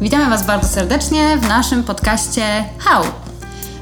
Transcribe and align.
Witamy 0.00 0.30
Was 0.30 0.46
bardzo 0.46 0.68
serdecznie 0.68 1.38
w 1.38 1.48
naszym 1.48 1.84
podcaście 1.84 2.64
How. 2.78 3.04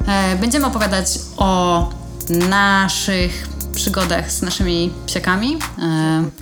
E, 0.09 0.37
Będziemy 0.37 0.67
opowiadać 0.67 1.07
o 1.37 1.91
naszych 2.49 3.49
przygodach 3.75 4.33
z 4.33 4.43
naszymi 4.43 4.93
psiakami, 5.07 5.59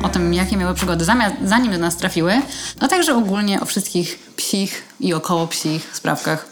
e, 0.00 0.04
o 0.04 0.08
tym, 0.08 0.34
jakie 0.34 0.56
miały 0.56 0.74
przygody 0.74 1.04
zanim 1.44 1.72
do 1.72 1.78
nas 1.78 1.96
trafiły, 1.96 2.42
a 2.80 2.88
także 2.88 3.16
ogólnie 3.16 3.60
o 3.60 3.64
wszystkich 3.64 4.18
psich 4.36 4.82
i 5.00 5.14
około 5.14 5.46
psich 5.46 5.90
sprawkach. 5.96 6.46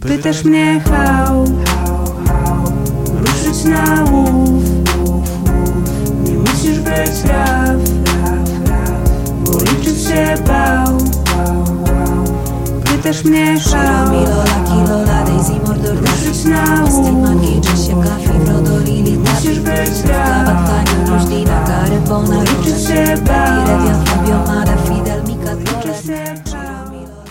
Pytasz 0.00 0.44
mnie 0.44 0.80
how, 0.80 1.44
ruszyć 3.14 3.64
na 3.64 4.04
łów 4.10 4.64
Nie 6.24 6.32
musisz 6.32 6.78
być 6.80 7.24
raw, 7.24 7.76
bo 9.44 9.58
liczyć 9.58 10.02
się 10.02 10.34
bał 10.46 10.98
Pytasz 13.02 13.24
mnie 13.24 13.56
Daisy, 15.24 15.52
Mordor, 15.66 16.02
na 16.02 17.34
musisz 19.18 19.60
być 19.60 19.90
się 22.88 23.16
bał 23.16 23.66
Fidel, 24.88 25.22
Mika, 25.24 25.56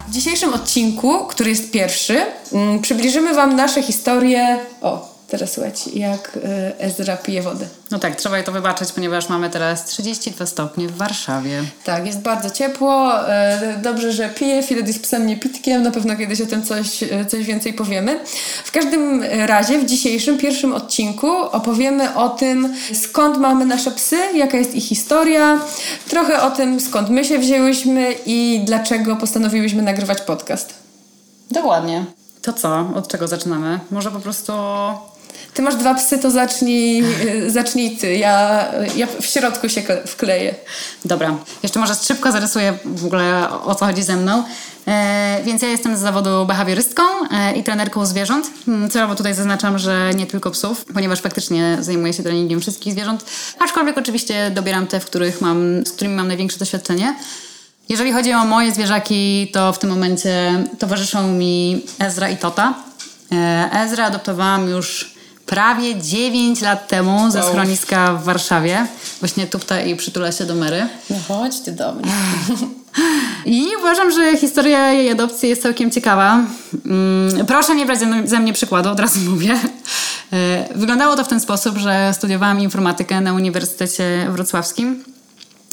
W 0.07 0.11
dzisiejszym 0.11 0.53
odcinku, 0.53 1.25
który 1.27 1.49
jest 1.49 1.71
pierwszy, 1.71 2.21
mm, 2.53 2.81
przybliżymy 2.81 3.33
Wam 3.33 3.55
nasze 3.55 3.83
historie. 3.83 4.59
O, 4.81 5.10
teraz 5.31 5.53
słuchajcie, 5.53 5.91
jak 5.93 6.35
y, 6.35 6.39
Ezra 6.79 7.17
pije 7.17 7.41
wodę. 7.41 7.65
No 7.91 7.99
tak, 7.99 8.15
trzeba 8.15 8.37
jej 8.37 8.45
to 8.45 8.51
wybaczyć, 8.51 8.91
ponieważ 8.91 9.29
mamy 9.29 9.49
teraz 9.49 9.85
32 9.85 10.45
stopnie 10.45 10.87
w 10.87 10.97
Warszawie. 10.97 11.63
Tak, 11.83 12.05
jest 12.05 12.19
bardzo 12.19 12.49
ciepło. 12.49 13.19
e, 13.29 13.79
Dobrze, 13.83 14.11
że 14.11 14.29
pije. 14.29 14.63
Filet 14.63 14.87
jest 14.87 15.03
psem 15.03 15.27
niepitkiem. 15.27 15.83
Na 15.83 15.91
pewno 15.91 16.15
kiedyś 16.15 16.41
o 16.41 16.45
tym 16.45 16.63
coś, 16.63 17.03
e, 17.03 17.25
coś 17.25 17.45
więcej 17.45 17.73
powiemy. 17.73 18.19
W 18.65 18.71
każdym 18.71 19.23
razie 19.23 19.79
w 19.79 19.85
dzisiejszym 19.85 20.37
pierwszym 20.37 20.73
odcinku 20.73 21.27
opowiemy 21.51 22.15
o 22.15 22.29
tym, 22.29 22.73
skąd 22.93 23.37
mamy 23.37 23.65
nasze 23.65 23.91
psy, 23.91 24.17
jaka 24.35 24.57
jest 24.57 24.75
ich 24.75 24.83
historia, 24.83 25.59
trochę 26.09 26.41
o 26.41 26.51
tym, 26.51 26.79
skąd 26.79 27.09
my 27.09 27.25
się 27.25 27.39
wzięłyśmy 27.39 28.15
i 28.25 28.61
dlaczego 28.65 29.15
postanowiłyśmy 29.15 29.81
nagrywać 29.81 30.21
podcast. 30.21 30.73
Dokładnie. 31.51 32.05
To 32.41 32.53
co? 32.53 32.89
Od 32.95 33.07
czego 33.07 33.27
zaczynamy? 33.27 33.79
Może 33.91 34.11
po 34.11 34.19
prostu 34.19 34.53
Ty 35.53 35.61
masz 35.61 35.75
dwa 35.75 35.95
psy, 35.95 36.19
to 36.19 36.31
zacznij, 36.31 37.03
y, 37.45 37.51
zacznij 37.51 37.97
ty. 37.97 38.15
Ja, 38.15 38.65
ja 38.95 39.07
w 39.21 39.25
środku 39.25 39.69
się 39.69 39.81
kle- 39.81 40.07
wkleję. 40.07 40.55
Dobra, 41.05 41.35
jeszcze 41.63 41.79
może 41.79 41.95
szybko 41.95 42.31
zarysuję 42.31 42.73
w 42.85 43.05
ogóle 43.05 43.49
o 43.63 43.75
co 43.75 43.85
chodzi 43.85 44.03
ze 44.03 44.15
mną. 44.15 44.43
E, 44.87 45.41
więc 45.45 45.61
ja 45.61 45.67
jestem 45.69 45.97
z 45.97 45.99
zawodu 45.99 46.45
behawiorystką 46.45 47.03
e, 47.31 47.53
i 47.55 47.63
trenerką 47.63 48.05
zwierząt. 48.05 48.47
Mm, 48.67 48.89
Celowo 48.89 49.15
tutaj 49.15 49.33
zaznaczam, 49.33 49.79
że 49.79 50.11
nie 50.15 50.25
tylko 50.25 50.51
psów, 50.51 50.85
ponieważ 50.93 51.21
faktycznie 51.21 51.77
zajmuję 51.79 52.13
się 52.13 52.23
treningiem 52.23 52.61
wszystkich 52.61 52.93
zwierząt, 52.93 53.25
aczkolwiek 53.59 53.97
oczywiście 53.97 54.51
dobieram 54.51 54.87
te, 54.87 54.99
w 54.99 55.05
których 55.05 55.41
mam, 55.41 55.85
z 55.85 55.91
którymi 55.91 56.15
mam 56.15 56.27
największe 56.27 56.59
doświadczenie. 56.59 57.15
Jeżeli 57.89 58.11
chodzi 58.11 58.33
o 58.33 58.45
moje 58.45 58.71
zwierzaki, 58.71 59.51
to 59.53 59.73
w 59.73 59.79
tym 59.79 59.89
momencie 59.89 60.63
towarzyszą 60.79 61.27
mi 61.27 61.85
Ezra 61.99 62.29
i 62.29 62.37
Tota. 62.37 62.73
E, 63.31 63.69
Ezra 63.73 64.05
adoptowałam 64.05 64.69
już 64.69 65.10
prawie 65.51 66.01
9 66.01 66.61
lat 66.61 66.87
temu 66.87 67.31
ze 67.31 67.43
schroniska 67.43 68.13
w 68.13 68.23
Warszawie. 68.23 68.87
Właśnie 69.19 69.47
tupta 69.47 69.81
i 69.81 69.95
przytula 69.95 70.31
się 70.31 70.45
do 70.45 70.55
Mary. 70.55 70.87
No 71.09 71.15
chodź 71.27 71.59
ty 71.59 71.71
do 71.71 71.93
mnie. 71.93 72.11
I 73.45 73.67
uważam, 73.79 74.11
że 74.11 74.37
historia 74.37 74.91
jej 74.91 75.11
adopcji 75.11 75.49
jest 75.49 75.61
całkiem 75.61 75.91
ciekawa. 75.91 76.39
Mm, 76.85 77.45
Proszę 77.45 77.75
nie 77.75 77.85
brać 77.85 77.99
ze 78.25 78.39
mnie 78.39 78.53
przykładu, 78.53 78.89
od 78.89 78.99
razu 78.99 79.19
mówię. 79.31 79.59
E, 80.33 80.65
Wyglądało 80.75 81.15
to 81.15 81.23
w 81.23 81.27
ten 81.27 81.39
sposób, 81.39 81.77
że 81.77 82.11
studiowałam 82.13 82.59
informatykę 82.59 83.21
na 83.21 83.33
Uniwersytecie 83.33 84.27
Wrocławskim. 84.29 85.03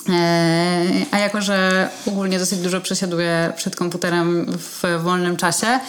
E, 0.09 0.83
A 1.11 1.19
jako, 1.19 1.41
że 1.41 1.89
ogólnie 2.07 2.39
dosyć 2.39 2.59
dużo 2.59 2.81
przesiaduję 2.81 3.53
przed 3.57 3.77
komputerem 3.77 4.47
w 4.59 5.03
wolnym 5.03 5.37
czasie, 5.37 5.81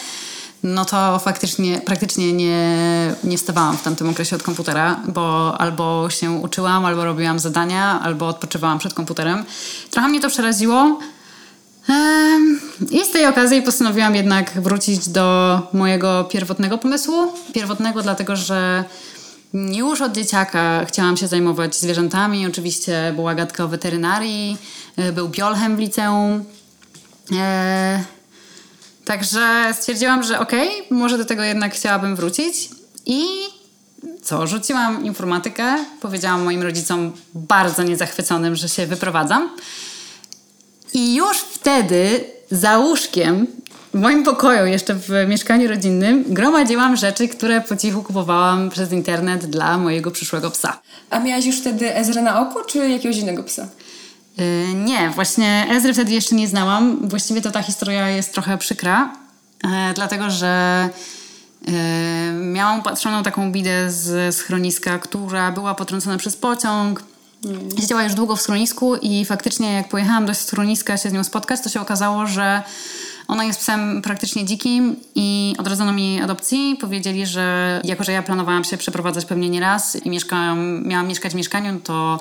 no 0.63 0.85
to 0.85 1.19
faktycznie, 1.19 1.81
praktycznie 1.81 2.33
nie, 2.33 2.67
nie 3.23 3.37
wstawałam 3.37 3.77
w 3.77 3.81
tamtym 3.81 4.09
okresie 4.09 4.35
od 4.35 4.43
komputera, 4.43 4.99
bo 5.07 5.55
albo 5.61 6.09
się 6.09 6.31
uczyłam, 6.31 6.85
albo 6.85 7.05
robiłam 7.05 7.39
zadania, 7.39 7.99
albo 8.01 8.27
odpoczywałam 8.27 8.79
przed 8.79 8.93
komputerem. 8.93 9.45
Trochę 9.91 10.07
mnie 10.07 10.21
to 10.21 10.29
przeraziło. 10.29 10.99
I 12.91 13.05
z 13.05 13.11
tej 13.11 13.25
okazji 13.25 13.61
postanowiłam 13.61 14.15
jednak 14.15 14.61
wrócić 14.61 15.09
do 15.09 15.59
mojego 15.73 16.23
pierwotnego 16.23 16.77
pomysłu. 16.77 17.33
Pierwotnego, 17.53 18.01
dlatego 18.01 18.35
że 18.35 18.83
już 19.53 20.01
od 20.01 20.11
dzieciaka 20.11 20.85
chciałam 20.85 21.17
się 21.17 21.27
zajmować 21.27 21.75
zwierzętami. 21.75 22.47
Oczywiście 22.47 23.13
była 23.15 23.35
gadka 23.35 23.63
o 23.63 23.67
weterynarii, 23.67 24.57
y, 24.99 25.13
był 25.13 25.29
biolchem 25.29 25.75
w 25.75 25.79
liceum. 25.79 26.43
Także 29.09 29.73
stwierdziłam, 29.73 30.23
że 30.23 30.39
okej, 30.39 30.69
może 30.89 31.17
do 31.17 31.25
tego 31.25 31.43
jednak 31.43 31.73
chciałabym 31.73 32.15
wrócić. 32.15 32.69
I 33.05 33.23
co, 34.23 34.47
rzuciłam 34.47 35.05
informatykę, 35.05 35.75
powiedziałam 36.01 36.43
moim 36.43 36.61
rodzicom 36.61 37.11
bardzo 37.33 37.83
niezachwyconym, 37.83 38.55
że 38.55 38.69
się 38.69 38.87
wyprowadzam. 38.87 39.49
I 40.93 41.15
już 41.15 41.37
wtedy 41.37 42.23
za 42.51 42.77
łóżkiem 42.77 43.47
w 43.93 43.99
moim 43.99 44.23
pokoju, 44.23 44.65
jeszcze 44.65 44.95
w 44.95 45.09
mieszkaniu 45.27 45.67
rodzinnym, 45.67 46.23
gromadziłam 46.27 46.95
rzeczy, 46.95 47.27
które 47.27 47.61
po 47.61 47.75
cichu 47.75 48.03
kupowałam 48.03 48.69
przez 48.69 48.91
internet 48.91 49.45
dla 49.45 49.77
mojego 49.77 50.11
przyszłego 50.11 50.51
psa. 50.51 50.81
A 51.09 51.19
miałaś 51.19 51.45
już 51.45 51.59
wtedy 51.59 51.95
Ezra 51.95 52.21
na 52.21 52.41
oku, 52.41 52.59
czy 52.67 52.89
jakiegoś 52.89 53.17
innego 53.17 53.43
psa? 53.43 53.67
Yy, 54.37 54.73
nie, 54.73 55.09
właśnie 55.09 55.67
Ezry 55.69 55.93
wtedy 55.93 56.11
jeszcze 56.11 56.35
nie 56.35 56.47
znałam. 56.47 57.09
Właściwie 57.09 57.41
to 57.41 57.51
ta 57.51 57.61
historia 57.61 58.09
jest 58.09 58.33
trochę 58.33 58.57
przykra, 58.57 59.13
e, 59.63 59.93
dlatego 59.93 60.29
że 60.29 60.89
e, 61.67 61.71
miałam 62.33 62.83
patrzoną 62.83 63.23
taką 63.23 63.51
bidę 63.51 63.91
z 63.91 64.35
schroniska, 64.35 64.99
która 64.99 65.51
była 65.51 65.75
potrącona 65.75 66.17
przez 66.17 66.37
pociąg. 66.37 67.03
Siedziała 67.79 68.03
już 68.03 68.13
długo 68.13 68.35
w 68.35 68.41
schronisku 68.41 68.95
i 68.95 69.25
faktycznie 69.25 69.73
jak 69.73 69.89
pojechałam 69.89 70.25
do 70.25 70.33
schroniska 70.33 70.97
się 70.97 71.09
z 71.09 71.13
nią 71.13 71.23
spotkać, 71.23 71.61
to 71.61 71.69
się 71.69 71.81
okazało, 71.81 72.27
że 72.27 72.63
ona 73.27 73.43
jest 73.43 73.59
psem 73.59 74.01
praktycznie 74.01 74.45
dzikim 74.45 74.95
i 75.15 75.55
odrodzono 75.57 75.93
mi 75.93 76.21
adopcji. 76.21 76.77
Powiedzieli, 76.81 77.25
że 77.25 77.81
jako, 77.83 78.03
że 78.03 78.11
ja 78.11 78.23
planowałam 78.23 78.63
się 78.63 78.77
przeprowadzać 78.77 79.25
pewnie 79.25 79.49
nie 79.49 79.59
raz 79.59 79.95
i 80.05 80.09
mieszkałam, 80.09 80.83
miałam 80.87 81.07
mieszkać 81.07 81.31
w 81.31 81.35
mieszkaniu, 81.35 81.79
to 81.79 82.19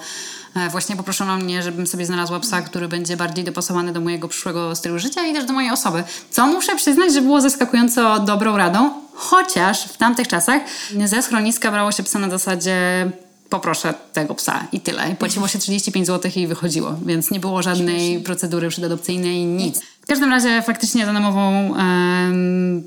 właśnie 0.70 0.97
poproszono 0.97 1.36
mnie, 1.36 1.62
żebym 1.62 1.86
sobie 1.86 2.06
znalazła 2.06 2.41
psa, 2.41 2.62
który 2.62 2.88
będzie 2.88 3.17
bardziej 3.17 3.44
dopasowany 3.44 3.93
do 3.93 4.00
mojego 4.00 4.28
przyszłego 4.28 4.76
stylu 4.76 4.99
życia 4.99 5.26
i 5.26 5.34
też 5.34 5.44
do 5.44 5.52
mojej 5.52 5.70
osoby. 5.70 6.05
Co 6.31 6.46
muszę 6.46 6.76
przyznać, 6.76 7.14
że 7.14 7.23
było 7.23 7.40
zaskakująco 7.40 8.19
dobrą 8.19 8.56
radą, 8.56 8.90
chociaż 9.14 9.84
w 9.84 9.96
tamtych 9.96 10.28
czasach 10.28 10.62
ze 11.05 11.23
schroniska 11.23 11.70
brało 11.70 11.93
się 11.93 12.02
psa 12.02 12.19
na 12.19 12.31
zasadzie 12.31 13.11
poproszę 13.50 13.94
tego 14.12 14.34
psa 14.34 14.67
i 14.73 14.81
tyle. 14.81 15.11
I 15.11 15.17
płaciło 15.17 15.49
się 15.49 15.58
35 15.58 16.06
zł 16.06 16.31
i 16.37 16.46
wychodziło, 16.46 16.94
więc 17.06 17.31
nie 17.31 17.40
było 17.40 17.62
żadnej 17.62 18.20
procedury 18.20 18.69
przedadopcyjnej, 18.69 19.44
nic. 19.44 19.81
W 20.02 20.06
każdym 20.06 20.31
razie 20.31 20.62
faktycznie 20.62 21.06
za 21.06 21.12
namową 21.12 21.75
em, 21.76 22.82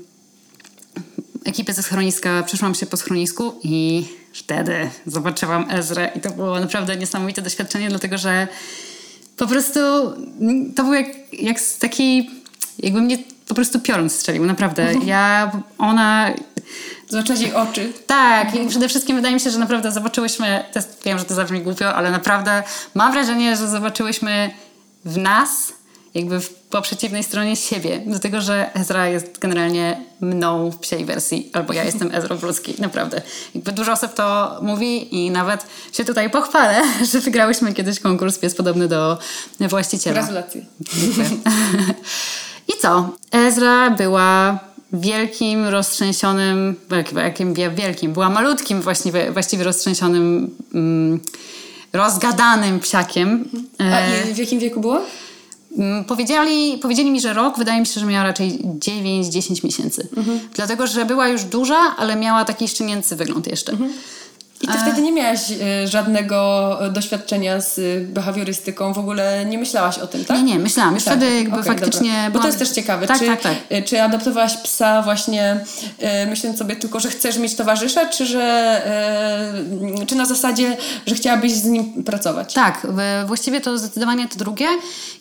ekipy 1.44 1.72
ze 1.72 1.82
schroniska 1.82 2.42
przeszłam 2.42 2.74
się 2.74 2.86
po 2.86 2.96
schronisku 2.96 3.54
i 3.62 4.04
wtedy 4.32 4.90
zobaczyłam 5.06 5.70
Ezrę 5.70 6.10
i 6.14 6.20
to 6.20 6.30
było 6.30 6.60
naprawdę 6.60 6.96
niesamowite 6.96 7.42
doświadczenie, 7.42 7.88
dlatego 7.88 8.18
że 8.18 8.48
po 9.36 9.46
prostu 9.46 9.80
to 10.76 10.84
był 10.84 10.92
jak, 10.92 11.06
jak 11.32 11.56
taki, 11.80 12.30
jakby 12.78 13.00
mnie 13.00 13.18
po 13.48 13.54
prostu 13.54 13.80
piorun 13.80 14.10
strzelił, 14.10 14.44
naprawdę. 14.44 14.92
Ja, 15.06 15.52
ona 15.78 16.32
Zobaczyłaś 17.08 17.40
jej 17.40 17.54
oczy. 17.54 17.92
tak, 18.06 18.54
i 18.54 18.68
przede 18.68 18.88
wszystkim 18.88 19.16
wydaje 19.16 19.34
mi 19.34 19.40
się, 19.40 19.50
że 19.50 19.58
naprawdę 19.58 19.92
zobaczyłyśmy, 19.92 20.64
to 20.72 20.78
jest, 20.78 21.00
wiem, 21.04 21.18
że 21.18 21.24
to 21.24 21.34
zabrzmi 21.34 21.60
głupio, 21.60 21.94
ale 21.94 22.10
naprawdę 22.10 22.62
mam 22.94 23.12
wrażenie, 23.12 23.56
że 23.56 23.68
zobaczyłyśmy 23.68 24.50
w 25.04 25.16
nas 25.16 25.72
jakby 26.14 26.40
w, 26.40 26.61
po 26.72 26.82
przeciwnej 26.82 27.24
stronie 27.24 27.56
siebie, 27.56 28.00
do 28.06 28.18
tego, 28.18 28.40
że 28.40 28.74
Ezra 28.74 29.08
jest 29.08 29.38
generalnie 29.38 30.04
mną 30.20 30.70
w 30.70 30.78
psiej 30.78 31.04
wersji, 31.04 31.50
albo 31.52 31.72
ja 31.72 31.84
jestem 31.84 32.14
Ezra 32.14 32.36
Brudski, 32.36 32.74
naprawdę. 32.78 33.22
Jakby 33.54 33.72
dużo 33.72 33.92
osób 33.92 34.14
to 34.14 34.58
mówi 34.62 35.16
i 35.24 35.30
nawet 35.30 35.66
się 35.92 36.04
tutaj 36.04 36.30
pochwalę, 36.30 36.82
że 37.12 37.20
wygrałyśmy 37.20 37.72
kiedyś 37.72 38.00
konkurs 38.00 38.38
pies 38.38 38.54
podobny 38.54 38.88
do 38.88 39.18
właściciela. 39.60 40.14
Gratulacje. 40.14 40.64
I 42.70 42.72
co? 42.82 43.10
Ezra 43.32 43.90
była 43.90 44.58
wielkim, 44.92 45.66
roztrzęsionym, 45.68 46.76
jakim 47.16 47.54
wielkim, 47.54 48.12
była 48.12 48.30
malutkim 48.30 48.82
właściwie, 48.82 49.32
właściwie 49.32 49.64
roztrzęsionym, 49.64 50.56
mm, 50.74 51.20
rozgadanym 51.92 52.80
psiakiem. 52.80 53.44
A 53.78 53.82
E, 53.82 54.30
i 54.30 54.34
w 54.34 54.38
jakim 54.38 54.58
wieku 54.58 54.80
było? 54.80 55.00
Mm, 55.78 56.04
Powiedzieli, 56.04 56.78
powiedzieli 56.78 57.10
mi, 57.10 57.20
że 57.20 57.32
rok, 57.32 57.58
wydaje 57.58 57.80
mi 57.80 57.86
się, 57.86 58.00
że 58.00 58.06
miała 58.06 58.24
raczej 58.24 58.58
9-10 58.78 59.64
miesięcy. 59.64 60.08
Mhm. 60.16 60.40
Dlatego, 60.54 60.86
że 60.86 61.04
była 61.04 61.28
już 61.28 61.44
duża, 61.44 61.96
ale 61.98 62.16
miała 62.16 62.44
taki 62.44 62.68
szczenięcy 62.68 63.16
wygląd 63.16 63.46
jeszcze. 63.46 63.72
Mhm. 63.72 63.92
I 64.62 64.66
ty 64.66 64.72
wtedy 64.78 65.02
nie 65.02 65.12
miałaś 65.12 65.40
e, 65.50 65.88
żadnego 65.88 66.78
e, 66.86 66.90
doświadczenia 66.90 67.60
z 67.60 67.78
e, 67.78 67.82
behawiorystyką, 68.00 68.92
w 68.92 68.98
ogóle 68.98 69.44
nie 69.46 69.58
myślałaś 69.58 69.98
o 69.98 70.06
tym, 70.06 70.24
tak? 70.24 70.36
Nie, 70.36 70.42
nie, 70.42 70.58
myślałam. 70.58 70.94
Już 70.94 71.02
wtedy 71.02 71.34
jakby 71.36 71.56
okej, 71.60 71.64
faktycznie 71.72 72.10
dobra. 72.12 72.30
Bo 72.30 72.38
to 72.38 72.46
jest 72.46 72.58
też 72.58 72.70
ciekawe. 72.70 73.06
Tak, 73.06 73.18
czy, 73.18 73.26
tak, 73.26 73.40
tak. 73.40 73.54
czy 73.84 74.02
adoptowałaś 74.02 74.56
psa 74.56 75.02
właśnie 75.02 75.60
e, 75.98 76.26
myśląc 76.26 76.58
sobie 76.58 76.76
tylko, 76.76 77.00
że 77.00 77.10
chcesz 77.10 77.38
mieć 77.38 77.54
towarzysza, 77.54 78.06
czy 78.08 78.26
że 78.26 78.42
e, 80.00 80.06
czy 80.06 80.14
na 80.14 80.26
zasadzie, 80.26 80.76
że 81.06 81.14
chciałabyś 81.14 81.52
z 81.52 81.64
nim 81.64 82.04
pracować? 82.04 82.54
Tak, 82.54 82.86
właściwie 83.26 83.60
to 83.60 83.78
zdecydowanie 83.78 84.28
to 84.28 84.36
drugie. 84.36 84.66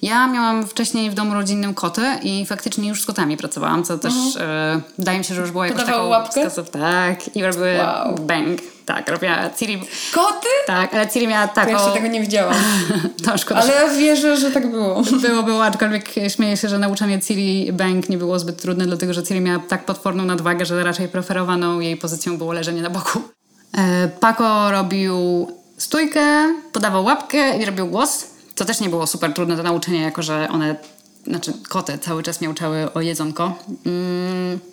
Ja 0.01 0.27
miałam 0.27 0.67
wcześniej 0.67 1.09
w 1.11 1.13
domu 1.13 1.33
rodzinnym 1.33 1.73
koty 1.73 2.01
i 2.23 2.45
faktycznie 2.45 2.89
już 2.89 3.01
z 3.01 3.05
kotami 3.05 3.37
pracowałam, 3.37 3.83
co 3.83 3.97
też 3.97 4.13
e, 4.39 4.81
wydaje 4.97 5.17
mi 5.17 5.23
się, 5.25 5.35
że 5.35 5.41
już 5.41 5.51
było 5.51 5.63
Podawały 5.63 5.87
taką 5.91 6.07
łapkę? 6.07 6.41
wskazów- 6.49 6.69
Tak, 6.69 7.35
i 7.35 7.43
robiły 7.43 7.77
Wow. 7.77 8.15
bang. 8.15 8.61
Tak, 8.95 9.09
robiła 9.09 9.49
Ciri. 9.49 9.81
Koty? 10.13 10.47
Tak, 10.67 10.93
ale 10.93 11.07
Ciri 11.09 11.27
miała 11.27 11.41
Ja 11.41 11.47
taką... 11.47 11.71
jeszcze 11.71 11.91
tego 11.91 12.07
nie 12.07 12.21
widziałam. 12.21 12.55
To 13.25 13.37
szkoda, 13.37 13.61
Ale 13.61 13.73
ja 13.73 13.89
wierzę, 13.89 14.37
że 14.37 14.51
tak 14.51 14.71
było. 14.71 15.03
Było, 15.27 15.43
było, 15.43 15.65
aczkolwiek 15.65 16.09
śmieję 16.27 16.57
się, 16.57 16.69
że 16.69 16.77
nauczanie 16.77 17.21
Ciri 17.21 17.73
Bank 17.73 18.09
nie 18.09 18.17
było 18.17 18.39
zbyt 18.39 18.61
trudne, 18.61 18.85
dlatego 18.85 19.13
że 19.13 19.23
Ciri 19.23 19.41
miała 19.41 19.63
tak 19.67 19.85
potworną 19.85 20.25
nadwagę, 20.25 20.65
że 20.65 20.83
raczej 20.83 21.07
preferowaną 21.07 21.79
jej 21.79 21.97
pozycją 21.97 22.37
było 22.37 22.53
leżenie 22.53 22.81
na 22.81 22.89
boku. 22.89 23.21
E, 23.77 24.07
Paco 24.07 24.71
robił 24.71 25.47
stójkę, 25.77 26.53
podawał 26.71 27.03
łapkę 27.03 27.57
i 27.57 27.65
robił 27.65 27.87
głos, 27.87 28.27
co 28.55 28.65
też 28.65 28.79
nie 28.79 28.89
było 28.89 29.07
super 29.07 29.33
trudne 29.33 29.55
do 29.55 29.63
nauczenia, 29.63 30.01
jako 30.01 30.21
że 30.21 30.47
one, 30.51 30.75
znaczy 31.27 31.53
koty 31.69 31.97
cały 31.97 32.23
czas 32.23 32.41
miałczały 32.41 32.93
o 32.93 33.01
jedzonko. 33.01 33.53
Mm. 33.85 34.70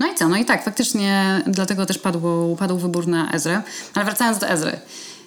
No 0.00 0.12
i 0.12 0.14
co? 0.14 0.28
No 0.28 0.36
i 0.36 0.44
tak, 0.44 0.64
faktycznie 0.64 1.40
dlatego 1.46 1.86
też 1.86 1.98
padł, 1.98 2.56
padł 2.58 2.78
wybór 2.78 3.08
na 3.08 3.32
Ezrę. 3.32 3.62
Ale 3.94 4.04
wracając 4.04 4.38
do 4.38 4.48
Ezry. 4.48 4.80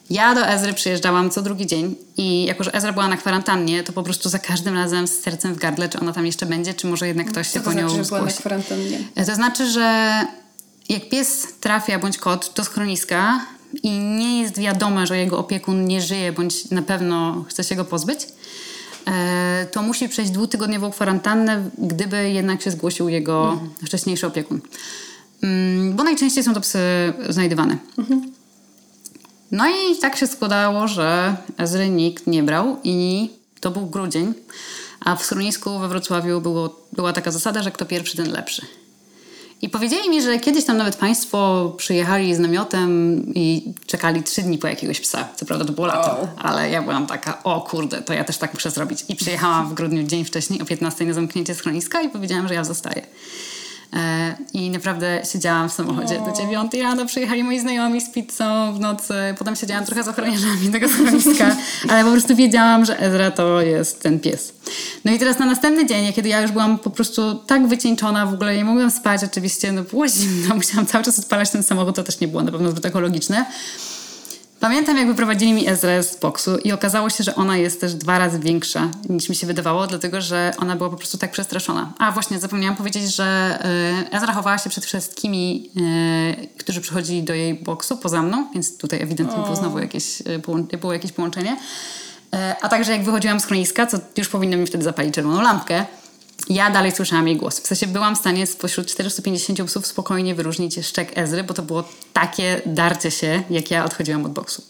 Ja 0.09 0.35
do 0.35 0.47
Ezry 0.47 0.73
przyjeżdżałam 0.73 1.29
co 1.29 1.41
drugi 1.41 1.67
dzień 1.67 1.95
i 2.17 2.45
jako, 2.45 2.63
że 2.63 2.73
Ezra 2.73 2.93
była 2.93 3.07
na 3.07 3.17
kwarantannie, 3.17 3.83
to 3.83 3.93
po 3.93 4.03
prostu 4.03 4.29
za 4.29 4.39
każdym 4.39 4.73
razem 4.75 5.07
z 5.07 5.19
sercem 5.19 5.53
w 5.53 5.57
gardle, 5.57 5.89
czy 5.89 5.99
ona 5.99 6.13
tam 6.13 6.25
jeszcze 6.25 6.45
będzie, 6.45 6.73
czy 6.73 6.87
może 6.87 7.07
jednak 7.07 7.27
ktoś 7.27 7.47
się 7.47 7.59
to 7.59 7.65
po 7.65 7.73
nią 7.73 7.89
znaczy, 7.89 8.03
że 8.03 8.09
była 8.09 8.19
na 8.19 8.25
zgłosi. 8.25 8.39
kwarantannie? 8.39 8.99
To 9.25 9.35
znaczy, 9.35 9.71
że 9.71 10.11
jak 10.89 11.09
pies 11.09 11.47
trafia 11.59 11.99
bądź 11.99 12.17
kot 12.17 12.51
do 12.55 12.63
schroniska 12.63 13.45
i 13.83 13.89
nie 13.99 14.41
jest 14.41 14.59
wiadome, 14.59 15.07
że 15.07 15.17
jego 15.17 15.37
opiekun 15.37 15.85
nie 15.85 16.01
żyje 16.01 16.31
bądź 16.31 16.71
na 16.71 16.81
pewno 16.81 17.45
chce 17.49 17.63
się 17.63 17.75
go 17.75 17.85
pozbyć, 17.85 18.19
to 19.71 19.81
musi 19.81 20.09
przejść 20.09 20.31
dwutygodniową 20.31 20.91
kwarantannę, 20.91 21.69
gdyby 21.77 22.29
jednak 22.29 22.61
się 22.61 22.71
zgłosił 22.71 23.09
jego 23.09 23.61
wcześniejszy 23.85 24.27
opiekun. 24.27 24.61
Mm, 25.43 25.93
Bo 25.95 26.03
najczęściej 26.03 26.43
są 26.43 26.53
to 26.53 26.61
psy 26.61 26.79
znajdywane. 27.29 27.77
No 29.51 29.67
i 29.67 29.97
tak 30.01 30.15
się 30.17 30.27
składało, 30.27 30.87
że 30.87 31.35
Ezry 31.57 31.89
nikt 31.89 32.27
nie 32.27 32.43
brał 32.43 32.77
i 32.83 33.29
to 33.59 33.71
był 33.71 33.85
grudzień, 33.87 34.33
a 34.99 35.15
w 35.15 35.25
schronisku 35.25 35.79
we 35.79 35.87
Wrocławiu 35.87 36.41
było, 36.41 36.79
była 36.93 37.13
taka 37.13 37.31
zasada, 37.31 37.63
że 37.63 37.71
kto 37.71 37.85
pierwszy, 37.85 38.17
ten 38.17 38.31
lepszy. 38.31 38.61
I 39.63 39.69
powiedzieli 39.69 40.09
mi, 40.09 40.21
że 40.21 40.39
kiedyś 40.39 40.65
tam 40.65 40.77
nawet 40.77 40.95
państwo 40.95 41.69
przyjechali 41.77 42.35
z 42.35 42.39
namiotem 42.39 43.21
i 43.35 43.73
czekali 43.87 44.23
trzy 44.23 44.41
dni 44.41 44.57
po 44.57 44.67
jakiegoś 44.67 44.99
psa. 44.99 45.27
Co 45.35 45.45
prawda 45.45 45.65
to 45.65 45.71
było 45.73 45.87
lato, 45.87 46.09
Wow. 46.09 46.27
ale 46.37 46.69
ja 46.69 46.81
byłam 46.81 47.07
taka, 47.07 47.43
o 47.43 47.61
kurde, 47.61 48.01
to 48.01 48.13
ja 48.13 48.23
też 48.23 48.37
tak 48.37 48.53
muszę 48.53 48.71
zrobić. 48.71 49.05
I 49.09 49.15
przyjechałam 49.15 49.69
w 49.69 49.73
grudniu 49.73 50.03
dzień 50.03 50.25
wcześniej 50.25 50.61
o 50.61 50.65
15 50.65 51.05
na 51.05 51.13
zamknięcie 51.13 51.55
schroniska 51.55 52.01
i 52.01 52.09
powiedziałam, 52.09 52.47
że 52.47 52.53
ja 52.53 52.63
zostaję. 52.63 53.01
E, 53.93 54.35
I 54.53 54.69
naprawdę 54.69 55.21
siedziałam 55.31 55.69
w 55.69 55.73
samochodzie 55.73 56.21
do 56.25 56.31
dziewiątej 56.41 56.81
rano, 56.81 57.05
przyjechali 57.05 57.43
moi 57.43 57.59
znajomi 57.59 58.01
z 58.01 58.09
pizzą 58.09 58.73
w 58.73 58.79
nocy, 58.79 59.13
potem 59.37 59.55
siedziałam 59.55 59.85
trochę 59.85 60.03
z 60.03 60.07
ochroniarzami 60.07 60.69
tego 60.71 60.89
schroniska, 60.89 61.55
ale 61.89 62.03
po 62.03 62.11
prostu 62.11 62.35
wiedziałam, 62.35 62.85
że 62.85 62.99
Ezra 62.99 63.31
to 63.31 63.61
jest 63.61 64.01
ten 64.01 64.19
pies. 64.19 64.53
No 65.05 65.11
i 65.11 65.19
teraz 65.19 65.39
na 65.39 65.45
następny 65.45 65.85
dzień, 65.85 66.13
kiedy 66.13 66.29
ja 66.29 66.41
już 66.41 66.51
byłam 66.51 66.79
po 66.79 66.89
prostu 66.89 67.35
tak 67.35 67.67
wycieńczona, 67.67 68.25
w 68.25 68.33
ogóle 68.33 68.55
nie 68.55 68.65
mogłam 68.65 68.91
spać 68.91 69.23
oczywiście, 69.23 69.71
no 69.71 69.83
było 69.83 70.07
zimno, 70.07 70.55
musiałam 70.61 70.85
cały 70.85 71.03
czas 71.03 71.19
odpalać 71.19 71.49
ten 71.49 71.63
samochód, 71.63 71.95
to 71.95 72.03
też 72.03 72.19
nie 72.19 72.27
było 72.27 72.43
na 72.43 72.51
pewno 72.51 72.71
zbyt 72.71 72.85
ekologiczne. 72.85 73.45
Pamiętam, 74.63 74.97
jak 74.97 75.07
wyprowadzili 75.07 75.53
mi 75.53 75.67
Ezrę 75.69 76.03
z 76.03 76.15
boksu 76.15 76.57
i 76.57 76.71
okazało 76.71 77.09
się, 77.09 77.23
że 77.23 77.35
ona 77.35 77.57
jest 77.57 77.81
też 77.81 77.93
dwa 77.93 78.19
razy 78.19 78.39
większa 78.39 78.89
niż 79.09 79.29
mi 79.29 79.35
się 79.35 79.47
wydawało, 79.47 79.87
dlatego 79.87 80.21
że 80.21 80.53
ona 80.57 80.75
była 80.75 80.89
po 80.89 80.97
prostu 80.97 81.17
tak 81.17 81.31
przestraszona. 81.31 81.93
A 81.99 82.11
właśnie, 82.11 82.39
zapomniałam 82.39 82.75
powiedzieć, 82.75 83.15
że 83.15 83.59
Ezra 84.11 84.33
chowała 84.33 84.57
się 84.57 84.69
przed 84.69 84.85
wszystkimi, 84.85 85.69
y, 86.43 86.57
którzy 86.57 86.81
przychodzili 86.81 87.23
do 87.23 87.33
jej 87.33 87.53
boksu 87.53 87.97
poza 87.97 88.21
mną, 88.21 88.47
więc 88.53 88.77
tutaj 88.77 89.01
ewidentnie 89.01 89.43
było 89.43 89.55
znowu 89.55 89.79
jakieś, 89.79 90.03
połą- 90.41 90.77
było 90.77 90.93
jakieś 90.93 91.11
połączenie. 91.11 91.51
Y, 91.53 92.37
A 92.61 92.69
także 92.69 92.91
jak 92.91 93.03
wychodziłam 93.03 93.39
z 93.39 93.45
chroniska, 93.45 93.87
co 93.87 93.97
już 94.17 94.29
powinno 94.29 94.57
mi 94.57 94.67
wtedy 94.67 94.83
zapalić 94.83 95.13
czerwoną 95.15 95.41
lampkę, 95.41 95.85
ja 96.49 96.69
dalej 96.69 96.91
słyszałam 96.91 97.27
jej 97.27 97.37
głos. 97.37 97.59
W 97.59 97.67
sensie 97.67 97.87
byłam 97.87 98.15
w 98.15 98.19
stanie 98.19 98.47
spośród 98.47 98.87
450 98.87 99.63
psów 99.63 99.87
spokojnie 99.87 100.35
wyróżnić 100.35 100.85
szczek 100.85 101.17
Ezry, 101.17 101.43
bo 101.43 101.53
to 101.53 101.61
było 101.61 101.83
takie 102.13 102.61
darcie 102.65 103.11
się, 103.11 103.43
jak 103.49 103.71
ja 103.71 103.85
odchodziłam 103.85 104.25
od 104.25 104.31
boksu. 104.31 104.63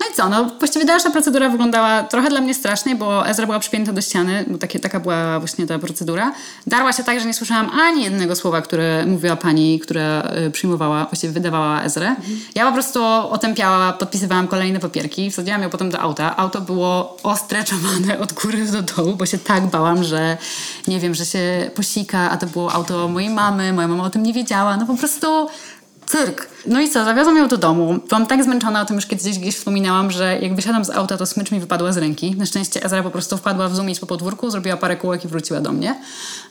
No 0.00 0.06
i 0.12 0.14
co, 0.14 0.28
no 0.28 0.50
właściwie 0.58 0.84
dalsza 0.84 1.10
procedura 1.10 1.48
wyglądała 1.48 2.02
trochę 2.02 2.30
dla 2.30 2.40
mnie 2.40 2.54
strasznie, 2.54 2.96
bo 2.96 3.28
Ezra 3.28 3.46
była 3.46 3.58
przypięta 3.58 3.92
do 3.92 4.00
ściany, 4.00 4.44
bo 4.48 4.58
takie, 4.58 4.80
taka 4.80 5.00
była 5.00 5.38
właśnie 5.38 5.66
ta 5.66 5.78
procedura. 5.78 6.32
Darła 6.66 6.92
się 6.92 7.04
tak, 7.04 7.20
że 7.20 7.26
nie 7.26 7.34
słyszałam 7.34 7.70
ani 7.70 8.04
jednego 8.04 8.36
słowa, 8.36 8.62
które 8.62 9.06
mówiła 9.06 9.36
pani, 9.36 9.80
która 9.80 10.32
y, 10.46 10.50
przyjmowała, 10.50 11.04
właściwie 11.04 11.32
wydawała 11.32 11.82
Ezrę. 11.82 12.16
Ja 12.54 12.66
po 12.66 12.72
prostu 12.72 13.04
otępiała, 13.30 13.92
podpisywałam 13.92 14.48
kolejne 14.48 14.80
papierki, 14.80 15.30
wsadziłam 15.30 15.62
ją 15.62 15.70
potem 15.70 15.90
do 15.90 16.00
auta. 16.00 16.36
Auto 16.36 16.60
było 16.60 17.16
ostreczowane 17.22 18.18
od 18.18 18.32
góry 18.32 18.64
do 18.64 18.82
dołu, 18.82 19.16
bo 19.16 19.26
się 19.26 19.38
tak 19.38 19.66
bałam, 19.66 20.04
że 20.04 20.36
nie 20.88 21.00
wiem, 21.00 21.14
że 21.18 21.26
się 21.26 21.70
posika, 21.74 22.30
a 22.30 22.36
to 22.36 22.46
było 22.46 22.72
auto 22.72 23.08
mojej 23.08 23.30
mamy, 23.30 23.72
moja 23.72 23.88
mama 23.88 24.04
o 24.04 24.10
tym 24.10 24.22
nie 24.22 24.32
wiedziała. 24.32 24.76
No 24.76 24.86
po 24.86 24.96
prostu 24.96 25.48
cyrk. 26.08 26.48
No 26.66 26.80
i 26.80 26.88
co, 26.88 27.04
zawiozłam 27.04 27.36
ją 27.36 27.48
do 27.48 27.56
domu. 27.56 27.98
Byłam 28.08 28.26
tak 28.26 28.44
zmęczona, 28.44 28.82
o 28.82 28.84
tym 28.84 28.96
już 28.96 29.06
kiedyś 29.06 29.38
gdzieś 29.38 29.56
wspominałam, 29.56 30.10
że 30.10 30.38
jak 30.38 30.54
wysiadam 30.54 30.84
z 30.84 30.90
auta, 30.90 31.16
to 31.16 31.26
smycz 31.26 31.50
mi 31.50 31.60
wypadła 31.60 31.92
z 31.92 31.96
ręki. 31.96 32.36
Na 32.36 32.46
szczęście 32.46 32.84
Ezra 32.84 33.02
po 33.02 33.10
prostu 33.10 33.36
wpadła 33.36 33.68
w 33.68 33.76
zumieć 33.76 34.00
po 34.00 34.06
podwórku, 34.06 34.50
zrobiła 34.50 34.76
parę 34.76 34.96
kółek 34.96 35.24
i 35.24 35.28
wróciła 35.28 35.60
do 35.60 35.72
mnie. 35.72 36.00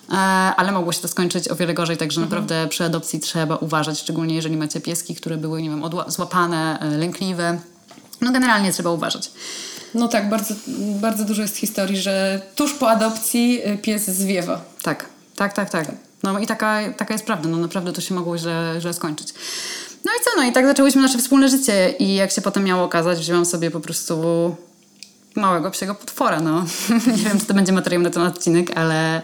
E, 0.10 0.14
ale 0.58 0.72
mogło 0.72 0.92
się 0.92 1.02
to 1.02 1.08
skończyć 1.08 1.50
o 1.50 1.56
wiele 1.56 1.74
gorzej, 1.74 1.98
także 1.98 2.22
naprawdę 2.22 2.68
przy 2.68 2.84
adopcji 2.84 3.20
trzeba 3.20 3.56
uważać, 3.56 4.00
szczególnie 4.00 4.36
jeżeli 4.36 4.58
macie 4.58 4.82
pieski, 4.82 5.16
które 5.16 5.38
były, 5.38 5.62
nie 5.62 5.70
wiem, 5.70 5.84
złapane, 6.08 6.80
e, 6.80 6.98
lękliwe. 6.98 7.60
No 8.22 8.32
generalnie 8.32 8.74
trzeba 8.74 8.92
uważać. 8.92 9.32
No 9.94 10.08
tak, 10.08 10.30
bardzo, 10.30 10.54
bardzo 10.78 11.26
dużo 11.26 11.42
jest 11.42 11.58
historii, 11.58 11.98
że 11.98 12.42
tuż 12.56 12.74
po 12.74 12.90
adopcji 12.90 13.62
y, 13.68 13.78
pies 13.78 14.06
zwiewa. 14.06 14.62
Tak, 14.84 15.06
tak, 15.36 15.54
tak, 15.54 15.70
tak. 15.70 15.92
No 16.24 16.40
i 16.40 16.48
taka, 16.48 16.80
taka 16.98 17.14
jest 17.14 17.26
prawda, 17.26 17.50
no 17.50 17.58
naprawdę 17.58 17.94
to 17.94 18.02
się 18.02 18.16
mogło 18.16 18.38
źle, 18.38 18.76
źle 18.80 18.94
skończyć. 18.94 19.34
No 20.06 20.12
i 20.22 20.24
co, 20.26 20.30
no 20.38 20.44
i 20.44 20.52
tak 20.52 20.66
zaczęłyśmy 20.66 21.02
nasze 21.02 21.18
wspólne 21.18 21.50
życie 21.50 21.90
i 22.00 22.16
jak 22.16 22.32
się 22.32 22.42
potem 22.42 22.64
miało 22.64 22.84
okazać, 22.84 23.20
wzięłam 23.20 23.46
sobie 23.46 23.72
po 23.72 23.80
prostu 23.80 24.16
małego 25.36 25.72
psiego 25.72 25.96
potwora, 25.96 26.40
no. 26.40 26.66
nie 27.18 27.24
wiem, 27.24 27.40
czy 27.40 27.46
to 27.46 27.54
będzie 27.54 27.72
materiał 27.72 28.02
na 28.02 28.10
ten 28.10 28.22
odcinek, 28.24 28.78
ale 28.78 29.22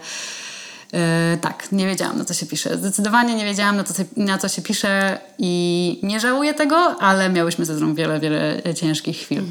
e, 0.92 1.38
tak, 1.40 1.72
nie 1.72 1.86
wiedziałam 1.86 2.18
na 2.18 2.24
co 2.24 2.34
się 2.34 2.46
pisze. 2.46 2.78
Zdecydowanie 2.78 3.34
nie 3.34 3.44
wiedziałam 3.44 3.76
na 3.76 3.84
co, 3.84 3.94
się- 3.94 4.04
na 4.16 4.38
co 4.38 4.48
się 4.48 4.62
pisze 4.62 5.18
i 5.38 6.00
nie 6.02 6.20
żałuję 6.20 6.54
tego, 6.54 6.76
ale 7.00 7.28
miałyśmy 7.30 7.64
ze 7.64 7.74
sobą 7.78 7.94
wiele, 7.94 8.20
wiele 8.20 8.62
ciężkich 8.74 9.16
chwil. 9.16 9.42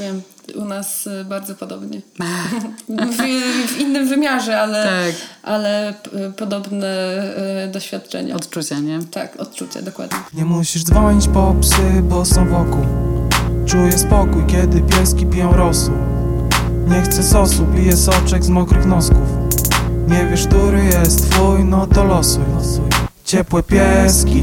Wiem, 0.00 0.22
u 0.56 0.64
nas 0.64 1.06
y, 1.06 1.24
bardzo 1.24 1.54
podobnie. 1.54 2.00
w, 2.88 3.16
w 3.72 3.80
innym 3.80 4.08
wymiarze, 4.08 4.60
ale, 4.60 4.84
Tak. 4.84 5.14
ale 5.42 5.94
p- 6.02 6.32
podobne 6.36 7.22
y, 7.66 7.72
doświadczenia. 7.72 8.36
Odczucia, 8.36 8.78
nie? 8.78 8.98
Tak, 9.10 9.40
odczucia, 9.40 9.82
dokładnie. 9.82 10.18
Nie 10.34 10.44
musisz 10.44 10.84
dzwonić 10.84 11.28
po 11.28 11.54
psy, 11.60 12.02
bo 12.02 12.24
są 12.24 12.48
wokół 12.48 12.86
Czuję 13.66 13.98
spokój, 13.98 14.46
kiedy 14.46 14.80
pieski 14.80 15.26
piją 15.26 15.52
rosół 15.52 15.94
Nie 16.88 17.02
chcę 17.02 17.22
sosu, 17.22 17.66
piję 17.76 17.96
soczek 17.96 18.44
z 18.44 18.48
mokrych 18.48 18.86
nosków 18.86 19.18
Nie 20.08 20.26
wiesz, 20.30 20.46
który 20.46 20.84
jest 20.84 21.30
twój, 21.30 21.64
no 21.64 21.86
to 21.86 22.04
losuj 22.04 22.44
Ciepłe 23.24 23.62
pieski, 23.62 24.42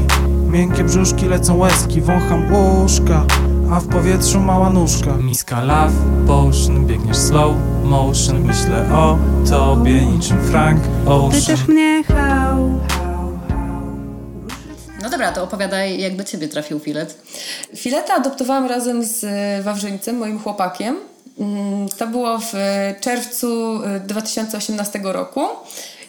miękkie 0.50 0.84
brzuszki, 0.84 1.26
lecą 1.26 1.56
łezki 1.58 2.00
Wącham 2.00 2.52
łóżka, 2.54 3.24
a 3.72 3.80
w 3.80 3.88
powietrzu 3.88 4.40
mała 4.40 4.70
nóżka 4.70 5.16
Miska 5.16 5.64
love 5.64 5.92
potion, 6.26 6.86
biegniesz 6.86 7.16
slow 7.16 7.54
motion 7.84 8.40
Myślę 8.40 8.88
o 8.92 9.18
tobie 9.50 10.06
niczym 10.06 10.42
Frank 10.50 10.80
Ocean 11.06 11.40
Pytasz 11.40 11.68
mnie 11.68 12.02
how 12.04 12.80
No 15.02 15.10
dobra, 15.10 15.32
to 15.32 15.42
opowiadaj, 15.42 16.00
jak 16.00 16.16
do 16.16 16.24
ciebie 16.24 16.48
trafił 16.48 16.78
filet. 16.78 17.22
Fileta 17.76 18.14
adoptowałam 18.14 18.66
razem 18.66 19.04
z 19.04 19.24
e, 19.24 19.62
Wawrzyńcem, 19.62 20.18
moim 20.18 20.38
chłopakiem. 20.38 20.96
Mm, 21.38 21.88
To 21.98 22.06
było 22.06 22.38
w 22.38 22.54
e, 22.54 22.94
czerwcu 23.00 23.80
e, 23.84 24.00
2018 24.00 25.00
roku. 25.02 25.40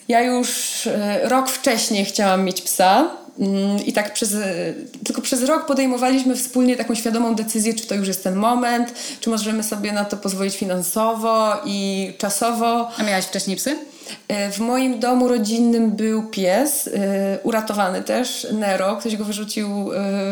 Ja 0.08 0.22
już 0.22 0.86
e, 0.86 1.20
rok 1.28 1.48
wcześniej 1.48 2.04
chciałam 2.04 2.44
mieć 2.44 2.62
psa. 2.62 3.10
Mm, 3.38 3.84
I 3.86 3.92
tak 3.92 4.12
przez, 4.12 4.34
e, 4.34 4.74
tylko 5.04 5.22
przez 5.22 5.42
rok 5.42 5.66
podejmowaliśmy 5.66 6.36
wspólnie 6.36 6.76
taką 6.76 6.94
świadomą 6.94 7.34
decyzję, 7.34 7.74
czy 7.74 7.86
to 7.86 7.94
już 7.94 8.08
jest 8.08 8.24
ten 8.24 8.34
moment, 8.36 8.94
czy 9.20 9.30
możemy 9.30 9.62
sobie 9.62 9.92
na 9.92 10.04
to 10.04 10.16
pozwolić 10.16 10.56
finansowo 10.56 11.52
i 11.64 12.12
czasowo. 12.18 12.88
A 12.98 13.02
miałaś 13.02 13.24
wcześniej 13.24 13.56
psy? 13.56 13.78
E, 14.28 14.50
W 14.52 14.58
moim 14.58 15.00
domu 15.00 15.28
rodzinnym 15.28 15.90
był 15.90 16.22
pies, 16.22 16.86
e, 16.94 17.38
uratowany 17.42 18.02
też, 18.02 18.46
Nero. 18.52 18.96
Ktoś 18.96 19.16
go 19.16 19.24
wyrzucił 19.24 19.68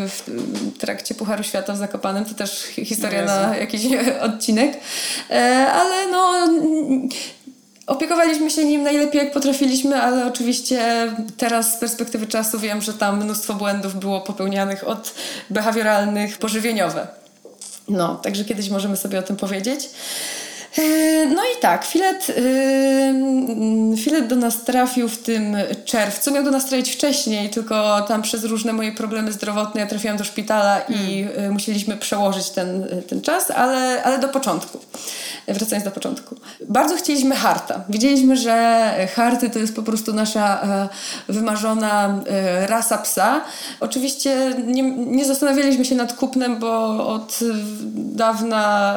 w 0.09 0.23
trakcie 0.79 1.15
Pucharu 1.15 1.43
Świata 1.43 1.73
w 1.73 1.77
Zakopanem. 1.77 2.25
To 2.25 2.35
też 2.35 2.63
hi- 2.63 2.85
historia 2.85 3.25
na 3.25 3.57
jakiś 3.57 3.83
odcinek. 4.21 4.77
Ale 5.73 6.07
no... 6.11 6.49
Opiekowaliśmy 7.89 8.51
się 8.51 8.65
nim 8.65 8.83
najlepiej 8.83 9.25
jak 9.25 9.33
potrafiliśmy, 9.33 10.03
ale 10.03 10.27
oczywiście 10.27 11.13
teraz 11.37 11.73
z 11.73 11.77
perspektywy 11.77 12.27
czasu 12.27 12.59
wiem, 12.59 12.83
że 12.83 12.95
tam 12.95 13.25
mnóstwo 13.25 13.55
błędów 13.55 13.97
było 13.97 14.21
popełnianych 14.21 14.89
od 14.89 15.15
behawioralnych 15.51 16.39
po 16.39 16.49
żywieniowe. 16.49 17.07
No, 17.89 18.15
także 18.15 18.45
kiedyś 18.45 18.71
możemy 18.71 18.97
sobie 18.97 19.19
o 19.19 19.23
tym 19.23 19.37
powiedzieć. 19.37 19.91
E, 20.77 21.09
No 21.27 21.43
i 21.45 21.61
tak, 21.61 21.85
filet, 21.85 22.29
yy, 22.29 23.97
filet 23.97 24.27
do 24.27 24.37
nas 24.37 24.65
trafił 24.65 25.09
w 25.09 25.19
tym 25.19 25.57
czerwcu. 25.85 26.33
Miał 26.33 26.45
do 26.45 26.51
nas 26.51 26.67
trafić 26.67 26.91
wcześniej, 26.91 27.51
tylko 27.51 28.03
tam 28.09 28.23
przez 28.23 28.45
różne 28.45 28.73
moje 28.73 28.93
problemy 28.93 29.33
zdrowotne 29.33 29.81
ja 29.81 29.87
trafiłam 29.87 30.17
do 30.17 30.25
szpitala 30.25 30.81
i 30.81 31.27
y, 31.47 31.51
musieliśmy 31.51 31.97
przełożyć 31.97 32.51
ten, 32.51 32.87
ten 33.09 33.23
czas, 33.23 33.51
ale, 33.51 34.03
ale 34.03 34.19
do 34.19 34.29
początku. 34.29 34.79
Wracając 35.49 35.85
do 35.85 35.91
początku. 35.91 36.37
Bardzo 36.69 36.97
chcieliśmy 36.97 37.37
harta. 37.37 37.85
Wiedzieliśmy, 37.89 38.37
że 38.37 38.93
harty 39.15 39.51
to 39.51 39.59
jest 39.59 39.77
po 39.77 39.83
prostu 39.83 40.13
nasza 40.13 40.63
wymarzona 41.29 42.21
rasa 42.67 42.99
psa. 42.99 43.41
Oczywiście 43.81 44.55
nie, 44.67 44.83
nie 44.93 45.25
zastanawialiśmy 45.25 45.85
się 45.85 45.95
nad 45.95 46.13
kupnem, 46.13 46.59
bo 46.59 47.07
od 47.09 47.39
dawna 47.95 48.95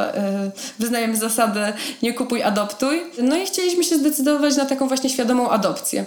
wyznajemy 0.79 1.17
zasadę 1.17 1.60
nie 2.01 2.13
kupuj, 2.13 2.43
adoptuj. 2.43 3.01
No 3.21 3.37
i 3.37 3.45
chcieliśmy 3.45 3.83
się 3.83 3.95
zdecydować 3.95 4.55
na 4.57 4.65
taką 4.65 4.87
właśnie 4.87 5.09
świadomą 5.09 5.49
adopcję. 5.49 6.05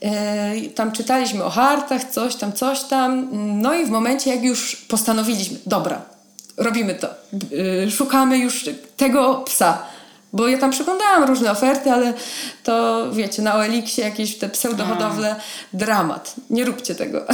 E, 0.00 0.60
Tam 0.74 0.92
czytaliśmy 0.92 1.44
o 1.44 1.50
hartach, 1.50 2.04
coś 2.04 2.36
tam, 2.36 2.52
coś 2.52 2.82
tam. 2.82 3.28
No 3.62 3.74
i 3.74 3.86
w 3.86 3.90
momencie, 3.90 4.30
jak 4.34 4.44
już 4.44 4.76
postanowiliśmy, 4.76 5.58
dobra, 5.66 6.02
robimy 6.56 6.94
to. 6.94 7.08
Y, 7.86 7.90
Szukamy 7.90 8.38
już 8.38 8.68
tego 8.96 9.34
psa. 9.34 9.82
Bo 10.32 10.48
ja 10.48 10.58
tam 10.58 10.70
przeglądałam 10.70 11.24
różne 11.24 11.50
oferty, 11.50 11.92
ale 11.92 12.14
to 12.64 13.06
wiecie, 13.12 13.42
na 13.42 13.54
OLX-ie 13.54 14.08
jakieś 14.08 14.38
te 14.38 14.48
pseudohodowle, 14.48 15.36
dramat. 15.72 16.34
Nie 16.50 16.64
róbcie 16.64 16.94
tego. 16.94 17.24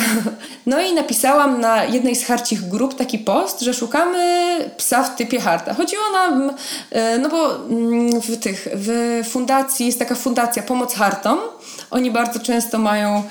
No 0.66 0.80
i 0.80 0.94
napisałam 0.94 1.60
na 1.60 1.84
jednej 1.84 2.16
z 2.16 2.24
harcich 2.24 2.68
grup 2.68 2.94
taki 2.94 3.18
post, 3.18 3.60
że 3.60 3.74
szukamy 3.74 4.58
psa 4.76 5.02
w 5.02 5.16
typie 5.16 5.40
harta. 5.40 5.74
Chodziło 5.74 6.02
nam, 6.12 6.52
e, 6.90 7.18
no 7.18 7.28
bo 7.28 7.56
mm, 7.56 8.20
w 8.20 8.40
tych, 8.40 8.68
w 8.74 9.20
fundacji, 9.30 9.86
jest 9.86 9.98
taka 9.98 10.14
fundacja 10.14 10.62
Pomoc 10.62 10.94
Hartom. 10.94 11.38
Oni 11.90 12.10
bardzo 12.10 12.40
często 12.40 12.78
mają, 12.78 13.22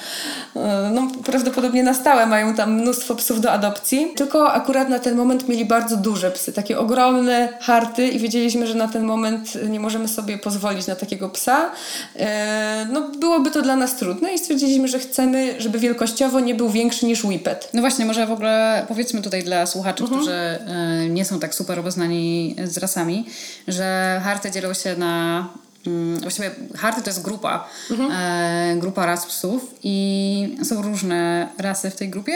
e, 0.55 0.91
no 0.93 1.07
prawdopodobnie 1.25 1.83
na 1.83 1.93
stałe 1.93 2.25
mają 2.25 2.53
tam 2.55 2.73
mnóstwo 2.73 3.15
psów 3.15 3.41
do 3.41 3.51
adopcji, 3.51 4.07
tylko 4.15 4.51
akurat 4.53 4.89
na 4.89 4.99
ten 4.99 5.15
moment 5.15 5.47
mieli 5.49 5.65
bardzo 5.65 5.97
duże 5.97 6.31
psy, 6.31 6.53
takie 6.53 6.79
ogromne 6.79 7.49
harty 7.61 8.07
i 8.07 8.19
wiedzieliśmy, 8.19 8.67
że 8.67 8.75
na 8.75 8.87
ten 8.87 9.03
moment 9.03 9.69
nie 9.69 9.79
możemy 9.79 10.07
sobie 10.07 10.37
pozwolić 10.37 10.87
na 10.87 10.95
takiego 10.95 11.29
psa. 11.29 11.71
E, 12.15 12.87
No 12.91 13.01
byłoby 13.19 13.51
to 13.51 13.61
dla 13.61 13.75
nas 13.75 13.95
trudne 13.95 14.33
i 14.33 14.37
stwierdziliśmy, 14.39 14.87
że 14.87 14.99
chcemy, 14.99 15.55
żeby 15.57 15.79
wielkościowo 15.79 16.39
nie 16.39 16.55
był 16.55 16.69
większy 16.69 17.05
niż 17.05 17.23
Whippet. 17.23 17.69
No 17.73 17.81
właśnie, 17.81 18.05
może 18.05 18.27
w 18.27 18.31
ogóle 18.31 18.85
powiedzmy 18.87 19.21
tutaj 19.21 19.43
dla 19.43 19.65
słuchaczy, 19.65 20.03
którzy 20.03 20.31
e, 20.33 21.09
nie 21.09 21.25
są 21.25 21.39
tak 21.39 21.55
super 21.55 21.79
obeznani 21.79 22.55
z 22.63 22.77
rasami, 22.77 23.25
że 23.67 24.21
harty 24.23 24.51
dzielą 24.51 24.73
się 24.73 24.95
na. 24.95 25.47
Mm, 25.87 26.19
Właściwie 26.19 26.51
harty 26.77 27.01
to 27.01 27.09
jest 27.09 27.21
grupa, 27.21 27.67
e, 28.11 28.75
grupa 28.77 29.05
ras 29.05 29.25
psów 29.25 29.75
i 29.83 30.57
są 30.63 30.81
różne 30.81 31.47
rasy 31.57 31.89
w 31.89 31.95
tej 31.95 32.09
grupie. 32.09 32.33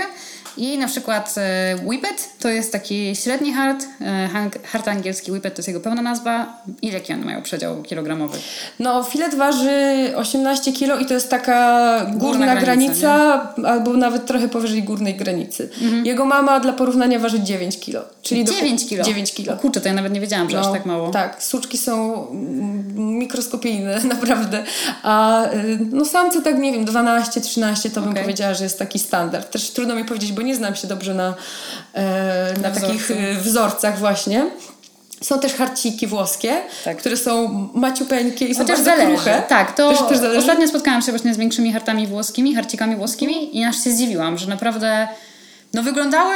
I 0.58 0.78
na 0.78 0.88
przykład 0.88 1.36
e, 1.38 1.76
Whippet 1.86 2.30
to 2.40 2.50
jest 2.50 2.72
taki 2.72 3.16
średni 3.16 3.54
hart, 3.54 3.86
e, 4.02 4.30
hart 4.64 4.88
angielski 4.88 5.32
Whippet 5.32 5.56
to 5.56 5.60
jest 5.60 5.68
jego 5.68 5.80
pełna 5.80 6.02
nazwa. 6.02 6.62
Ile 6.82 6.94
jaki 6.94 7.14
one 7.14 7.26
mają 7.26 7.42
przedział 7.42 7.82
kilogramowy? 7.84 8.38
No, 8.80 9.04
filet 9.04 9.36
waży 9.36 10.14
18 10.16 10.74
kg 10.74 11.02
i 11.02 11.06
to 11.06 11.14
jest 11.14 11.30
taka 11.30 12.06
górna, 12.16 12.56
granica, 12.56 12.66
granica, 12.66 13.54
albo 13.68 13.94
nawet 13.94 14.26
trochę 14.26 14.48
powyżej 14.48 14.84
górnej 14.84 15.16
granicy. 15.16 15.70
Jego 16.04 16.26
mama 16.26 16.60
dla 16.60 16.74
porównania 16.74 17.20
waży 17.20 17.40
9 17.40 17.80
kg. 17.80 18.10
Czyli 18.22 18.44
do- 18.46 18.54
9 18.54 18.88
kilo. 18.90 19.04
9 19.04 19.32
O 19.32 19.36
kg. 19.36 19.62
kurczę, 19.62 19.82
to 19.82 19.88
ja 19.88 19.94
nawet 19.94 20.14
nie 20.14 20.22
wiedziałam, 20.22 20.50
że 20.50 20.60
aż 20.60 20.72
tak 20.72 20.86
mało. 20.86 21.12
Tak, 21.12 21.44
suczki 21.44 21.78
są 21.78 22.28
mm, 22.30 23.20
mikroskopijne, 23.40 24.00
naprawdę. 24.16 24.64
A 25.04 25.46
y, 25.54 25.80
no 25.92 26.06
samce 26.06 26.42
tak, 26.42 26.58
nie 26.60 26.72
wiem, 26.72 26.86
12-13 26.86 27.90
to 27.92 28.02
bym 28.02 28.10
Okej. 28.10 28.24
powiedziała, 28.24 28.54
że 28.54 28.64
jest 28.64 28.80
taki 28.80 29.00
standard. 29.00 29.52
Też 29.52 29.72
trudno 29.72 29.96
mi 29.96 30.06
powiedzieć, 30.06 30.32
bo 30.32 30.42
nie 30.42 30.56
znam 30.56 30.76
się 30.76 30.88
dobrze 30.88 31.14
na, 31.14 31.34
e, 31.94 32.54
na, 32.62 32.70
Na 32.70 32.76
takich 32.76 33.02
wzorcu. 33.06 33.14
y, 33.24 33.36
wzorcach 33.42 34.00
właśnie. 34.00 34.46
Są 35.22 35.40
też 35.40 35.54
harciki 35.54 36.08
włoskie, 36.08 36.54
Tak. 36.86 36.98
które 36.98 37.18
są 37.18 37.48
maciupeńkie 37.74 38.46
i 38.46 38.56
są 38.56 38.62
Chociaż 38.62 38.78
bardzo 38.78 38.92
zależy. 38.92 39.16
kruche. 39.16 39.44
Tak, 39.50 39.76
to 39.76 39.90
też, 39.90 40.00
też 40.10 40.18
zależy. 40.18 40.40
ostatnio 40.40 40.68
spotkałam 40.68 41.02
się 41.02 41.12
właśnie 41.12 41.34
z 41.34 41.38
większymi 41.38 41.74
hartami 41.74 42.08
włoskimi, 42.08 42.56
harcikami 42.56 42.96
włoskimi 42.96 43.58
i 43.58 43.64
aż 43.66 43.84
się 43.84 43.92
zdziwiłam, 43.92 44.38
że 44.38 44.48
naprawdę 44.48 45.08
no 45.74 45.84
wyglądały 45.84 46.36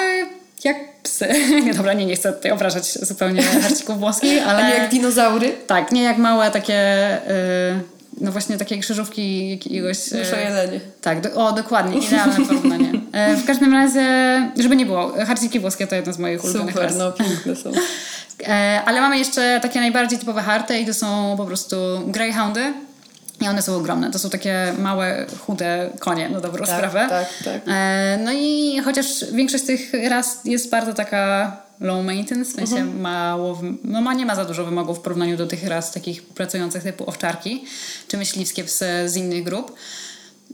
jak 0.66 0.78
psy. 1.04 1.28
Nie, 1.66 1.74
dobra, 1.80 1.94
nie, 1.94 2.06
nie 2.06 2.16
chcę 2.16 2.34
tutaj 2.34 2.52
obrażać 2.52 2.94
zupełnie 2.94 3.44
harcików 3.44 4.00
włoskich, 4.00 4.44
ale... 4.48 4.64
A 4.64 4.70
nie 4.70 4.76
jak 4.76 4.90
dinozaury. 4.90 5.56
Tak, 5.68 5.92
nie 5.92 6.04
jak 6.04 6.18
małe 6.18 6.52
takie... 6.52 7.18
y, 7.18 7.94
no 8.22 8.32
właśnie 8.32 8.58
takie 8.58 8.78
krzyżówki 8.78 9.50
jakiegoś... 9.50 10.14
y, 10.14 10.16
Myszo 10.16 10.36
jelenie. 10.36 10.80
tak, 11.02 11.22
do, 11.22 11.48
o 11.48 11.52
dokładnie, 11.52 11.98
idealne 12.08 12.46
porównanie. 12.46 12.92
E, 13.12 13.36
w 13.36 13.46
każdym 13.46 13.74
razie, 13.74 14.06
żeby 14.60 14.76
nie 14.76 14.86
było, 14.86 15.14
harciki 15.26 15.60
włoskie 15.60 15.88
to 15.88 15.96
jedna 15.96 16.14
z 16.14 16.20
moich 16.20 16.44
ulubionych 16.44 16.76
Super, 16.76 16.96
no 16.96 17.12
piękne 17.12 17.56
są. 17.56 17.72
E, 18.48 18.82
ale 18.86 19.02
mamy 19.02 19.18
jeszcze 19.18 19.60
takie 19.62 19.80
najbardziej 19.80 20.20
typowe 20.20 20.42
harty 20.42 20.80
i 20.80 20.86
to 20.86 20.94
są 20.94 21.38
po 21.38 21.46
prostu 21.46 21.76
greyhoundy. 22.08 22.74
I 23.44 23.48
one 23.48 23.62
są 23.62 23.76
ogromne. 23.76 24.12
To 24.12 24.20
są 24.20 24.30
takie 24.30 24.74
małe, 24.80 25.26
chude 25.46 25.90
konie, 26.00 26.30
na 26.30 26.40
dobrą 26.42 26.66
Tak, 26.66 26.76
sprawę. 26.76 27.06
tak, 27.10 27.28
tak. 27.46 27.62
E, 27.68 28.20
no 28.26 28.32
i 28.34 28.80
chociaż 28.86 29.06
większość 29.32 29.64
z 29.64 29.68
tych 29.68 29.92
ras 30.10 30.40
jest 30.46 30.70
bardzo 30.70 30.94
taka 30.94 31.52
low 31.80 32.06
maintenance, 32.06 32.52
w 32.52 32.56
sensie 32.56 32.76
Mhm. 32.76 33.02
mało, 33.02 33.62
no 33.84 34.02
ma, 34.02 34.14
nie 34.14 34.26
ma 34.26 34.36
za 34.36 34.46
dużo 34.46 34.66
wymogów 34.66 34.98
w 34.98 35.02
porównaniu 35.02 35.38
do 35.38 35.48
tych 35.48 35.68
ras 35.68 35.92
takich 35.92 36.24
pracujących 36.26 36.84
typu 36.84 37.10
owczarki, 37.10 37.66
czy 38.08 38.18
myśliwskie 38.18 38.64
psy 38.64 38.86
z 39.06 39.16
innych 39.16 39.44
grup. 39.44 39.76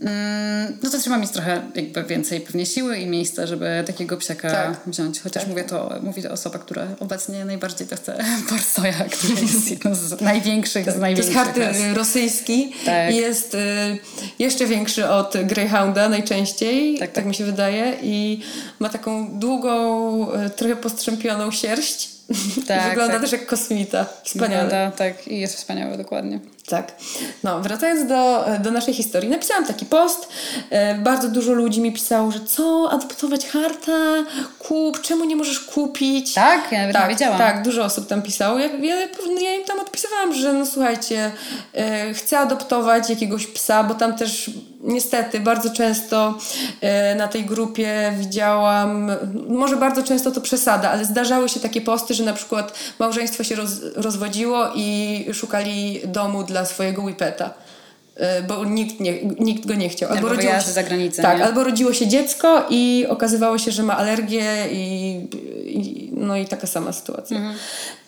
Mm, 0.01 0.77
No 0.83 0.89
to 0.89 0.99
trzeba 0.99 1.17
mieć 1.17 1.29
trochę 1.31 1.61
jakby 1.75 2.03
więcej 2.03 2.41
pewnie 2.41 2.65
siły 2.65 2.97
i 2.97 3.07
miejsca, 3.07 3.47
żeby 3.47 3.83
takiego 3.87 4.17
psiaka 4.17 4.51
Tak. 4.51 4.81
wziąć. 4.87 5.19
Chociaż 5.21 5.47
mówię 5.47 5.63
to, 5.63 5.93
mówi 6.01 6.23
to 6.23 6.31
osoba, 6.31 6.59
która 6.59 6.87
obecnie 6.99 7.45
najbardziej 7.45 7.87
to 7.87 7.95
chce 7.95 8.17
Borsoja, 8.49 8.93
który 9.13 9.41
jest 9.41 9.71
jedną 9.71 9.95
z 9.95 10.21
największych, 10.21 10.81
z 10.83 10.85
To 10.85 10.91
jest 10.91 11.01
największych 11.01 11.57
ras. 11.57 11.77
y, 11.77 11.93
rosyjski 11.93 12.73
Tak. 12.85 13.15
jest 13.15 13.53
y, 13.55 13.57
jeszcze 14.39 14.65
większy 14.65 15.09
od 15.09 15.33
Greyhounda 15.45 16.09
najczęściej, 16.09 16.93
Tak, 16.99 17.07
tak, 17.07 17.15
tak. 17.15 17.25
mi 17.25 17.35
się 17.35 17.45
wydaje 17.45 17.97
i 18.01 18.41
ma 18.79 18.89
taką 18.89 19.39
długą, 19.39 20.33
y, 20.33 20.49
trochę 20.49 20.75
postrzępioną 20.75 21.51
sierść. 21.51 22.18
Tak, 22.67 22.89
wygląda 22.89 23.13
tak. 23.13 23.21
też 23.21 23.31
jak 23.31 23.45
kosmita. 23.45 24.05
Wspaniale. 24.23 24.63
Wygląda, 24.63 24.97
tak, 24.97 25.27
i 25.27 25.39
jest 25.39 25.55
wspaniały, 25.55 25.97
dokładnie. 25.97 26.39
Tak. 26.67 26.91
No, 27.43 27.59
wracając 27.59 28.09
do, 28.09 28.45
do 28.59 28.71
naszej 28.71 28.93
historii, 28.93 29.29
napisałam 29.29 29.65
taki 29.65 29.85
post. 29.85 30.29
E, 30.69 30.95
bardzo 30.95 31.27
dużo 31.27 31.53
ludzi 31.53 31.81
mi 31.81 31.91
pisało, 31.91 32.31
że 32.31 32.39
co, 32.39 32.89
adoptować 32.91 33.47
harta, 33.47 34.23
kup, 34.59 35.01
czemu 35.01 35.25
nie 35.25 35.35
możesz 35.35 35.59
kupić? 35.59 36.33
Tak? 36.33 36.71
Ja 36.71 36.79
nawet 36.87 37.01
nie 37.01 37.09
wiedziałam. 37.09 37.37
Tak, 37.37 37.63
dużo 37.63 37.83
osób 37.83 38.07
tam 38.07 38.21
pisało. 38.21 38.59
Ja, 38.59 38.67
ja, 38.67 38.95
ja 39.41 39.55
im 39.55 39.63
tam 39.67 39.79
odpisywałam, 39.79 40.33
że 40.33 40.53
no 40.53 40.65
słuchajcie, 40.65 41.31
e, 41.73 42.13
chcę 42.13 42.39
adoptować 42.39 43.09
jakiegoś 43.09 43.47
psa, 43.47 43.83
bo 43.83 43.95
tam 43.95 44.17
też 44.17 44.51
niestety 44.89 45.39
bardzo 45.39 45.69
często 45.69 46.37
e, 46.81 47.15
na 47.15 47.27
tej 47.27 47.45
grupie 47.45 48.13
widziałam, 48.19 49.11
może 49.49 49.75
bardzo 49.77 50.03
często 50.03 50.31
to 50.31 50.41
przesada, 50.41 50.91
ale 50.91 51.05
zdarzały 51.05 51.49
się 51.49 51.59
takie 51.59 51.81
posty, 51.81 52.13
że 52.13 52.23
na 52.23 52.33
przykład 52.33 52.73
małżeństwo 52.99 53.43
się 53.43 53.55
roz, 53.55 53.71
rozwodziło 53.95 54.69
i 54.75 55.25
szukali 55.33 55.99
domu 56.05 56.43
dla 56.43 56.65
swojego 56.65 57.01
whipeta. 57.01 57.53
E, 58.15 58.43
Bo 58.43 58.65
nikt, 58.65 58.99
nie, 58.99 59.23
nikt 59.23 59.65
go 59.65 59.75
nie 59.75 59.89
chciał. 59.89 60.09
Albo 60.11 60.29
rodziło 60.29 60.51
wyjazdy 60.51 60.71
za 60.71 60.83
granicę, 60.83 61.21
Tak, 61.21 61.37
nie? 61.37 61.45
albo 61.45 61.63
rodziło 61.63 61.93
się 61.93 62.07
dziecko 62.07 62.65
i 62.69 63.05
okazywało 63.09 63.57
się, 63.57 63.71
że 63.71 63.83
ma 63.83 63.97
alergię 63.97 64.67
i, 64.71 65.15
i 65.65 66.09
no 66.13 66.37
i 66.37 66.45
taka 66.45 66.67
sama 66.67 66.93
sytuacja. 66.93 67.37
Mhm. 67.37 67.55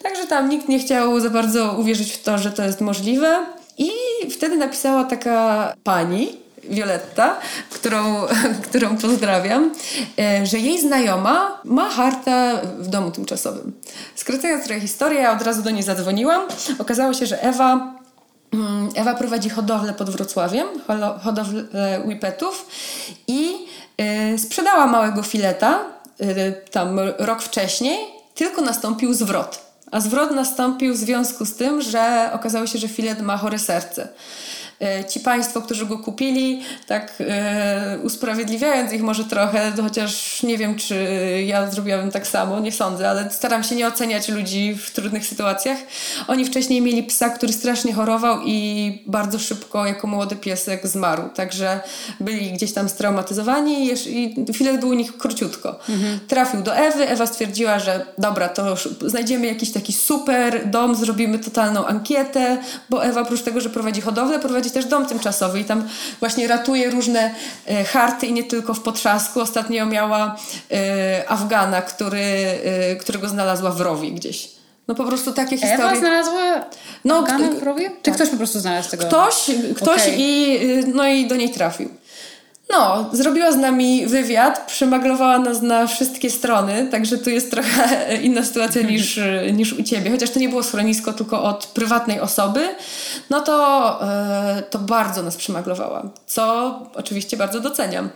Także 0.04 0.28
tam 0.28 0.50
nikt 0.50 0.70
nie 0.70 0.80
chciał 0.80 1.20
za 1.20 1.30
bardzo 1.30 1.74
uwierzyć 1.80 2.12
w 2.12 2.24
to, 2.24 2.38
że 2.38 2.52
to 2.52 2.64
jest 2.64 2.82
możliwe. 2.82 3.46
I 3.78 3.90
wtedy 4.30 4.58
napisała 4.58 5.04
taka 5.04 5.74
pani, 5.84 6.38
Violetta, 6.70 7.40
którą, 7.70 8.28
którą 8.70 8.98
pozdrawiam, 8.98 9.72
e, 10.20 10.46
że 10.46 10.60
jej 10.60 10.82
znajoma 10.82 11.62
ma 11.64 11.90
hartę 11.90 12.62
w 12.80 12.88
domu 12.88 13.12
tymczasowym. 13.12 13.74
Skracając 14.16 14.66
trochę 14.66 14.82
historię, 14.82 15.20
ja 15.20 15.34
od 15.34 15.42
razu 15.42 15.62
do 15.62 15.70
niej 15.70 15.84
zadzwoniłam. 15.84 16.42
Okazało 16.80 17.14
się, 17.14 17.26
że 17.26 17.44
Ewa 17.44 18.02
Mm, 18.54 18.90
Ewa 18.96 19.14
prowadzi 19.14 19.50
hodowlę 19.50 19.94
pod 19.94 20.10
Wrocławiem, 20.10 20.68
hodowlę 21.24 22.02
whippetów 22.06 22.68
i 23.28 23.54
y, 24.34 24.40
sprzedała 24.40 24.88
małego 24.88 25.24
fileta 25.24 25.80
y, 26.22 26.56
tam 26.72 27.00
rok 27.18 27.42
wcześniej, 27.42 27.98
tylko 28.36 28.62
nastąpił 28.62 29.14
zwrot. 29.14 29.72
A 29.92 30.00
zwrot 30.00 30.32
nastąpił 30.32 30.94
w 30.94 30.98
związku 30.98 31.46
z 31.46 31.56
tym, 31.56 31.82
że 31.82 32.30
okazało 32.34 32.68
się, 32.68 32.80
że 32.80 32.88
filet 32.88 33.22
ma 33.22 33.38
chore 33.38 33.60
serce. 33.60 34.08
Y, 34.82 35.06
Ci 35.10 35.20
państwo, 35.20 35.62
którzy 35.62 35.86
go 35.86 35.98
kupili, 35.98 36.62
tak 36.88 37.14
y, 37.22 37.26
usprawiedliwiając 38.04 38.94
ich 38.94 39.02
może 39.04 39.24
trochę, 39.26 39.72
chociaż 39.82 40.44
nie 40.44 40.58
wiem, 40.58 40.76
czy 40.76 40.96
ja 41.46 41.72
zrobiłabym 41.72 42.12
tak 42.12 42.28
samo, 42.28 42.60
nie 42.60 42.72
sądzę, 42.72 43.10
ale 43.10 43.30
staram 43.32 43.64
się 43.64 43.76
nie 43.76 43.88
oceniać 43.88 44.30
ludzi 44.30 44.76
w 44.76 44.92
trudnych 44.92 45.26
sytuacjach. 45.26 45.78
Oni 46.28 46.46
wcześniej 46.46 46.82
mieli 46.82 47.04
psa, 47.04 47.30
który 47.30 47.54
strasznie 47.54 47.94
chorował 47.94 48.40
i 48.46 49.04
bardzo 49.08 49.40
szybko 49.40 49.86
jako 49.86 50.08
młody 50.08 50.36
piesek 50.36 50.88
zmarł, 50.88 51.30
także 51.36 51.80
byli 52.20 52.52
gdzieś 52.52 52.74
tam 52.74 52.90
straumatyzowani 52.90 53.84
i, 53.84 53.86
jeszcze- 53.88 54.10
i 54.10 54.46
filet 54.54 54.80
był 54.80 54.90
u 54.90 54.94
nich 54.94 55.18
króciutko. 55.18 55.80
Trafił 56.28 56.62
do 56.62 56.76
Ewy, 56.76 57.10
Ewa 57.10 57.26
stwierdziła, 57.28 57.80
że 57.80 58.06
dobra, 58.18 58.50
to 58.50 58.76
znajdziemy 59.06 59.48
jakiś 59.48 59.72
taki 59.72 59.94
super 59.94 60.70
dom, 60.70 60.96
zrobimy 60.96 61.40
totalną 61.40 61.86
ankietę, 61.86 62.58
bo 62.90 63.06
Ewa 63.06 63.22
oprócz 63.22 63.42
tego, 63.42 63.62
że 63.62 63.70
prowadzi 63.70 64.02
hodowlę, 64.02 64.40
prowadzi 64.40 64.71
też 64.72 64.86
dom 64.86 65.06
tymczasowy 65.06 65.60
i 65.60 65.66
tam 65.66 65.88
właśnie 66.20 66.48
ratuje 66.48 66.90
różne 66.90 67.32
e, 67.68 67.84
harty 67.84 68.28
i 68.28 68.34
nie 68.34 68.44
tylko 68.44 68.74
w 68.74 68.80
Potrzasku. 68.80 69.42
Ostatnio 69.42 69.86
miała 69.86 70.36
e, 70.72 71.30
Afgana, 71.30 71.82
który, 71.82 72.22
e, 72.22 72.96
którego 72.96 73.30
znalazła 73.30 73.72
w 73.72 73.82
rowie 73.82 74.12
gdzieś. 74.12 74.50
No 74.88 74.96
po 74.96 75.04
prostu 75.04 75.32
takie 75.34 75.56
Ewa 75.56 75.68
historie. 75.68 76.00
znalazła 76.00 76.42
No, 77.06 77.18
organy 77.18 77.56
w 77.60 77.64
rowie? 77.64 77.90
Czy 77.90 77.96
tak. 78.12 78.16
ktoś 78.16 78.30
po 78.30 78.38
prostu 78.38 78.60
znalazł 78.60 78.90
tego? 78.92 79.06
Ktoś, 79.06 79.52
ktoś 79.76 80.02
Okej. 80.02 80.22
i, 80.22 80.58
y, 80.80 80.84
no 80.88 81.08
i 81.08 81.28
do 81.28 81.36
niej 81.36 81.50
trafił. 81.50 81.90
No, 82.72 83.10
zrobiła 83.12 83.52
z 83.52 83.58
nami 83.58 84.08
wywiad, 84.08 84.66
przemaglowała 84.68 85.40
nas 85.40 85.62
na 85.62 85.88
wszystkie 85.88 86.30
strony, 86.30 86.88
także 86.92 87.18
tu 87.18 87.30
jest 87.30 87.52
trochę 87.52 87.98
inna 88.26 88.44
sytuacja 88.44 88.82
niż, 88.82 89.20
niż 89.58 89.74
u 89.74 89.84
ciebie. 89.84 90.12
Chociaż 90.12 90.30
to 90.30 90.40
nie 90.40 90.50
było 90.50 90.64
schronisko, 90.64 91.14
tylko 91.14 91.44
od 91.44 91.66
prywatnej 91.66 92.20
osoby, 92.20 92.76
no 93.30 93.42
to, 93.42 94.00
e, 94.04 94.64
to 94.70 94.80
bardzo 94.80 95.24
nas 95.24 95.36
przemaglowała, 95.36 96.04
co 96.26 96.80
oczywiście 96.96 97.38
bardzo 97.38 97.60
doceniam. 97.60 98.10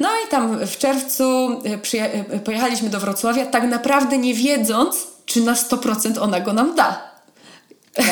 No 0.00 0.08
i 0.26 0.30
tam 0.30 0.66
w 0.66 0.78
czerwcu 0.78 1.48
e, 1.94 2.02
e, 2.02 2.38
pojechaliśmy 2.38 2.90
do 2.90 3.00
Wrocławia, 3.00 3.46
tak 3.46 3.64
naprawdę 3.64 4.18
nie 4.18 4.34
wiedząc, 4.34 5.06
czy 5.26 5.40
na 5.40 5.52
100% 5.52 6.18
ona 6.20 6.40
go 6.40 6.52
nam 6.52 6.74
da. 6.74 7.11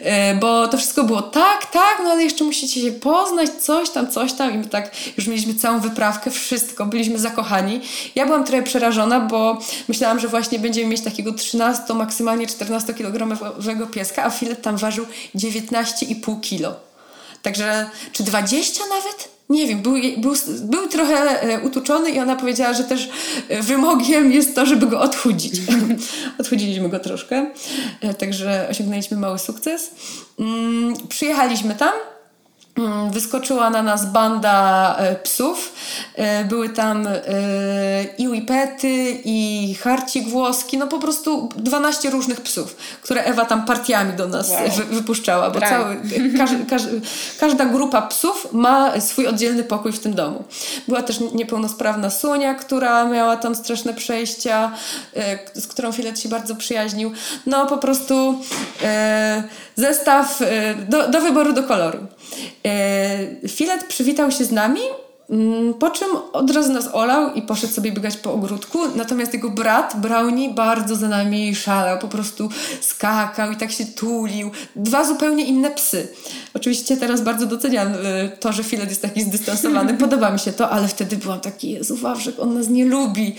E, 0.00 0.34
Bo 0.34 0.68
to 0.68 0.76
wszystko 0.76 1.04
było 1.04 1.22
tak, 1.22 1.66
tak, 1.66 2.00
no 2.04 2.10
ale 2.10 2.24
jeszcze 2.24 2.44
musicie 2.44 2.80
się 2.80 2.92
poznać, 2.92 3.50
coś 3.50 3.90
tam, 3.90 4.10
coś 4.10 4.32
tam. 4.32 4.54
I 4.54 4.58
my 4.58 4.64
tak 4.64 4.90
już 5.16 5.26
mieliśmy 5.26 5.54
całą 5.54 5.80
wyprawkę, 5.80 6.30
wszystko, 6.30 6.86
byliśmy 6.86 7.18
zakochani. 7.18 7.80
Ja 8.14 8.26
byłam 8.26 8.44
trochę 8.44 8.62
przerażona, 8.62 9.20
bo 9.20 9.58
myślałam, 9.88 10.20
że 10.20 10.28
właśnie 10.28 10.58
będziemy 10.58 10.86
mieć 10.90 11.00
takiego 11.00 11.32
13, 11.32 11.94
maksymalnie 11.94 12.46
14-kilogramowego 12.46 13.90
pieska, 13.90 14.24
a 14.24 14.30
filet 14.30 14.62
tam 14.62 14.76
ważył 14.76 15.06
19,5 15.34 16.40
kilo. 16.40 16.74
Także, 17.42 17.90
czy 18.12 18.22
20 18.22 18.84
nawet? 18.86 19.35
Nie 19.48 19.66
wiem, 19.66 19.82
był, 19.82 19.94
był, 20.18 20.34
był 20.62 20.88
trochę 20.88 21.42
e, 21.42 21.60
utuczony 21.60 22.10
i 22.10 22.18
ona 22.18 22.36
powiedziała, 22.36 22.74
że 22.74 22.84
też 22.84 23.10
e, 23.48 23.62
wymogiem 23.62 24.32
jest 24.32 24.54
to, 24.54 24.66
żeby 24.66 24.86
go 24.86 25.00
odchudzić. 25.00 25.60
Odchudziliśmy 26.40 26.88
go 26.88 26.98
troszkę, 26.98 27.50
e, 28.00 28.14
także 28.14 28.66
osiągnęliśmy 28.70 29.16
mały 29.16 29.38
sukces. 29.38 29.90
Mm, 30.38 30.94
przyjechaliśmy 31.08 31.74
tam. 31.74 31.92
Mm, 32.78 33.10
Wyskoczyła 33.10 33.70
na 33.70 33.82
nas 33.82 34.06
banda 34.06 34.96
e, 34.98 35.16
psów. 35.16 35.72
E, 36.14 36.44
Były 36.44 36.68
tam 36.68 37.06
e, 37.06 37.12
i 38.18 38.28
whippety, 38.28 39.20
i 39.24 39.74
harcik 39.74 40.28
włoski, 40.28 40.78
no 40.78 40.86
po 40.86 40.98
prostu 40.98 41.48
12 41.56 42.10
różnych 42.10 42.40
psów, 42.40 42.76
które 43.02 43.24
Ewa 43.24 43.44
tam 43.44 43.64
partiami 43.64 44.12
do 44.12 44.28
nas 44.28 44.50
Wow. 44.50 44.58
wy, 44.76 44.84
wypuszczała, 44.84 45.50
bo 45.50 45.60
cały, 45.60 45.96
każdy, 46.38 46.66
każdy, 46.66 47.00
każda 47.40 47.64
grupa 47.64 48.02
psów 48.02 48.48
ma 48.52 49.00
swój 49.00 49.26
oddzielny 49.26 49.64
pokój 49.64 49.92
w 49.92 50.00
tym 50.00 50.14
domu. 50.14 50.44
Była 50.88 51.02
też 51.02 51.20
niepełnosprawna 51.34 52.10
Sunia, 52.10 52.54
która 52.54 53.04
miała 53.04 53.36
tam 53.36 53.54
straszne 53.54 53.94
przejścia, 53.94 54.72
z 55.54 55.66
którą 55.66 55.92
Filet 55.92 56.20
się 56.20 56.28
bardzo 56.28 56.56
przyjaźnił. 56.56 57.12
No 57.46 57.66
po 57.66 57.78
prostu 57.78 58.40
zestaw 59.76 60.40
do, 60.88 61.08
do 61.08 61.20
wyboru, 61.20 61.52
do 61.52 61.62
koloru. 61.62 61.98
E, 62.66 63.48
Filet 63.48 63.84
przywitał 63.84 64.30
się 64.30 64.44
z 64.44 64.52
nami, 64.52 64.80
mm, 65.30 65.74
po 65.74 65.90
czym 65.90 66.08
od 66.32 66.50
razu 66.50 66.72
nas 66.72 66.88
olał 66.92 67.34
i 67.34 67.42
poszedł 67.42 67.72
sobie 67.72 67.92
biegać 67.92 68.16
po 68.16 68.32
ogródku. 68.32 68.78
Natomiast 68.96 69.32
jego 69.32 69.50
brat, 69.50 70.00
Brownie, 70.00 70.50
bardzo 70.50 70.96
za 70.96 71.08
nami 71.08 71.54
szalał. 71.54 71.98
Po 71.98 72.08
prostu 72.08 72.48
skakał 72.80 73.52
i 73.52 73.56
tak 73.56 73.72
się 73.72 73.84
tulił. 73.84 74.50
Dwa 74.76 75.04
zupełnie 75.04 75.44
inne 75.44 75.70
psy. 75.70 76.08
Oczywiście 76.54 76.96
teraz 76.96 77.20
bardzo 77.20 77.46
doceniam 77.46 77.92
y, 77.94 77.96
to, 78.40 78.52
że 78.52 78.64
Filet 78.64 78.88
jest 78.88 79.02
taki 79.02 79.22
zdystansowany. 79.22 79.94
Podoba 80.04 80.30
mi 80.30 80.38
się 80.38 80.52
to, 80.52 80.70
ale 80.70 80.88
wtedy 80.88 81.16
byłam 81.16 81.40
taki, 81.40 81.70
Jezu 81.70 81.96
Wawrzyk, 81.96 82.40
on 82.40 82.54
nas 82.54 82.68
nie 82.68 82.84
lubi. 82.84 83.36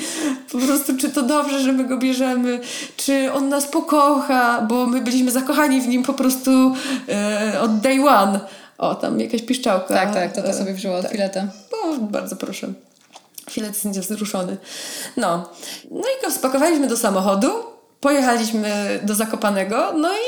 Po 0.52 0.58
prostu, 0.58 0.98
czy 0.98 1.10
to 1.10 1.22
dobrze, 1.22 1.60
że 1.60 1.74
my 1.74 1.84
go 1.84 1.98
bierzemy? 1.98 2.60
Czy 2.98 3.34
on 3.34 3.50
nas 3.50 3.68
pokocha? 3.68 4.62
Bo 4.62 4.86
my 4.86 5.02
byliśmy 5.02 5.32
zakochani 5.32 5.82
w 5.82 5.88
nim 5.88 6.04
po 6.04 6.14
prostu 6.14 6.52
y, 7.54 7.60
od 7.60 7.80
day 7.80 8.08
one. 8.08 8.40
O, 8.78 8.96
tam 8.96 9.20
jakaś 9.20 9.42
piszczałka. 9.42 9.94
Tak, 9.94 10.14
tak, 10.14 10.34
to 10.34 10.42
to 10.42 10.48
E, 10.50 10.54
sobie 10.54 10.74
wzięła 10.74 10.96
od 10.98 11.02
tak. 11.04 11.12
fileta. 11.12 11.48
O, 11.84 11.98
bardzo 11.98 12.36
proszę. 12.36 12.68
Filet 13.50 13.70
jest 13.70 13.86
niewzruszony. 13.86 14.58
No. 15.18 15.50
No 15.92 16.02
i 16.02 16.26
go 16.26 16.32
spakowaliśmy 16.32 16.88
do 16.88 16.98
samochodu, 16.98 17.48
pojechaliśmy 18.00 19.00
do 19.04 19.16
Zakopanego, 19.16 19.94
no 19.94 20.10
i 20.10 20.22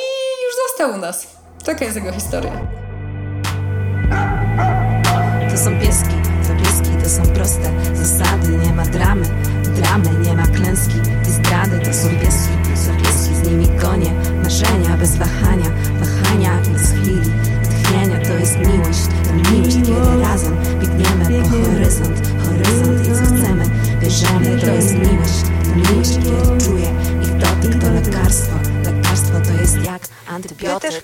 już 0.46 0.56
został 0.68 0.94
u 0.94 0.98
nas. 0.98 1.28
Taka 1.66 1.86
jest 1.86 1.98
jego 1.98 2.12
historia. 2.12 2.52
To 5.52 5.58
są 5.58 5.80
pieski, 5.80 6.16
to 6.48 6.64
pieski, 6.64 7.04
to 7.04 7.10
są 7.10 7.34
proste 7.34 7.72
zasady 7.96 8.58
Nie 8.66 8.74
ma 8.74 8.84
dramy, 8.86 9.26
dramy, 9.76 10.10
nie 10.26 10.34
ma 10.34 10.48
klęski 10.48 10.96
I 11.30 11.32
zdrady 11.32 11.80
to 11.80 11.94
są 11.94 12.10
pieski, 12.10 12.78
są 12.86 12.98
pieski 12.98 13.36
Z 13.36 13.48
nimi 13.48 13.68
konie, 13.82 14.12
marzenia 14.44 14.98
bez 14.98 15.16
wahania 15.16 15.72
Wahania 16.00 16.52
bez 16.74 16.82
chwili, 16.92 17.32
tchnienia 17.90 18.20
To 18.26 18.34
jest 18.34 18.58
miłość, 18.58 19.06
to 19.24 19.52
miłość 19.52 19.76
Kiedy 19.76 20.22
razem 20.22 20.58
biegniemy 20.80 21.44
po 21.44 21.50
horyzont. 21.50 22.20
Horyzont 22.46 23.08
i 23.08 23.12
co 23.12 23.26
chcemy, 23.26 23.66
bierzemy 24.02 24.62
To 24.62 24.74
jest 24.74 24.94
miłość, 24.94 25.42
to 25.64 25.76
miłość 25.76 26.16
Kiedy 26.16 26.66
czuję 26.66 26.90
ich 27.22 27.38
dotyk 27.38 27.82
To 27.82 27.92
lekarstwo, 27.92 28.56
lekarstwo 28.86 29.40
to 29.40 29.62
jest 29.62 29.86
jak 29.86 30.02
antybiotyk 30.28 31.02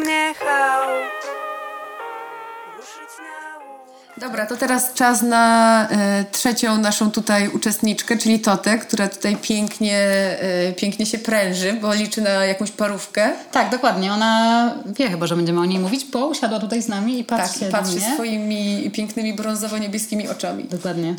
Dobra, 4.17 4.45
to 4.45 4.57
teraz 4.57 4.93
czas 4.93 5.21
na 5.21 5.87
e, 5.89 6.25
trzecią 6.31 6.77
naszą 6.77 7.11
tutaj 7.11 7.49
uczestniczkę, 7.49 8.17
czyli 8.17 8.39
Totę, 8.39 8.77
która 8.77 9.07
tutaj 9.09 9.37
pięknie, 9.37 9.97
e, 9.99 10.73
pięknie 10.73 11.05
się 11.05 11.17
pręży, 11.17 11.73
bo 11.73 11.93
liczy 11.93 12.21
na 12.21 12.29
jakąś 12.29 12.71
parówkę. 12.71 13.33
Tak, 13.51 13.69
dokładnie. 13.71 14.13
Ona 14.13 14.71
wie 14.85 15.09
chyba, 15.09 15.27
że 15.27 15.35
będziemy 15.35 15.59
o 15.61 15.65
niej 15.65 15.79
mówić, 15.79 16.05
bo 16.05 16.27
usiadła 16.27 16.59
tutaj 16.59 16.81
z 16.81 16.87
nami 16.87 17.19
i 17.19 17.23
patrzy 17.23 17.53
Tak, 17.53 17.59
się 17.59 17.65
patrzy 17.69 17.95
na 17.95 18.05
mnie. 18.05 18.13
swoimi 18.15 18.91
pięknymi 18.91 19.33
brązowo-niebieskimi 19.35 20.27
oczami. 20.29 20.63
Dokładnie. 20.63 21.15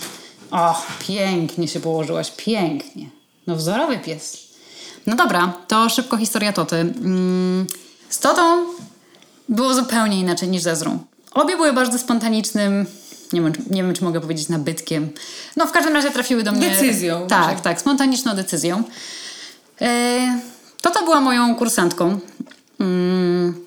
O, 0.50 0.82
pięknie 1.08 1.68
się 1.68 1.80
położyłaś, 1.80 2.32
pięknie. 2.36 3.06
No 3.46 3.56
wzorowy 3.56 3.98
pies. 3.98 4.38
No 5.06 5.16
dobra, 5.16 5.52
to 5.68 5.88
szybko 5.88 6.16
historia 6.16 6.52
Toty. 6.52 6.76
Mm, 6.76 7.66
Z 8.08 8.18
Totą 8.18 8.64
było 9.48 9.74
zupełnie 9.74 10.20
inaczej 10.20 10.48
niż 10.48 10.62
z 10.62 10.66
Ezrą. 10.66 10.98
Obie 11.36 11.56
były 11.56 11.72
bardzo 11.72 11.98
spontanicznym, 11.98 12.86
nie 13.32 13.40
wiem, 13.42 13.52
nie 13.70 13.82
wiem 13.82 13.94
czy 13.94 14.04
mogę 14.04 14.20
powiedzieć 14.20 14.48
nabytkiem. 14.48 15.08
No 15.56 15.66
w 15.66 15.72
każdym 15.72 15.94
razie 15.94 16.10
trafiły 16.10 16.42
do 16.42 16.52
mnie... 16.52 16.70
Decyzją. 16.70 17.26
Tak, 17.26 17.60
tak, 17.60 17.80
spontaniczną 17.80 18.34
decyzją. 18.34 18.82
E, 19.80 20.40
to 20.82 20.90
to 20.90 21.02
była 21.02 21.20
moją 21.20 21.54
kursantką. 21.54 22.18
Mm, 22.80 23.64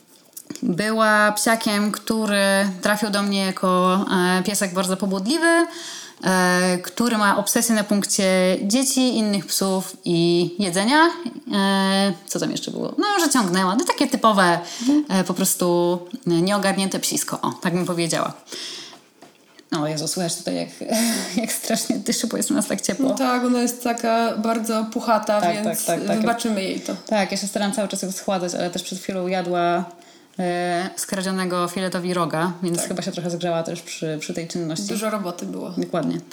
była 0.64 1.32
psiakiem, 1.32 1.92
który 1.92 2.70
trafił 2.82 3.10
do 3.10 3.24
mnie 3.24 3.46
jako 3.46 4.00
e, 4.12 4.44
piesek 4.44 4.74
bardzo 4.74 4.98
pobudliwy, 4.98 5.68
który 6.84 7.18
ma 7.18 7.38
obsesję 7.38 7.76
na 7.76 7.84
punkcie 7.84 8.58
dzieci, 8.62 9.18
innych 9.18 9.46
psów 9.46 9.98
i 10.06 10.50
jedzenia. 10.60 11.10
E, 11.54 12.14
co 12.28 12.40
tam 12.40 12.52
jeszcze 12.52 12.72
było? 12.72 12.94
No, 12.98 13.06
że 13.20 13.30
ciągnęła. 13.30 13.76
No, 13.76 13.86
takie 13.86 14.08
typowe, 14.08 14.60
e, 15.10 15.24
po 15.24 15.34
prostu 15.34 16.00
nieogarnięte 16.26 17.00
psisko. 17.00 17.42
O, 17.42 17.52
tak 17.62 17.74
bym 17.74 17.86
powiedziała. 17.86 18.34
O 19.82 19.88
Jezu, 19.88 20.08
słychać 20.08 20.36
tutaj 20.36 20.56
jak, 20.56 20.70
jak 21.42 21.52
strasznie 21.52 21.98
dyszy, 21.98 22.28
bo 22.28 22.38
jest 22.38 22.52
u 22.52 22.54
nas 22.54 22.68
tak 22.68 22.82
ciepło. 22.82 23.10
No 23.10 23.16
tak, 23.16 23.44
ona 23.44 23.62
jest 23.62 23.84
taka 23.84 24.38
bardzo 24.38 24.86
puchata, 24.94 25.42
Tak, 25.42 25.54
więc 25.54 25.86
tak, 25.86 26.00
tak, 26.00 26.08
tak. 26.08 26.20
wybaczymy 26.20 26.64
jej 26.64 26.80
to. 26.80 26.96
Tak, 27.08 27.32
ja 27.32 27.38
się 27.38 27.48
staram 27.48 27.72
cały 27.72 27.88
czas 27.88 28.02
ją 28.02 28.12
schładzać, 28.12 28.56
ale 28.56 28.70
też 28.70 28.84
przed 28.84 29.00
chwilą 29.00 29.28
jadła 29.28 29.60
e, 29.70 29.84
skradzionego 30.96 31.68
filetowi 31.68 32.14
roga, 32.14 32.52
więc 32.64 32.82
chyba 32.82 33.02
się 33.02 33.12
trochę 33.12 33.30
zgrzała 33.30 33.64
też 33.64 33.82
przy, 33.82 34.18
przy 34.20 34.34
tej 34.34 34.48
czynności. 34.48 34.88
Dużo 34.88 35.10
roboty 35.10 35.46
było. 35.46 35.74
Dokładnie. 35.78 36.18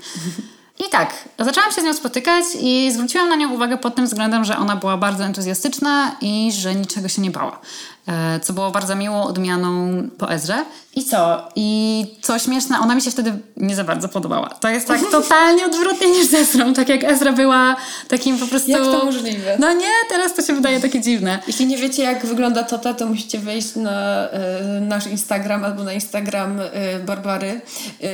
I 0.86 0.90
tak, 0.90 1.14
zaczęłam 1.38 1.72
się 1.72 1.80
z 1.80 1.84
nią 1.84 1.94
spotykać 1.94 2.44
i 2.60 2.92
zwróciłam 2.92 3.28
na 3.28 3.36
nią 3.36 3.54
uwagę 3.54 3.78
pod 3.78 3.94
tym 3.94 4.06
względem, 4.06 4.44
że 4.44 4.56
ona 4.56 4.76
była 4.76 4.96
bardzo 4.96 5.24
entuzjastyczna 5.24 6.16
i 6.20 6.52
że 6.52 6.74
niczego 6.74 7.08
się 7.08 7.22
nie 7.22 7.30
bała. 7.30 7.60
E, 8.08 8.40
Co 8.40 8.52
było 8.52 8.70
bardzo 8.70 8.96
miłą 8.96 9.22
odmianą 9.22 10.02
po 10.18 10.32
Ezrze. 10.32 10.64
I 10.96 11.04
co? 11.04 11.48
I 11.56 12.04
co 12.22 12.38
śmieszne, 12.38 12.78
ona 12.80 12.94
mi 12.94 13.02
się 13.02 13.10
wtedy 13.10 13.32
nie 13.56 13.74
za 13.74 13.84
bardzo 13.84 14.08
podobała. 14.08 14.48
To 14.48 14.68
jest 14.68 14.88
tak 14.88 15.00
totalnie 15.10 15.66
odwrotnie 15.66 16.10
niż 16.10 16.26
z 16.26 16.34
Ezrą. 16.34 16.74
Tak 16.74 16.88
jak 16.88 17.04
Ezra 17.04 17.32
była 17.32 17.76
takim 18.08 18.38
po 18.38 18.46
prostu... 18.46 18.70
Jak 18.70 18.82
to 18.82 19.04
możliwe? 19.04 19.56
No 19.58 19.72
nie, 19.72 19.90
teraz 20.08 20.34
to 20.34 20.42
się 20.42 20.54
wydaje 20.54 20.80
takie 20.80 21.00
dziwne. 21.00 21.38
Jeśli 21.46 21.66
nie 21.66 21.76
wiecie, 21.76 22.02
jak 22.02 22.26
wygląda 22.26 22.62
Tota, 22.62 22.94
to 22.94 23.06
musicie 23.06 23.38
wejść 23.38 23.76
na 23.76 24.28
e, 24.28 24.80
nasz 24.80 25.06
Instagram 25.06 25.64
albo 25.64 25.84
na 25.84 25.92
Instagram 25.92 26.60
e, 26.60 26.98
Barbary, 26.98 27.60
e, 28.02 28.10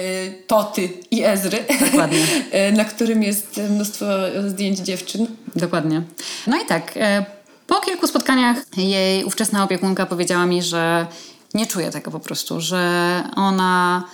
Toty 0.46 0.88
i 1.11 1.24
Ezry, 1.24 1.64
Dokładnie. 1.81 2.18
na 2.78 2.85
którym 2.85 3.22
jest 3.22 3.61
mnóstwo 3.70 4.05
zdjęć 4.46 4.78
dziewczyn. 4.78 5.26
Dokładnie. 5.57 6.02
No 6.46 6.57
i 6.57 6.66
tak, 6.66 6.94
po 7.66 7.81
kilku 7.81 8.07
spotkaniach 8.07 8.57
jej 8.77 9.25
ówczesna 9.25 9.64
opiekunka 9.64 10.07
powiedziała 10.07 10.46
mi, 10.46 10.62
że 10.62 11.07
nie 11.55 11.66
czuje 11.66 11.90
tego 11.90 12.11
po 12.11 12.20
prostu, 12.20 12.61
że 12.61 13.25
ona 13.37 14.05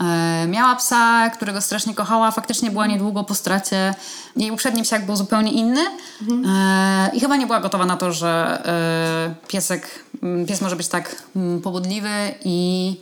e, 0.00 0.46
miała 0.46 0.76
psa, 0.76 1.30
którego 1.30 1.60
strasznie 1.60 1.94
kochała, 1.94 2.30
faktycznie 2.30 2.70
była 2.70 2.86
niedługo 2.86 3.24
po 3.24 3.34
stracie. 3.34 3.94
Jej 4.36 4.50
uprzedni 4.50 4.82
psiak 4.82 5.06
był 5.06 5.16
zupełnie 5.16 5.52
inny 5.52 5.80
e, 6.46 7.10
i 7.14 7.20
chyba 7.20 7.36
nie 7.36 7.46
była 7.46 7.60
gotowa 7.60 7.86
na 7.86 7.96
to, 7.96 8.12
że 8.12 8.62
e, 8.66 9.48
piesek, 9.48 10.04
pies 10.48 10.60
może 10.60 10.76
być 10.76 10.88
tak 10.88 11.22
pobudliwy 11.62 12.34
i 12.44 12.96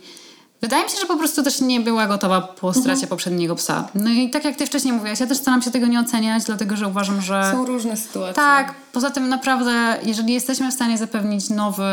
Wydaje 0.63 0.83
mi 0.83 0.89
się, 0.89 0.97
że 1.01 1.05
po 1.05 1.17
prostu 1.17 1.43
też 1.43 1.61
nie 1.61 1.79
była 1.79 2.07
gotowa 2.07 2.41
po 2.41 2.73
stracie 2.73 3.07
poprzedniego 3.07 3.55
psa. 3.55 3.87
No 3.95 4.09
i 4.09 4.29
tak 4.29 4.45
jak 4.45 4.55
ty 4.55 4.65
wcześniej 4.65 4.93
mówiłaś, 4.93 5.19
ja 5.19 5.27
też 5.27 5.37
staram 5.37 5.61
się 5.61 5.71
tego 5.71 5.87
nie 5.87 5.99
oceniać, 5.99 6.43
dlatego 6.43 6.75
że 6.75 6.87
uważam, 6.87 7.21
że... 7.21 7.51
Są 7.51 7.65
różne 7.65 7.97
sytuacje. 7.97 8.33
Tak, 8.33 8.73
poza 8.91 9.09
tym 9.09 9.29
naprawdę, 9.29 9.97
jeżeli 10.03 10.33
jesteśmy 10.33 10.71
w 10.71 10.73
stanie 10.73 10.97
zapewnić 10.97 11.49
nowy 11.49 11.83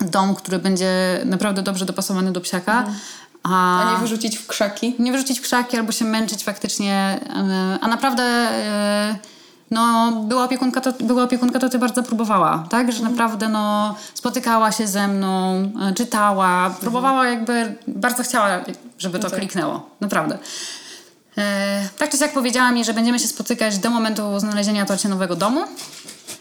dom, 0.00 0.34
który 0.34 0.58
będzie 0.58 1.20
naprawdę 1.24 1.62
dobrze 1.62 1.84
dopasowany 1.84 2.32
do 2.32 2.40
psiaka, 2.40 2.86
a, 3.42 3.82
A 3.82 3.92
nie 3.92 3.98
wyrzucić 3.98 4.38
w 4.38 4.46
krzaki. 4.46 4.94
nie 4.98 5.12
wyrzucić 5.12 5.38
w 5.38 5.42
krzaki 5.42 5.76
albo 5.76 5.92
się 5.92 6.04
męczyć 6.04 6.44
faktycznie, 6.44 7.20
e, 7.36 7.78
a 7.80 7.88
naprawdę 7.88 8.22
e, 8.22 9.18
no, 9.70 10.12
była 10.12 10.44
opiekunka, 10.44 10.80
to, 10.80 10.92
była 11.04 11.22
opiekunka 11.22 11.58
to 11.58 11.68
ty 11.68 11.78
bardzo 11.78 12.02
próbowała, 12.02 12.66
tak? 12.70 12.92
Że 12.92 13.02
naprawdę 13.02 13.48
no, 13.48 13.94
spotykała 14.14 14.72
się 14.72 14.86
ze 14.86 15.08
mną, 15.08 15.54
e, 15.82 15.94
czytała, 15.94 16.70
próbowała 16.80 17.26
jakby, 17.26 17.74
bardzo 17.86 18.22
chciała, 18.22 18.48
żeby 18.98 19.18
to 19.18 19.30
kliknęło, 19.30 19.90
naprawdę. 20.00 20.38
E, 21.38 21.88
tak 21.98 22.10
czy 22.10 22.18
siak 22.18 22.32
powiedziała 22.32 22.70
mi, 22.72 22.84
że 22.84 22.94
będziemy 22.94 23.18
się 23.18 23.28
spotykać 23.28 23.78
do 23.78 23.90
momentu 23.90 24.40
znalezienia 24.40 24.86
tocie 24.86 25.08
nowego 25.08 25.36
domu. 25.36 25.64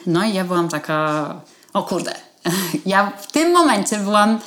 No 0.07 0.23
i 0.23 0.33
ja 0.33 0.43
byłam 0.43 0.69
taka, 0.69 1.27
o 1.73 1.83
kurde, 1.83 2.15
ja 2.85 3.11
w 3.21 3.31
tym 3.31 3.51
momencie 3.51 3.97
byłam 3.97 4.39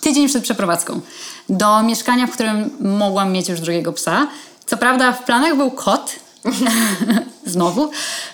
tydzień 0.00 0.28
przed 0.28 0.42
przeprowadzką 0.42 1.00
do 1.48 1.82
mieszkania, 1.82 2.26
w 2.26 2.30
którym 2.30 2.70
mogłam 2.80 3.32
mieć 3.32 3.48
już 3.48 3.60
drugiego 3.60 3.92
psa. 3.92 4.26
Co 4.66 4.76
prawda 4.76 5.12
w 5.12 5.24
planach 5.24 5.56
był 5.56 5.70
kot, 5.70 6.12
znowu. 7.46 7.90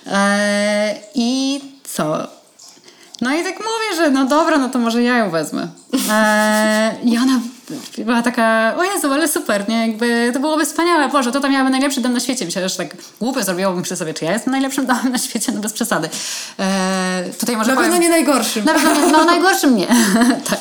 E, 0.07 0.94
I 1.14 1.61
co? 1.94 2.29
No 3.21 3.35
i 3.35 3.44
tak 3.44 3.55
mówię, 3.55 3.97
że 3.97 4.11
no 4.11 4.25
dobra, 4.27 4.59
no 4.59 4.68
to 4.68 4.79
może 4.79 5.03
ja 5.03 5.16
ją 5.18 5.31
wezmę. 5.31 5.68
E, 6.11 6.94
I 7.05 7.18
ona 7.18 7.40
była 7.99 8.23
taka, 8.23 8.75
o 8.79 8.85
Jezu, 8.85 9.12
ale 9.12 9.29
super, 9.29 9.68
nie? 9.68 9.88
Jakby 9.88 10.31
to 10.35 10.40
byłoby 10.40 10.64
wspaniałe. 10.66 11.09
Boże, 11.09 11.33
to 11.33 11.40
tam 11.40 11.53
miałaby 11.53 11.71
najlepszy 11.71 12.01
dom 12.01 12.12
na 12.12 12.21
świecie. 12.21 12.44
Myślę, 12.44 12.68
że 12.68 12.77
tak 12.77 12.97
głupio 13.21 13.42
zrobiło, 13.42 13.73
myślę 13.73 13.97
sobie, 13.97 14.14
czy 14.14 14.25
ja 14.25 14.33
jestem 14.33 14.51
najlepszym 14.53 14.87
domem 14.87 15.12
na 15.12 15.18
świecie, 15.18 15.53
no 15.53 15.61
bez 15.61 15.73
przesady. 15.73 16.09
E, 16.59 17.25
tutaj 17.40 17.57
może 17.57 17.71
Na 17.71 17.77
pewno 17.77 17.88
powiem- 17.97 18.03
nie 18.03 18.09
najgorszym. 18.11 18.64
na 18.64 18.75
pewno 18.75 18.94
nie, 19.07 19.12
no 19.12 19.25
najgorszym 19.25 19.77
nie. 19.77 19.87
tak. 20.51 20.61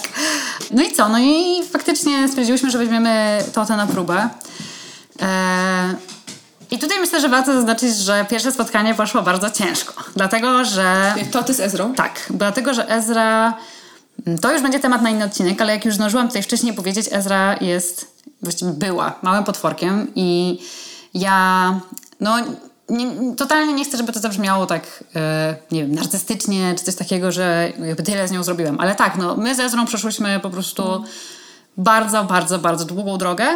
No 0.72 0.84
i 0.84 0.92
co? 0.92 1.10
No 1.10 1.20
i 1.20 1.62
faktycznie 1.72 2.28
stwierdziłyśmy, 2.28 2.72
że 2.72 2.78
weźmiemy 2.78 3.44
Totę 3.54 3.78
na 3.78 3.88
próbę. 3.88 4.30
E, 5.22 5.96
I 6.72 6.80
tutaj 6.80 7.00
myślę, 7.00 7.22
że 7.22 7.30
warto 7.30 7.54
zaznaczyć, 7.54 7.96
że 7.96 8.26
pierwsze 8.30 8.52
spotkanie 8.52 8.96
poszło 8.96 9.22
bardzo 9.22 9.50
ciężko. 9.50 9.94
Dlatego, 10.16 10.66
że... 10.66 11.16
Toty 11.32 11.54
z 11.54 11.60
Ezrą. 11.60 11.94
Tak, 11.94 12.26
dlatego, 12.30 12.74
że 12.74 12.90
Ezra... 12.90 13.54
To 14.42 14.54
już 14.54 14.62
będzie 14.62 14.80
temat 14.80 15.02
na 15.02 15.10
inny 15.10 15.26
odcinek, 15.26 15.62
ale 15.62 15.74
jak 15.74 15.86
już 15.86 15.96
zdążyłam 15.96 16.28
tutaj 16.28 16.44
wcześniej 16.44 16.74
powiedzieć, 16.74 17.06
Ezra 17.12 17.56
jest, 17.62 18.22
właściwie 18.42 18.72
była 18.72 19.20
małym 19.22 19.44
potworkiem 19.44 20.08
i 20.16 20.60
ja, 21.14 21.80
no, 22.20 22.38
nie, 22.90 23.36
totalnie 23.36 23.74
nie 23.74 23.86
chcę, 23.86 23.98
żeby 23.98 24.14
to 24.14 24.20
zabrzmiało 24.20 24.66
tak, 24.66 25.04
e, 25.16 25.56
nie 25.72 25.82
wiem, 25.82 25.96
narcystycznie, 25.96 26.76
czy 26.78 26.84
coś 26.84 26.96
takiego, 26.96 27.32
że 27.32 27.72
jakby 27.86 28.04
tyle 28.04 28.28
z 28.28 28.32
nią 28.32 28.44
zrobiłem. 28.44 28.80
Ale 28.80 28.96
tak, 28.96 29.18
no, 29.18 29.36
my 29.36 29.56
z 29.56 29.60
Ezrą 29.60 29.86
przeszłyśmy 29.86 30.40
po 30.40 30.50
prostu 30.50 31.04
bardzo, 31.78 32.24
bardzo, 32.24 32.60
bardzo 32.60 32.86
długą 32.86 33.18
drogę 33.18 33.48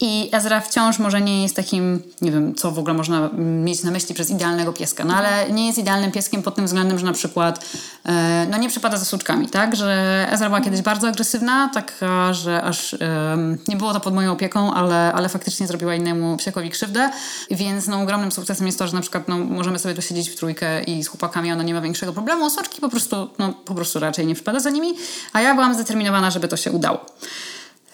i 0.00 0.28
Ezra 0.32 0.60
wciąż 0.60 0.98
może 0.98 1.20
nie 1.20 1.42
jest 1.42 1.56
takim, 1.56 2.02
nie 2.22 2.32
wiem, 2.32 2.54
co 2.54 2.70
w 2.70 2.78
ogóle 2.78 2.94
można 2.94 3.30
mieć 3.38 3.82
na 3.82 3.90
myśli 3.90 4.14
przez 4.14 4.30
idealnego 4.30 4.72
pieska, 4.72 5.04
no 5.04 5.14
ale 5.14 5.50
nie 5.50 5.66
jest 5.66 5.78
idealnym 5.78 6.12
pieskiem 6.12 6.42
pod 6.42 6.54
tym 6.54 6.66
względem, 6.66 6.98
że 6.98 7.06
na 7.06 7.12
przykład 7.12 7.64
e, 8.04 8.46
no 8.50 8.58
nie 8.58 8.68
przypada 8.68 8.96
za 8.96 9.04
suczkami, 9.04 9.48
tak? 9.48 9.76
Że 9.76 10.26
Ezra 10.30 10.46
była 10.46 10.60
kiedyś 10.60 10.82
bardzo 10.82 11.08
agresywna, 11.08 11.70
taka, 11.74 12.32
że 12.32 12.62
aż 12.62 12.94
em, 12.94 13.58
nie 13.68 13.76
było 13.76 13.92
to 13.92 14.00
pod 14.00 14.14
moją 14.14 14.32
opieką, 14.32 14.74
ale, 14.74 15.12
ale 15.12 15.28
faktycznie 15.28 15.66
zrobiła 15.66 15.94
innemu 15.94 16.36
psiakowi 16.36 16.70
krzywdę, 16.70 17.10
więc 17.50 17.86
no 17.86 18.00
ogromnym 18.00 18.32
sukcesem 18.32 18.66
jest 18.66 18.78
to, 18.78 18.86
że 18.86 18.94
na 18.94 19.00
przykład 19.00 19.28
no, 19.28 19.38
możemy 19.38 19.78
sobie 19.78 19.94
tu 19.94 20.02
siedzieć 20.02 20.30
w 20.30 20.36
trójkę 20.36 20.82
i 20.82 21.04
z 21.04 21.08
chłopakami 21.08 21.52
ona 21.52 21.62
nie 21.62 21.74
ma 21.74 21.80
większego 21.80 22.12
problemu, 22.12 22.50
soczki 22.50 22.80
po 22.80 22.88
prostu, 22.88 23.28
no 23.38 23.52
po 23.52 23.74
prostu 23.74 24.00
raczej 24.00 24.26
nie 24.26 24.34
przypada 24.34 24.60
za 24.60 24.70
nimi, 24.70 24.94
a 25.32 25.40
ja 25.40 25.54
byłam 25.54 25.74
zdeterminowana, 25.74 26.30
żeby 26.30 26.48
to 26.48 26.56
się 26.56 26.72
udało. 26.72 27.06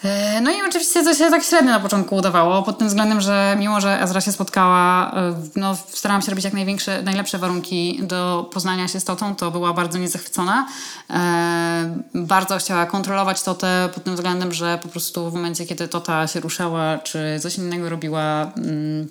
E, 0.04 0.40
No 0.40 0.50
i 0.50 0.54
oczywiście 0.68 1.04
to 1.04 1.14
się 1.14 1.30
tak 1.30 1.42
średnio 1.42 1.70
na 1.70 1.80
początku 1.80 2.16
udawało, 2.16 2.62
pod 2.62 2.78
tym 2.78 2.88
względem, 2.88 3.20
że 3.20 3.56
mimo, 3.58 3.80
że 3.80 4.02
Ezra 4.02 4.20
się 4.20 4.32
spotkała, 4.32 5.12
e, 5.14 5.34
no 5.56 5.76
starałam 5.88 6.22
się 6.22 6.30
robić 6.30 6.44
jak 6.44 6.54
największe, 6.54 7.02
najlepsze 7.02 7.38
warunki 7.38 8.00
do 8.02 8.50
poznania 8.52 8.88
się 8.88 9.00
z 9.00 9.04
Totą, 9.04 9.34
to 9.34 9.50
była 9.50 9.72
bardzo 9.72 9.98
niezachwycona. 9.98 10.66
E, 11.10 11.96
bardzo 12.14 12.58
chciała 12.58 12.86
kontrolować 12.86 13.42
Totę 13.42 13.88
pod 13.94 14.04
tym 14.04 14.14
względem, 14.14 14.52
że 14.52 14.78
po 14.82 14.88
prostu 14.88 15.30
w 15.30 15.34
momencie, 15.34 15.66
kiedy 15.66 15.88
Tota 15.88 16.26
się 16.26 16.40
ruszała, 16.40 16.98
czy 16.98 17.38
coś 17.40 17.58
innego 17.58 17.88
robiła... 17.88 18.52
Mm, 18.56 19.08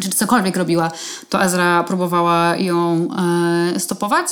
czy 0.00 0.10
cokolwiek 0.10 0.56
robiła, 0.56 0.90
to 1.28 1.42
Ezra 1.42 1.84
próbowała 1.84 2.56
ją 2.56 3.08
e, 3.74 3.80
stopować. 3.80 4.26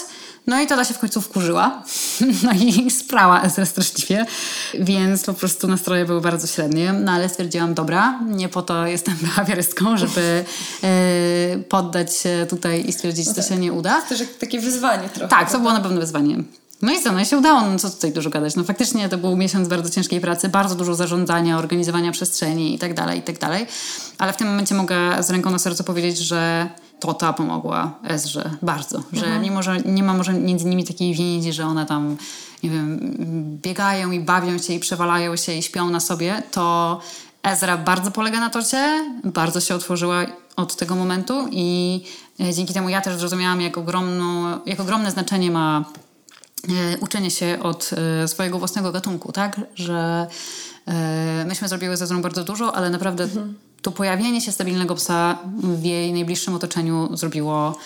No 0.47 0.61
i 0.61 0.67
Tada 0.67 0.85
się 0.85 0.95
w 0.95 0.99
końcu 0.99 1.21
wkurzyła. 1.21 1.83
No 2.43 2.53
i 2.53 2.91
sprała 2.91 3.43
Ezra 3.43 3.67
straszliwie, 3.67 4.27
więc 4.75 5.25
po 5.25 5.35
prostu 5.35 5.69
nastroje 5.69 6.05
były 6.05 6.21
bardzo 6.21 6.47
średnie. 6.47 6.93
No 6.93 7.13
ale 7.13 7.29
stwierdziłam, 7.29 7.75
dobra, 7.75 8.21
nie 8.27 8.49
po 8.49 8.63
to 8.63 8.87
jestem 8.87 9.17
behawiorystką, 9.23 9.97
żeby 9.97 10.45
e, 10.83 11.59
poddać 11.69 12.17
się 12.17 12.47
tutaj 12.51 12.89
i 12.89 12.93
stwierdzić, 12.93 13.27
że 13.27 13.35
to 13.35 13.43
się 13.43 13.57
nie 13.57 13.73
uda. 13.73 14.01
Też 14.01 14.21
jak 14.21 14.29
takie 14.35 14.61
wyzwanie 14.61 15.09
trochę. 15.09 15.29
Tak, 15.29 15.53
to 15.53 15.59
było 15.59 15.73
na 15.73 15.81
pewno 15.81 16.01
wyzwanie. 16.01 16.37
No 16.83 16.93
i 16.93 17.03
co, 17.03 17.13
no 17.13 17.21
i 17.21 17.27
się 17.27 17.39
udało, 17.39 17.61
no 17.61 17.79
co 17.79 17.91
tutaj 17.91 18.13
dużo 18.13 18.31
gadać. 18.31 18.57
No 18.57 18.65
faktycznie 18.65 19.09
to 19.09 19.19
był 19.19 19.37
miesiąc 19.37 19.69
bardzo 19.69 19.91
ciężkiej 19.91 20.21
pracy, 20.21 20.49
bardzo 20.49 20.75
dużo 20.75 20.95
zarządzania, 20.95 21.59
organizowania 21.59 22.13
przestrzeni 22.13 22.75
i 22.75 22.79
tak 22.79 22.95
dalej, 22.95 23.19
i 23.19 23.23
tak 23.23 23.39
dalej. 23.39 23.67
Ale 24.19 24.33
w 24.33 24.37
tym 24.37 24.49
momencie 24.49 24.75
mogę 24.75 25.23
z 25.23 25.31
ręką 25.31 25.51
na 25.51 25.59
sercu 25.59 25.85
powiedzieć, 25.85 26.19
że 26.19 26.69
Tota 27.01 27.33
pomogła 27.33 27.99
Ezrze 28.05 28.51
bardzo, 28.63 29.03
że 29.13 29.39
mimo, 29.39 29.63
że 29.63 29.81
nie 29.81 30.03
ma 30.03 30.15
może 30.15 30.33
między 30.33 30.67
nimi 30.67 30.85
takiej 30.85 31.15
więzi, 31.15 31.53
że 31.53 31.67
one 31.67 31.87
tam, 31.87 32.17
nie 32.63 32.71
wiem, 32.71 32.99
biegają 33.63 34.11
i 34.11 34.21
bawią 34.21 34.59
się 34.59 34.73
i 34.73 34.81
przewalają 34.81 35.37
się 35.37 35.55
i 35.55 35.63
śpią 35.63 35.91
na 35.91 36.01
sobie, 36.01 36.43
to 36.51 37.01
Ezra 37.43 37.77
bardzo 37.77 38.11
polega 38.11 38.41
na 38.41 38.51
Tocie, 38.51 39.05
bardzo 39.25 39.61
się 39.61 39.75
otworzyła 39.75 40.27
od 40.57 40.77
tego 40.77 40.95
momentu 40.95 41.49
i 41.51 42.01
e, 42.41 42.55
dzięki 42.55 42.75
temu 42.75 42.89
ja 42.89 43.01
też 43.01 43.19
zrozumiałam, 43.19 43.61
jak, 43.61 43.79
ogromną, 43.79 44.59
jak 44.67 44.81
ogromne 44.81 45.11
znaczenie 45.11 45.51
ma 45.51 45.85
uczenie 47.01 47.31
się 47.31 47.59
od 47.63 47.91
e, 48.25 48.29
swojego 48.29 48.59
własnego 48.59 48.93
gatunku, 48.93 49.33
tak? 49.33 49.61
Że 49.75 50.27
e, 50.87 51.45
myśmy 51.49 51.69
zrobiły 51.69 51.97
ze 51.97 52.07
Zrą 52.07 52.23
bardzo 52.23 52.45
dużo, 52.45 52.77
ale 52.77 52.91
naprawdę 52.91 53.29
to 53.83 53.91
pojawienie 53.93 54.41
się 54.41 54.53
stabilnego 54.53 54.95
psa 54.95 55.39
w 55.63 55.85
jej 55.85 56.13
najbliższym 56.13 56.55
otoczeniu 56.55 57.17
zrobiło 57.17 57.79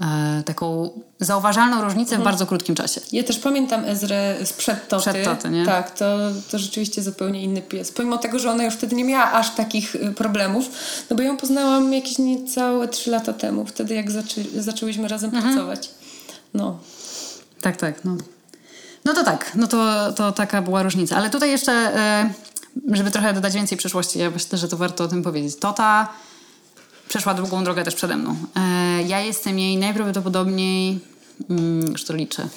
e, 0.00 0.42
taką 0.46 0.90
zauważalną 1.20 1.84
różnicę 1.84 2.18
w 2.18 2.22
bardzo 2.22 2.46
krótkim 2.46 2.74
czasie. 2.74 3.00
Ja 3.12 3.22
też 3.24 3.38
pamiętam 3.38 3.84
Ezrę 3.84 4.36
sprzed 4.44 4.88
Toty. 4.88 5.10
Przed 5.10 5.24
Toty, 5.24 5.50
nie? 5.50 5.66
Tak, 5.66 5.90
to, 5.98 6.18
to 6.50 6.58
rzeczywiście 6.58 7.02
zupełnie 7.02 7.42
inny 7.42 7.62
pies. 7.62 7.92
Pomimo 7.92 8.18
tego, 8.18 8.38
że 8.38 8.50
ona 8.50 8.64
już 8.64 8.74
wtedy 8.74 8.96
nie 8.96 9.04
miała 9.04 9.32
aż 9.32 9.54
takich 9.54 9.94
y, 9.94 10.12
problemów, 10.12 10.70
no 11.10 11.16
bo 11.16 11.22
ją 11.22 11.36
poznałam 11.36 11.92
jakieś 11.92 12.18
niecałe 12.18 12.88
trzy 12.88 13.10
lata 13.10 13.32
temu, 13.32 13.66
wtedy 13.66 13.94
jak 13.94 14.10
zaczę, 14.10 14.40
zaczęłyśmy 14.56 15.08
razem 15.08 15.30
Mhm. 15.34 15.54
pracować. 15.54 15.90
No. 16.54 16.78
Tak, 17.60 17.76
tak. 17.76 18.04
No, 18.04 18.16
no 19.04 19.14
to 19.14 19.24
tak, 19.24 19.52
no 19.54 19.66
to, 19.66 20.12
to 20.12 20.32
taka 20.32 20.62
była 20.62 20.82
różnica. 20.82 21.16
Ale 21.16 21.30
tutaj 21.30 21.50
jeszcze, 21.50 21.72
e, 21.72 22.30
żeby 22.92 23.10
trochę 23.10 23.32
dodać 23.32 23.54
więcej 23.54 23.78
przyszłości, 23.78 24.18
ja 24.18 24.30
myślę, 24.30 24.58
że 24.58 24.68
to 24.68 24.76
warto 24.76 25.04
o 25.04 25.08
tym 25.08 25.22
powiedzieć. 25.22 25.56
Tota 25.56 26.08
przeszła 27.08 27.34
długą 27.34 27.64
drogę 27.64 27.84
też 27.84 27.94
przede 27.94 28.16
mną. 28.16 28.36
E, 28.56 29.02
ja 29.02 29.20
jestem 29.20 29.58
jej 29.58 29.76
najprawdopodobniej, 29.76 31.00
mm, 31.50 31.92
już 31.92 32.04
to 32.04 32.14
liczę, 32.14 32.48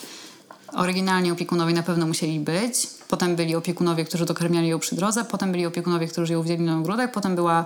oryginalnie 0.73 1.33
opiekunowie 1.33 1.73
na 1.73 1.83
pewno 1.83 2.05
musieli 2.07 2.39
być. 2.39 2.87
Potem 3.07 3.35
byli 3.35 3.55
opiekunowie, 3.55 4.05
którzy 4.05 4.25
dokarmiali 4.25 4.67
ją 4.67 4.79
przy 4.79 4.95
drodze. 4.95 5.25
Potem 5.25 5.51
byli 5.51 5.65
opiekunowie, 5.65 6.07
którzy 6.07 6.33
ją 6.33 6.41
wzięli 6.41 6.61
na 6.61 6.77
ogródek. 6.77 7.11
Potem 7.11 7.35
była 7.35 7.65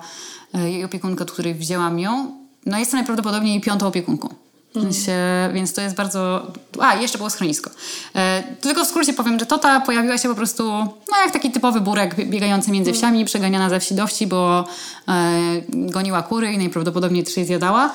e, 0.54 0.72
jej 0.72 0.84
opiekunka, 0.84 1.24
od 1.24 1.32
której 1.32 1.56
wzięłam 1.56 2.00
ją. 2.00 2.32
No 2.66 2.78
jestem 2.78 2.98
najprawdopodobniej 2.98 3.62
piątą 3.62 3.88
opiekunką. 3.88 4.45
W 4.76 4.82
sensie, 4.84 5.18
więc 5.54 5.74
to 5.74 5.82
jest 5.82 5.96
bardzo... 5.96 6.52
A, 6.80 6.96
jeszcze 6.96 7.18
było 7.18 7.30
schronisko. 7.30 7.72
E, 8.16 8.44
tylko 8.62 8.86
w 8.86 8.88
skrócie 8.88 9.14
powiem, 9.14 9.40
że 9.40 9.46
Tota 9.46 9.80
pojawiła 9.80 10.18
się 10.18 10.30
po 10.30 10.36
prostu 10.36 10.64
no, 11.12 11.18
jak 11.24 11.34
taki 11.34 11.52
typowy 11.52 11.82
burek 11.82 12.16
bie- 12.16 12.26
biegający 12.26 12.72
między 12.72 12.94
wsiami, 12.94 13.26
przeganiana 13.26 13.70
ze 13.70 13.80
wsi 13.80 13.96
do 13.96 14.08
wsi, 14.08 14.28
bo 14.28 14.66
e, 15.08 15.32
goniła 15.68 16.24
kury 16.24 16.52
i 16.54 16.58
najprawdopodobniej 16.58 17.24
też 17.24 17.38
je 17.38 17.46
zjadała. 17.46 17.94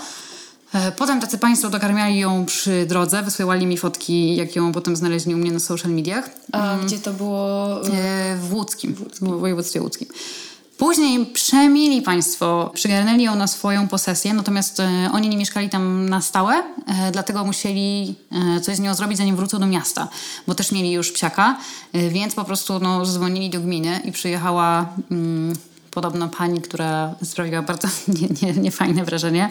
E, 0.74 0.92
Potem 0.92 1.20
tacy 1.20 1.38
państwo 1.38 1.70
dokarmiali 1.70 2.18
ją 2.18 2.44
przy 2.46 2.86
drodze, 2.86 3.22
wysyłali 3.22 3.66
mi 3.66 3.76
fotki, 3.78 4.36
jak 4.36 4.56
ją 4.56 4.72
potem 4.72 4.96
znaleźli 4.96 5.34
u 5.34 5.38
mnie 5.38 5.52
na 5.52 5.58
social 5.60 5.90
mediach. 5.92 6.30
A 6.52 6.76
gdzie 6.84 6.98
to 6.98 7.12
było? 7.12 7.68
E, 7.88 8.36
w 8.36 8.54
Łódzkim, 8.54 8.94
w 8.94 9.40
województwie 9.40 9.80
łódzkim. 9.82 10.08
Później 10.80 11.26
przemili 11.26 12.02
państwo, 12.02 12.70
przygarnęli 12.74 13.22
ją 13.22 13.34
na 13.34 13.46
swoją 13.46 13.88
posesję, 13.88 14.34
natomiast 14.34 14.80
e, 14.80 15.10
oni 15.12 15.28
nie 15.28 15.36
mieszkali 15.36 15.68
tam 15.68 16.08
na 16.08 16.20
stałe, 16.20 16.54
e, 16.86 17.12
dlatego 17.12 17.44
musieli 17.44 18.14
e, 18.56 18.60
coś 18.60 18.76
z 18.76 18.80
nią 18.80 18.94
zrobić, 18.94 19.18
zanim 19.18 19.36
wrócą 19.36 19.58
do 19.58 19.66
miasta, 19.66 20.08
bo 20.46 20.54
też 20.54 20.72
mieli 20.72 20.92
już 20.92 21.12
psiaka, 21.12 21.58
więc 22.10 22.34
po 22.34 22.44
prostu 22.44 22.78
no, 22.78 23.04
zadzwonili 23.06 23.50
do 23.50 23.60
gminy 23.60 24.00
i 24.04 24.12
przyjechała 24.12 24.86
mm, 25.10 25.56
podobno 25.90 26.28
pani, 26.28 26.60
która 26.60 27.14
sprawiła 27.24 27.62
bardzo 27.62 27.88
niefajne 28.08 28.52
nie, 28.54 28.62
niefajne 28.62 29.04
wrażenie, 29.04 29.50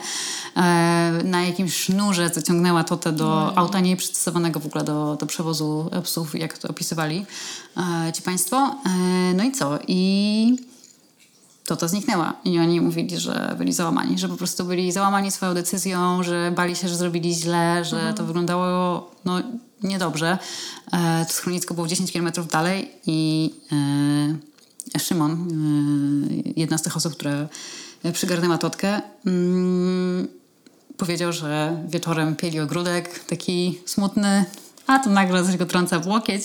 na 1.23 1.41
jakimś 1.45 1.75
sznurze 1.75 2.29
zaciągnęła 2.33 2.83
totę 2.83 3.11
do 3.11 3.57
auta 3.57 3.79
nieprzystosowanego 3.79 4.59
w 4.59 4.65
ogóle 4.65 4.83
do, 4.83 5.17
do 5.19 5.25
przewozu 5.25 5.89
psów, 6.03 6.35
jak 6.35 6.57
to 6.57 6.67
opisywali 6.67 7.25
ci 8.13 8.21
państwo. 8.21 8.75
No 9.35 9.43
i 9.43 9.51
co? 9.51 9.79
I 9.87 10.69
Tota 11.69 11.87
zniknęła. 11.87 12.33
I 12.45 12.59
oni 12.59 12.81
mówili, 12.81 13.19
że 13.19 13.55
byli 13.57 13.73
załamani, 13.73 14.19
że 14.19 14.29
po 14.29 14.37
prostu 14.37 14.63
byli 14.63 14.91
załamani 14.91 15.31
swoją 15.31 15.53
decyzją, 15.53 16.23
że 16.23 16.51
bali 16.55 16.75
się, 16.75 16.87
że 16.87 16.95
zrobili 16.95 17.33
źle, 17.33 17.85
że 17.85 18.13
to 18.13 18.25
wyglądało 18.25 19.11
no, 19.25 19.41
niedobrze. 19.83 20.37
E, 20.91 21.25
to 21.25 21.33
schronisko 21.33 21.73
było 21.73 21.87
10 21.87 22.11
km 22.11 22.31
dalej 22.51 22.91
i 23.05 23.49
e, 24.95 24.99
Szymon, 24.99 25.31
e, 25.31 26.51
jedna 26.55 26.77
z 26.77 26.81
tych 26.81 26.97
osób, 26.97 27.13
która 27.13 27.47
przygarnęła 28.13 28.57
Totkę, 28.57 29.01
mm, 29.25 30.27
powiedział, 30.97 31.33
że 31.33 31.83
wieczorem 31.87 32.35
pieli 32.35 32.59
ogródek, 32.59 33.23
taki 33.23 33.79
smutny, 33.85 34.45
a 34.87 34.99
tu 34.99 35.09
nagle 35.09 35.45
coś 35.45 35.57
go 35.57 35.65
trąca 35.65 35.99
w 35.99 36.07
łokieć. 36.07 36.43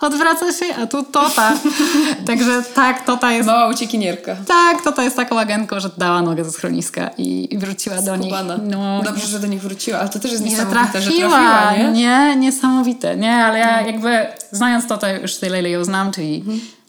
Odwraca 0.00 0.52
się, 0.52 0.74
a 0.82 0.86
tu 0.86 1.02
Tota. 1.04 1.52
Także 2.26 2.62
tak, 2.74 3.04
Tota 3.04 3.32
jest 3.32 3.46
Mała 3.46 3.68
uciekinierka. 3.68 4.36
tak, 4.46 4.82
to 4.84 4.92
to 4.92 5.02
jest 5.02 5.16
taką 5.16 5.38
agentką, 5.40 5.80
że 5.80 5.90
dała 5.98 6.22
nogę 6.22 6.44
ze 6.44 6.50
schroniska 6.52 7.10
i 7.18 7.54
i 7.54 7.58
wróciła 7.58 8.02
do 8.02 8.16
nich. 8.16 8.34
Skubana. 8.34 8.56
No, 8.62 9.02
Dobrze, 9.04 9.26
że 9.26 9.38
do 9.38 9.46
nich 9.46 9.62
wróciła, 9.62 9.98
ale 9.98 10.08
to 10.08 10.18
też 10.18 10.30
jest 10.32 10.44
nie 10.44 10.50
niesamowite, 10.50 11.02
że 11.02 11.10
trafiła, 11.10 11.30
trafiła, 11.30 11.90
nie? 11.90 11.92
nie? 11.92 12.36
niesamowite, 12.36 13.16
nie? 13.16 13.34
Ale 13.34 13.58
ja 13.58 13.80
jakby 13.82 14.26
znając 14.52 14.86
to, 14.86 14.98
to 14.98 15.08
już 15.08 15.36
tyle, 15.36 15.60
ile 15.60 15.70
ją 15.70 15.84
znam, 15.84 16.12
czyli 16.12 16.44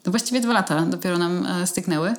no 0.06 0.12
właściwie 0.12 0.42
dwa 0.42 0.54
lata 0.54 0.82
dopiero 0.82 1.18
nam 1.18 1.46
e, 1.46 1.68
styknęły, 1.68 2.14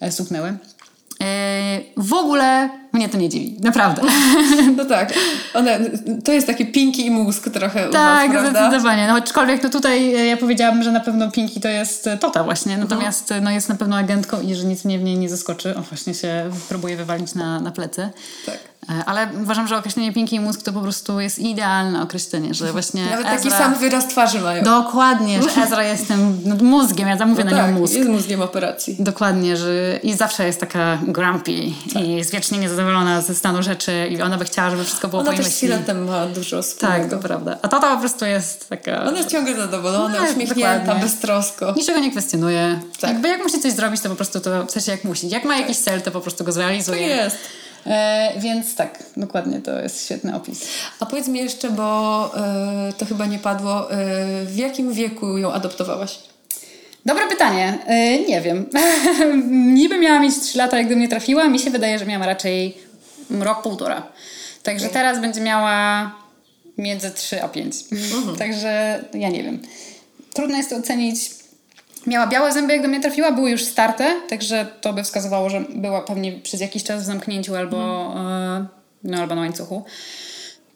e, 0.00 0.12
stuknęły. 0.12 0.48
E, 0.48 1.80
w 1.96 2.12
ogóle 2.12 2.70
mnie 2.94 3.08
to 3.08 3.18
nie 3.18 3.28
dziwi, 3.28 3.56
naprawdę. 3.62 4.02
No 4.76 4.84
tak. 4.84 5.12
One, 5.54 5.80
to 6.24 6.32
jest 6.32 6.46
takie 6.46 6.66
pinki 6.66 7.06
i 7.06 7.10
mózg 7.10 7.50
trochę 7.50 7.88
u 7.88 7.92
Tak, 7.92 8.32
was, 8.32 8.50
zdecydowanie. 8.50 9.08
No, 9.08 9.14
aczkolwiek 9.14 9.62
to 9.62 9.70
tutaj 9.70 10.14
e, 10.14 10.26
ja 10.26 10.36
powiedziałabym, 10.36 10.82
że 10.82 10.92
na 10.92 11.00
pewno 11.00 11.30
Pinki 11.30 11.60
to 11.60 11.68
jest 11.68 12.06
e, 12.06 12.16
Tota 12.18 12.44
właśnie, 12.44 12.78
natomiast 12.78 13.34
no. 13.42 13.50
jest 13.50 13.68
na 13.68 13.74
pewno 13.74 13.96
agentką 13.96 14.40
i 14.40 14.54
że 14.54 14.64
nic 14.64 14.84
mnie 14.84 14.98
w 14.98 15.02
niej 15.02 15.18
nie 15.18 15.28
zaskoczy. 15.28 15.76
O, 15.76 15.82
właśnie 15.82 16.14
się 16.14 16.50
próbuje 16.68 16.96
wywalić 16.96 17.34
na, 17.34 17.60
na 17.60 17.70
plecy. 17.70 18.08
Tak. 18.46 18.58
E, 18.90 19.04
Ale 19.04 19.28
uważam, 19.42 19.68
że 19.68 19.76
określenie 19.76 20.12
Pinki 20.12 20.36
i 20.36 20.40
mózg 20.40 20.62
to 20.62 20.72
po 20.72 20.80
prostu 20.80 21.20
jest 21.20 21.38
idealne 21.38 22.02
określenie, 22.02 22.54
że 22.54 22.72
właśnie 22.72 23.04
Nawet 23.10 23.26
taki 23.26 23.48
Ezra... 23.48 23.58
sam 23.58 23.74
wyraz 23.74 24.08
twarzy 24.08 24.40
mają. 24.40 24.64
Dokładnie, 24.64 25.42
że 25.42 25.48
Ezra 25.64 25.84
jest 25.84 26.08
tym 26.08 26.40
no, 26.44 26.54
mózgiem, 26.54 27.08
ja 27.08 27.16
zamówię 27.16 27.44
No 27.44 27.50
na 27.50 27.56
tak, 27.56 27.70
nią 27.70 27.78
mózg. 27.80 27.94
jest 27.94 28.08
mózgiem 28.08 28.42
operacji. 28.42 28.96
Dokładnie, 28.98 29.56
że 29.56 29.98
i 30.02 30.14
zawsze 30.14 30.46
jest 30.46 30.60
taka 30.60 30.98
grumpy 31.06 31.52
i 31.52 31.74
jest 32.16 32.30
wiecznie 32.32 32.58
niezadowolona 32.58 32.83
ze 33.22 33.34
stanu 33.34 33.62
rzeczy 33.62 34.08
i 34.10 34.22
ona 34.22 34.38
by 34.38 34.44
chciała, 34.44 34.70
żeby 34.70 34.84
wszystko 34.84 35.08
było 35.08 35.22
Ona 35.22 35.30
po 35.30 35.32
jej 35.32 35.44
też 35.44 35.52
myśli. 35.52 35.68
Filetem 35.68 36.04
ma 36.04 36.26
dużo 36.26 36.56
Tak, 36.56 36.64
wspólnego. 36.66 37.16
to 37.16 37.22
prawda. 37.22 37.58
A 37.62 37.68
tata 37.68 37.94
po 37.94 38.00
prostu 38.00 38.24
jest 38.24 38.68
taka... 38.68 39.02
Ona 39.04 39.18
jest 39.18 39.30
ciągle 39.30 39.56
zadowolona, 39.56 40.18
No, 40.22 40.30
uśmiechnięta, 40.30 40.78
dokładnie. 40.78 41.02
beztrosko. 41.04 41.72
Niczego 41.76 41.98
nie 42.00 42.10
kwestionuje. 42.10 42.80
Tak. 43.00 43.10
Jakby 43.10 43.28
jak 43.28 43.42
musi 43.42 43.60
coś 43.60 43.72
zrobić, 43.72 44.00
to 44.00 44.08
po 44.08 44.16
prostu 44.16 44.40
to 44.40 44.66
w 44.66 44.70
sensie 44.70 44.92
jak 44.92 45.04
musi. 45.04 45.28
Jak 45.28 45.44
ma 45.44 45.56
jakiś 45.58 45.78
cel, 45.78 46.02
to 46.02 46.10
po 46.10 46.20
prostu 46.20 46.44
go 46.44 46.52
zrealizuje. 46.52 47.08
Tak 47.08 47.24
jest. 47.24 47.36
E, 47.86 48.32
więc 48.40 48.74
tak, 48.74 49.02
dokładnie, 49.16 49.60
to 49.60 49.78
jest 49.78 50.04
świetny 50.04 50.36
opis. 50.36 50.60
A 51.00 51.06
powiedz 51.06 51.28
mi 51.28 51.38
jeszcze, 51.38 51.70
bo 51.70 52.30
e, 52.36 52.92
to 52.98 53.06
chyba 53.06 53.26
nie 53.26 53.38
padło, 53.38 53.90
e, 53.92 53.96
w 54.44 54.56
jakim 54.56 54.92
wieku 54.92 55.38
ją 55.38 55.52
adoptowałaś? 55.52 56.18
Dobre 57.06 57.28
pytanie. 57.28 57.78
E, 57.86 58.18
nie 58.18 58.40
wiem. 58.40 58.66
Niby 59.74 59.98
miała 59.98 60.20
mieć 60.20 60.40
3 60.40 60.58
lata, 60.58 60.78
jak 60.78 60.88
do 60.88 60.96
mnie 60.96 61.08
trafiła. 61.08 61.48
Mi 61.48 61.58
się 61.58 61.70
wydaje, 61.70 61.98
że 61.98 62.06
miała 62.06 62.26
raczej 62.26 62.78
rok, 63.30 63.62
półtora. 63.62 64.12
Także 64.62 64.88
teraz 64.88 65.20
będzie 65.20 65.40
miała 65.40 66.10
między 66.78 67.10
3 67.10 67.42
a 67.42 67.48
5. 67.48 67.76
Także 68.38 69.04
ja 69.14 69.28
nie 69.28 69.42
wiem. 69.42 69.62
Trudno 70.34 70.56
jest 70.56 70.70
to 70.70 70.76
ocenić. 70.76 71.30
Miała 72.06 72.26
białe 72.26 72.52
zęby, 72.52 72.72
jak 72.72 72.82
do 72.82 72.88
mnie 72.88 73.00
trafiła, 73.00 73.32
były 73.32 73.50
już 73.50 73.64
starte, 73.64 74.20
także 74.28 74.66
to 74.80 74.92
by 74.92 75.02
wskazywało, 75.02 75.50
że 75.50 75.60
była 75.60 76.00
pewnie 76.00 76.32
przez 76.32 76.60
jakiś 76.60 76.84
czas 76.84 77.02
w 77.02 77.06
zamknięciu 77.06 77.54
albo, 77.56 78.14
e, 78.16 78.66
no, 79.04 79.18
albo 79.18 79.34
na 79.34 79.40
łańcuchu. 79.40 79.84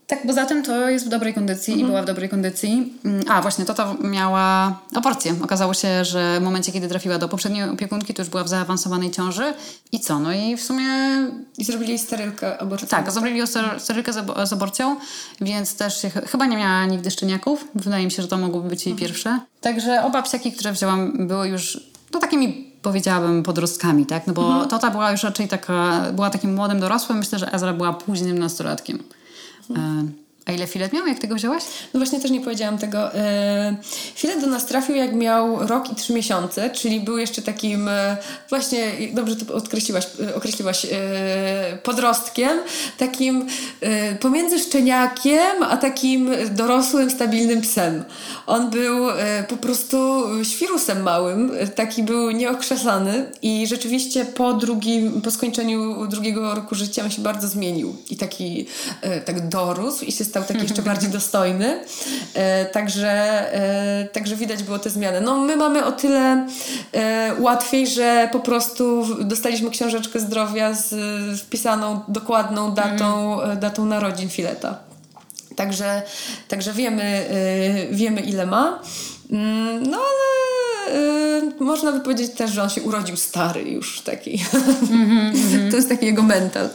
Tak, 0.09 0.27
poza 0.27 0.47
tym 0.47 0.63
to 0.63 0.89
jest 0.89 1.07
w 1.07 1.09
dobrej 1.09 1.35
kondycji 1.35 1.81
i 1.81 1.85
była 1.85 2.03
w 2.03 2.05
dobrej 2.05 2.29
kondycji. 2.29 2.93
Mm, 3.05 3.23
A, 3.29 3.43
właśnie, 3.43 3.65
Tota 3.65 3.95
miała 4.01 4.79
aborcję. 4.95 5.35
Okazało 5.45 5.75
się, 5.75 6.05
że 6.05 6.41
w 6.41 6.43
momencie, 6.45 6.73
kiedy 6.73 6.89
trafiła 6.89 7.19
do 7.19 7.29
poprzedniej 7.29 7.63
opiekunki, 7.65 8.15
to 8.15 8.23
już 8.23 8.29
była 8.29 8.45
w 8.45 8.49
zaawansowanej 8.49 9.11
ciąży. 9.11 9.55
I 9.93 10.01
co? 10.01 10.19
No 10.19 10.33
i 10.33 10.57
w 10.57 10.63
sumie 10.63 10.85
I 11.59 11.65
zrobili 11.65 11.89
jej 11.89 11.99
sterylkę 11.99 12.59
aborcyjną. 12.59 12.91
tak, 12.91 13.11
zrobili 13.13 13.43
ster- 13.43 13.81
sterylkę 13.81 14.13
z, 14.13 14.17
abo- 14.17 14.47
z 14.47 14.53
aborcją, 14.53 14.97
więc 15.41 15.77
też 15.77 16.03
się, 16.03 16.11
ch- 16.11 16.31
chyba 16.31 16.47
nie 16.47 16.57
miała 16.57 16.87
nigdy 16.87 17.11
szczeniaków. 17.11 17.69
Wydaje 17.75 18.05
mi 18.05 18.11
się, 18.11 18.23
że 18.23 18.29
to 18.29 18.37
mogłyby 18.39 18.69
być 18.69 18.87
jej 18.87 18.95
pierwsze. 18.95 19.41
Także 19.61 20.05
oba 20.05 20.23
psiaki, 20.23 20.53
które 20.53 20.73
wzięłam, 20.73 21.27
były 21.27 21.49
już 21.49 21.81
no 22.15 22.21
takimi 22.21 22.73
powiedziałabym 22.83 23.43
podrostkami, 23.43 24.07
tak? 24.07 24.27
No 24.27 24.33
bo 24.33 24.67
Tota 24.67 24.91
była 24.91 25.11
już 25.13 25.23
raczej 25.23 25.49
taka, 25.49 26.01
była 26.13 26.31
takim 26.31 26.55
młodym 26.55 26.81
dorosłym. 26.81 27.19
Myślę, 27.19 27.39
że 27.39 27.53
Ezra 27.53 27.73
była 27.73 27.93
późnym 27.93 28.39
nastolatkiem. 28.39 28.99
E, 29.71 30.28
A 30.49 30.53
ile 30.53 30.67
filet 30.67 30.93
miał, 30.93 31.07
jak 31.07 31.19
tego 31.19 31.35
wzięłaś? 31.35 31.63
No 31.95 32.01
właśnie 32.01 32.21
też 32.21 32.31
nie 32.31 32.41
powiedziałam 32.41 32.79
tego. 32.79 33.15
E, 33.15 33.77
Filet 34.15 34.41
do 34.41 34.47
nas 34.47 34.67
trafił 34.67 34.95
jak 34.95 35.15
miał 35.15 35.67
rok 35.67 35.93
i 35.93 35.95
trzy 35.95 36.13
miesiące, 36.13 36.71
czyli 36.71 37.01
był 37.01 37.19
jeszcze 37.19 37.43
takim 37.43 37.89
e, 37.89 38.17
właśnie, 38.49 38.93
dobrze 39.13 39.37
to 39.37 39.55
określiłaś, 39.55 40.07
e, 40.29 40.35
określiłaś 40.35 40.85
e, 40.85 40.89
podrostkiem, 41.83 42.51
takim 42.99 43.47
pomiędzy 44.21 44.59
szczeniakiem, 44.59 45.63
a 45.71 45.77
takim 45.77 46.31
dorosłym, 46.51 47.11
stabilnym 47.11 47.61
psem. 47.61 48.05
On 48.47 48.71
był 48.71 49.07
po 49.49 49.57
prostu 49.57 50.25
świrusem 50.45 51.03
małym, 51.03 51.53
taki 51.75 52.03
był 52.03 52.31
nieokrzesany 52.31 53.33
i 53.43 53.67
rzeczywiście 53.67 54.25
po 54.25 54.55
drugim, 54.55 55.23
po 55.23 55.31
skończeniu 55.31 56.07
drugiego 56.07 56.55
roku 56.55 56.75
życia 56.75 57.05
on 57.05 57.11
się 57.11 57.23
bardzo 57.23 57.49
zmienił 57.49 57.97
i 58.11 58.17
taki 58.17 58.67
tak 59.25 59.49
dorósł 59.49 60.05
i 60.05 60.13
się 60.13 60.25
stał 60.25 60.38
taki 60.45 60.63
jeszcze 60.63 60.83
bardziej 60.93 61.11
dostojny. 61.11 61.81
E, 62.35 62.67
także, 62.67 63.11
e, 63.55 64.09
także 64.13 64.37
widać 64.37 64.63
było 64.63 64.79
te 64.79 64.91
zmiany. 64.91 65.21
No 65.21 65.37
my 65.39 65.57
mamy 65.57 65.85
o 65.85 65.93
tyle 65.93 66.47
e, 66.93 67.35
łatwiej, 67.39 67.87
że 67.87 68.29
po 68.33 68.41
prostu 68.41 69.07
dostaliśmy 69.25 69.71
książeczkę 69.71 70.21
zdrowia 70.21 70.75
z 70.75 70.95
wpisaną 71.41 72.01
dokładną 72.09 72.73
datą, 72.73 73.43
e, 73.43 73.57
datą 73.57 73.87
narodzin 73.87 74.29
fileta. 74.29 74.79
Także, 75.57 76.03
także 76.49 76.73
wiemy, 76.73 77.27
wiemy 77.91 78.21
ile 78.21 78.47
ma. 78.47 78.83
Mm, 79.31 79.91
No 79.91 79.99
ale 79.99 80.39
można 81.61 81.93
by 81.93 82.01
powiedzieć 82.01 82.33
też, 82.33 82.51
że 82.51 82.63
on 82.63 82.71
się 82.71 82.83
urodził 82.83 83.17
stary 83.17 83.63
już 83.63 84.01
taki. 84.01 84.45
to 85.71 85.77
jest 85.77 85.89
taki 85.89 86.07
jego 86.07 86.23
mental. 86.23 86.69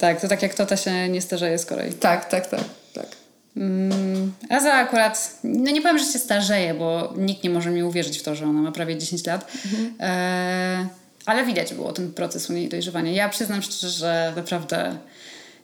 Tak, 0.00 0.20
to 0.20 0.28
tak 0.28 0.42
jak 0.42 0.54
Tota 0.54 0.76
się 0.76 1.08
nie 1.08 1.20
starzeje 1.20 1.58
z 1.58 1.66
kolei. 1.66 1.92
Tak, 1.92 2.28
tak, 2.28 2.46
tak. 2.46 2.60
Tak. 3.56 3.62
Mm, 3.62 4.32
Eza 4.50 4.72
akurat, 4.72 5.38
no 5.44 5.70
nie 5.70 5.82
powiem, 5.82 5.98
że 5.98 6.04
się 6.04 6.18
starzeje, 6.18 6.74
bo 6.74 7.14
nikt 7.16 7.44
nie 7.44 7.50
może 7.50 7.70
mi 7.70 7.82
uwierzyć 7.82 8.18
w 8.18 8.22
to, 8.22 8.34
że 8.34 8.46
ona 8.46 8.60
ma 8.60 8.72
prawie 8.72 8.98
10 8.98 9.26
lat. 9.26 9.52
E, 10.00 10.86
ale 11.26 11.44
widać 11.44 11.74
było 11.74 11.92
ten 11.92 12.12
proces 12.12 12.50
u 12.50 12.52
niej 12.52 12.68
dojrzewania. 12.68 13.12
Ja 13.12 13.28
przyznam 13.28 13.62
szczerze, 13.62 13.88
że 13.88 14.32
naprawdę 14.36 14.98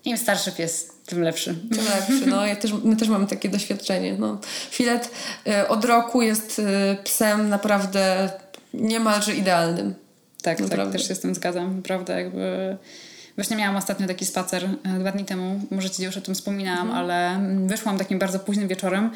im 0.05 0.18
starszy 0.18 0.52
pies, 0.52 0.88
tym 1.07 1.22
lepszy. 1.22 1.55
Tym 1.70 1.85
lepszy. 1.85 2.26
No, 2.26 2.46
ja 2.46 2.57
też, 2.57 2.72
my 2.85 2.96
też 2.96 3.09
mamy 3.09 3.26
takie 3.26 3.48
doświadczenie. 3.48 4.16
No. 4.18 4.38
Filet 4.70 5.11
y, 5.46 5.68
od 5.68 5.85
roku 5.85 6.22
jest 6.22 6.59
y, 6.59 6.62
psem 7.05 7.48
naprawdę 7.48 8.31
niemalże 8.74 9.35
idealnym. 9.35 9.94
Tak, 10.42 10.59
tak, 10.59 10.61
Naprawdę. 10.61 10.98
też 10.98 11.09
się 11.09 11.14
z 11.14 11.20
tym 11.20 11.35
zgadzam. 11.35 11.83
Prawda, 11.83 12.20
jakby... 12.20 12.76
Właśnie 13.37 13.57
miałam 13.57 13.77
ostatnio 13.77 14.07
taki 14.07 14.27
spacer 14.27 14.64
e, 14.64 14.99
dwa 14.99 15.12
dni 15.12 15.25
temu, 15.25 15.61
może 15.71 15.90
Ci 15.90 16.03
już 16.03 16.16
o 16.16 16.21
tym 16.21 16.35
wspominałam, 16.35 16.90
ale 16.90 17.31
mm, 17.31 17.68
wyszłam 17.68 17.99
takim 17.99 18.18
bardzo 18.18 18.38
późnym 18.38 18.68
wieczorem. 18.68 19.11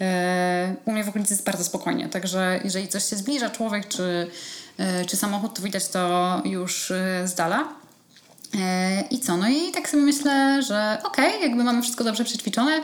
E, 0.00 0.74
u 0.84 0.92
mnie 0.92 1.04
w 1.04 1.08
okolicy 1.08 1.34
jest 1.34 1.44
bardzo 1.44 1.64
spokojnie, 1.64 2.08
także 2.08 2.60
jeżeli 2.64 2.88
coś 2.88 3.04
się 3.04 3.16
zbliża, 3.16 3.50
człowiek 3.50 3.88
czy, 3.88 4.26
e, 4.78 5.04
czy 5.04 5.16
samochód, 5.16 5.54
to 5.54 5.62
widać 5.62 5.88
to 5.88 6.42
już 6.44 6.92
z 7.24 7.34
dala. 7.34 7.68
I 9.10 9.20
co? 9.20 9.36
No 9.36 9.48
i 9.48 9.72
tak 9.72 9.88
sobie 9.88 10.02
myślę, 10.02 10.62
że 10.62 10.98
okej, 11.04 11.42
jakby 11.42 11.64
mamy 11.64 11.82
wszystko 11.82 12.04
dobrze 12.04 12.24
przećwiczone, 12.24 12.80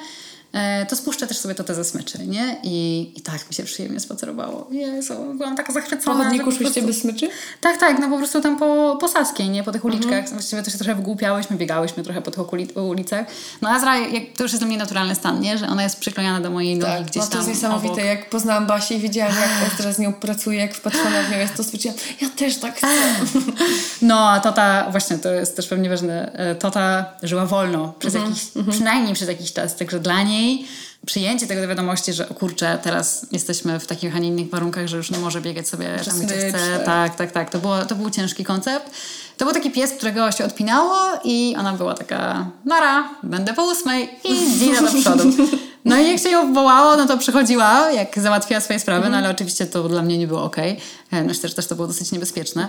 to 0.88 0.96
spuszczę 0.96 1.26
też 1.26 1.38
sobie 1.38 1.54
to 1.54 1.64
te 1.64 1.74
ze 1.74 1.84
smyczy, 1.84 2.26
nie? 2.26 2.56
I, 2.62 3.12
I 3.16 3.20
tak 3.20 3.48
mi 3.48 3.54
się 3.54 3.64
przyjemnie 3.64 4.00
spacerowało. 4.00 4.66
Jezu, 4.70 5.14
byłam 5.34 5.56
taka 5.56 5.66
Po 5.66 5.72
zachwycona. 5.72 6.24
chodniku 6.24 6.44
po 6.44 6.50
szłyście 6.50 6.64
prostu- 6.82 6.86
bez 6.86 7.00
smyczy? 7.00 7.28
tak, 7.60 7.80
tak, 7.80 7.98
no 7.98 8.08
po 8.08 8.16
prostu 8.18 8.40
tam 8.40 8.58
po, 8.58 8.96
po 9.00 9.08
Saskiej, 9.08 9.48
nie? 9.48 9.62
Po 9.64 9.72
tych 9.72 9.84
uliczkach. 9.84 10.28
Właściwie 10.30 10.62
to 10.62 10.70
się 10.70 10.78
trochę 10.78 10.94
wygłupiałyśmy, 10.94 11.56
biegałyśmy 11.56 12.02
trochę 12.04 12.22
po 12.22 12.30
tych 12.30 12.52
ulicach. 12.76 13.26
No 13.62 13.68
Azra, 13.70 13.96
jak, 13.96 14.22
to 14.36 14.42
już 14.42 14.52
jest 14.52 14.60
dla 14.60 14.68
mnie 14.68 14.78
naturalny 14.78 15.14
stan, 15.14 15.40
nie? 15.40 15.58
Że 15.58 15.68
ona 15.68 15.82
jest 15.82 15.98
przyklejona 16.00 16.40
do 16.40 16.50
mojej 16.50 16.76
nogi 16.76 16.92
Tak, 16.92 17.06
gdzieś 17.06 17.22
no 17.22 17.28
to 17.30 17.36
jest 17.36 17.48
niesamowite. 17.48 17.92
obok. 17.92 18.04
Jak 18.04 18.30
poznałam 18.30 18.66
Basię 18.66 18.94
i 18.94 18.98
wiedziałam, 19.00 19.32
jak 19.36 19.72
Estra 19.72 19.92
z 19.92 19.98
nią 19.98 20.12
pracuje, 20.12 20.58
jak 20.58 20.74
wpatrzona 20.74 21.22
w 21.22 21.30
nią 21.30 21.38
jest, 21.38 21.54
to 21.54 21.64
stwierdziłam, 21.64 21.96
ja 22.20 22.28
też 22.28 22.56
tak 22.58 22.76
chcę. 22.76 22.86
No, 24.02 24.30
a 24.30 24.40
Tota, 24.40 24.90
właśnie 24.90 25.18
to 25.18 25.32
jest 25.32 25.56
też 25.56 25.66
pewnie 25.68 25.88
ważne, 25.90 26.32
e, 26.32 26.54
Tota 26.54 27.04
żyła 27.22 27.46
wolno 27.46 27.92
przez 27.98 28.14
Mhm, 28.14 28.32
jakiś, 28.34 28.74
przynajmniej 28.74 29.14
przez 29.14 29.28
jakiś 29.28 29.52
czas, 29.52 29.76
także 29.76 30.00
dla 30.00 30.22
niej 30.22 30.37
przyjęcie 31.06 31.46
tego 31.46 31.60
do 31.60 31.68
wiadomości, 31.68 32.12
że 32.12 32.28
o 32.28 32.34
kurczę, 32.34 32.78
teraz 32.82 33.26
jesteśmy 33.32 33.80
w 33.80 33.86
takich, 33.86 34.16
a 34.16 34.18
nie 34.18 34.28
innych 34.28 34.50
warunkach, 34.50 34.86
że 34.86 34.96
już 34.96 35.10
nie 35.10 35.18
może 35.18 35.40
biegać 35.40 35.68
sobie 35.68 36.00
tam, 36.04 36.20
gdzie 36.20 36.34
chce. 36.34 36.80
Tak, 36.84 37.16
tak, 37.16 37.32
tak. 37.32 37.50
To, 37.50 37.58
było, 37.58 37.84
to 37.84 37.94
był 37.94 38.10
ciężki 38.10 38.44
koncept. 38.44 38.90
To 39.36 39.44
był 39.44 39.54
taki 39.54 39.70
pies, 39.70 39.92
którego 39.92 40.32
się 40.32 40.44
odpinało 40.44 40.96
i 41.24 41.56
ona 41.58 41.72
była 41.72 41.94
taka, 41.94 42.50
nara, 42.64 43.08
będę 43.22 43.54
po 43.54 43.64
ósmej 43.64 44.10
i 44.24 44.58
dzina 44.58 44.82
do 44.82 45.00
przodu. 45.00 45.24
No 45.84 45.98
i 45.98 46.08
jak 46.08 46.18
się 46.18 46.28
ją 46.28 46.54
wołało, 46.54 46.96
no 46.96 47.06
to 47.06 47.18
przychodziła, 47.18 47.90
jak 47.90 48.18
załatwiła 48.18 48.60
swoje 48.60 48.80
sprawy, 48.80 49.08
no 49.08 49.16
ale 49.16 49.30
oczywiście 49.30 49.66
to 49.66 49.88
dla 49.88 50.02
mnie 50.02 50.18
nie 50.18 50.26
było 50.26 50.44
okej. 50.44 50.80
Okay. 51.08 51.24
Myślę, 51.24 51.48
że 51.48 51.54
też 51.54 51.66
to 51.66 51.74
było 51.74 51.88
dosyć 51.88 52.12
niebezpieczne. 52.12 52.68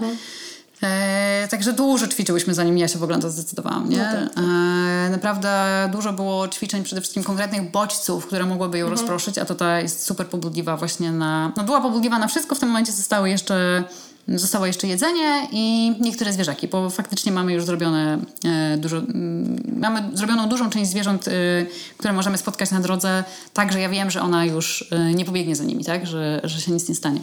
E, 0.83 1.47
także 1.51 1.73
dużo 1.73 2.07
ćwiczyłyśmy, 2.07 2.53
zanim 2.53 2.77
ja 2.77 2.87
się 2.87 2.99
w 2.99 3.03
ogóle 3.03 3.17
na 3.17 3.21
to 3.21 3.29
zdecydowałam. 3.29 3.89
Nie? 3.89 4.03
E, 4.03 5.09
naprawdę 5.11 5.49
dużo 5.91 6.13
było 6.13 6.47
ćwiczeń, 6.47 6.83
przede 6.83 7.01
wszystkim 7.01 7.23
konkretnych 7.23 7.71
bodźców, 7.71 8.27
które 8.27 8.45
mogłyby 8.45 8.77
ją 8.77 8.89
rozproszyć, 8.89 9.37
a 9.37 9.45
to 9.45 9.55
ta 9.55 9.79
jest 9.79 10.05
super 10.05 10.27
pobudliwa 10.27 10.77
właśnie 10.77 11.11
na... 11.11 11.51
No 11.57 11.63
była 11.63 11.81
pobudliwa 11.81 12.19
na 12.19 12.27
wszystko, 12.27 12.55
w 12.55 12.59
tym 12.59 12.69
momencie 12.69 12.91
zostały 12.91 13.29
jeszcze... 13.29 13.83
Zostało 14.27 14.65
jeszcze 14.65 14.87
jedzenie 14.87 15.47
i 15.51 15.95
niektóre 15.99 16.33
zwierzaki, 16.33 16.67
bo 16.67 16.89
faktycznie 16.89 17.31
mamy 17.31 17.53
już 17.53 17.65
zrobione 17.65 18.19
e, 18.45 18.77
dużo, 18.77 18.97
mm, 18.97 19.63
mamy 19.79 20.03
zrobioną 20.13 20.49
dużą 20.49 20.69
część 20.69 20.91
zwierząt, 20.91 21.27
e, 21.27 21.31
które 21.97 22.13
możemy 22.13 22.37
spotkać 22.37 22.71
na 22.71 22.79
drodze, 22.79 23.23
tak, 23.53 23.71
że 23.71 23.79
ja 23.79 23.89
wiem, 23.89 24.11
że 24.11 24.21
ona 24.21 24.45
już 24.45 24.85
e, 24.91 25.13
nie 25.13 25.25
pobiegnie 25.25 25.55
za 25.55 25.63
nimi, 25.63 25.85
tak, 25.85 26.07
że, 26.07 26.41
że 26.43 26.61
się 26.61 26.71
nic 26.71 26.89
nie 26.89 26.95
stanie. 26.95 27.19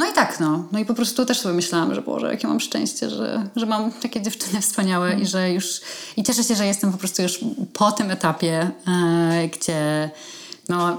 No 0.00 0.10
i 0.10 0.12
tak, 0.12 0.40
no. 0.40 0.64
No 0.72 0.78
i 0.78 0.84
po 0.84 0.94
prostu 0.94 1.26
też 1.26 1.40
sobie 1.40 1.54
myślałam, 1.54 1.94
że 1.94 2.02
Boże, 2.02 2.30
jakie 2.30 2.48
mam 2.48 2.60
szczęście, 2.60 3.10
że, 3.10 3.46
że 3.56 3.66
mam 3.66 3.92
takie 3.92 4.22
dziewczyny 4.22 4.60
wspaniałe 4.60 5.14
i 5.14 5.26
że 5.26 5.50
już... 5.50 5.80
I 6.16 6.22
cieszę 6.22 6.44
się, 6.44 6.54
że 6.54 6.66
jestem 6.66 6.92
po 6.92 6.98
prostu 6.98 7.22
już 7.22 7.40
po 7.72 7.92
tym 7.92 8.10
etapie, 8.10 8.70
e, 8.88 9.48
gdzie... 9.48 10.10
No, 10.68 10.98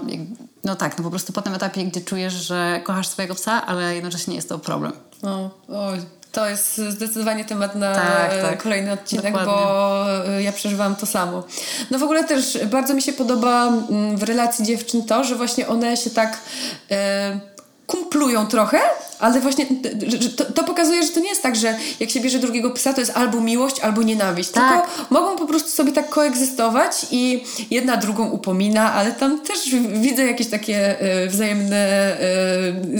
no 0.64 0.76
tak, 0.76 0.98
no 0.98 1.04
po 1.04 1.10
prostu 1.10 1.32
po 1.32 1.42
tym 1.42 1.54
etapie, 1.54 1.84
gdzie 1.84 2.00
czujesz, 2.00 2.32
że 2.32 2.80
kochasz 2.84 3.08
swojego 3.08 3.34
psa, 3.34 3.66
ale 3.66 3.94
jednocześnie 3.94 4.30
nie 4.30 4.36
jest 4.36 4.48
to 4.48 4.58
problem. 4.58 4.92
No, 5.22 5.50
oj, 5.68 5.98
to 6.32 6.48
jest 6.48 6.76
zdecydowanie 6.76 7.44
temat 7.44 7.74
na 7.74 7.94
Tak, 7.94 8.32
e, 8.32 8.42
tak. 8.42 8.62
kolejny 8.62 8.92
odcinek, 8.92 9.24
Dokładnie. 9.24 9.52
bo 9.52 10.06
e, 10.26 10.42
ja 10.42 10.52
przeżywałam 10.52 10.96
to 10.96 11.06
samo. 11.06 11.44
No 11.90 11.98
w 11.98 12.02
ogóle 12.02 12.24
też 12.24 12.58
bardzo 12.66 12.94
mi 12.94 13.02
się 13.02 13.12
podoba 13.12 13.66
mm, 13.66 14.16
w 14.16 14.22
relacji 14.22 14.64
dziewczyn 14.64 15.06
to, 15.06 15.24
że 15.24 15.36
właśnie 15.36 15.68
one 15.68 15.96
się 15.96 16.10
tak 16.10 16.38
e, 16.90 17.51
kumplują 17.92 18.46
trochę, 18.46 18.78
ale 19.18 19.40
właśnie 19.40 19.66
to, 20.36 20.44
to 20.44 20.64
pokazuje, 20.64 21.02
że 21.02 21.08
to 21.08 21.20
nie 21.20 21.28
jest 21.28 21.42
tak, 21.42 21.56
że 21.56 21.74
jak 22.00 22.10
się 22.10 22.20
bierze 22.20 22.38
drugiego 22.38 22.70
psa, 22.70 22.92
to 22.92 23.00
jest 23.00 23.12
albo 23.16 23.40
miłość, 23.40 23.80
albo 23.80 24.02
nienawiść. 24.02 24.50
Tak. 24.50 24.86
Tylko 24.86 25.14
mogą 25.14 25.36
po 25.36 25.46
prostu 25.46 25.68
sobie 25.68 25.92
tak 25.92 26.08
koegzystować 26.08 27.06
i 27.10 27.44
jedna 27.70 27.96
drugą 27.96 28.28
upomina, 28.28 28.92
ale 28.92 29.12
tam 29.12 29.40
też 29.40 29.58
widzę 29.92 30.24
jakieś 30.24 30.46
takie 30.46 31.00
e, 31.00 31.26
wzajemne 31.28 32.16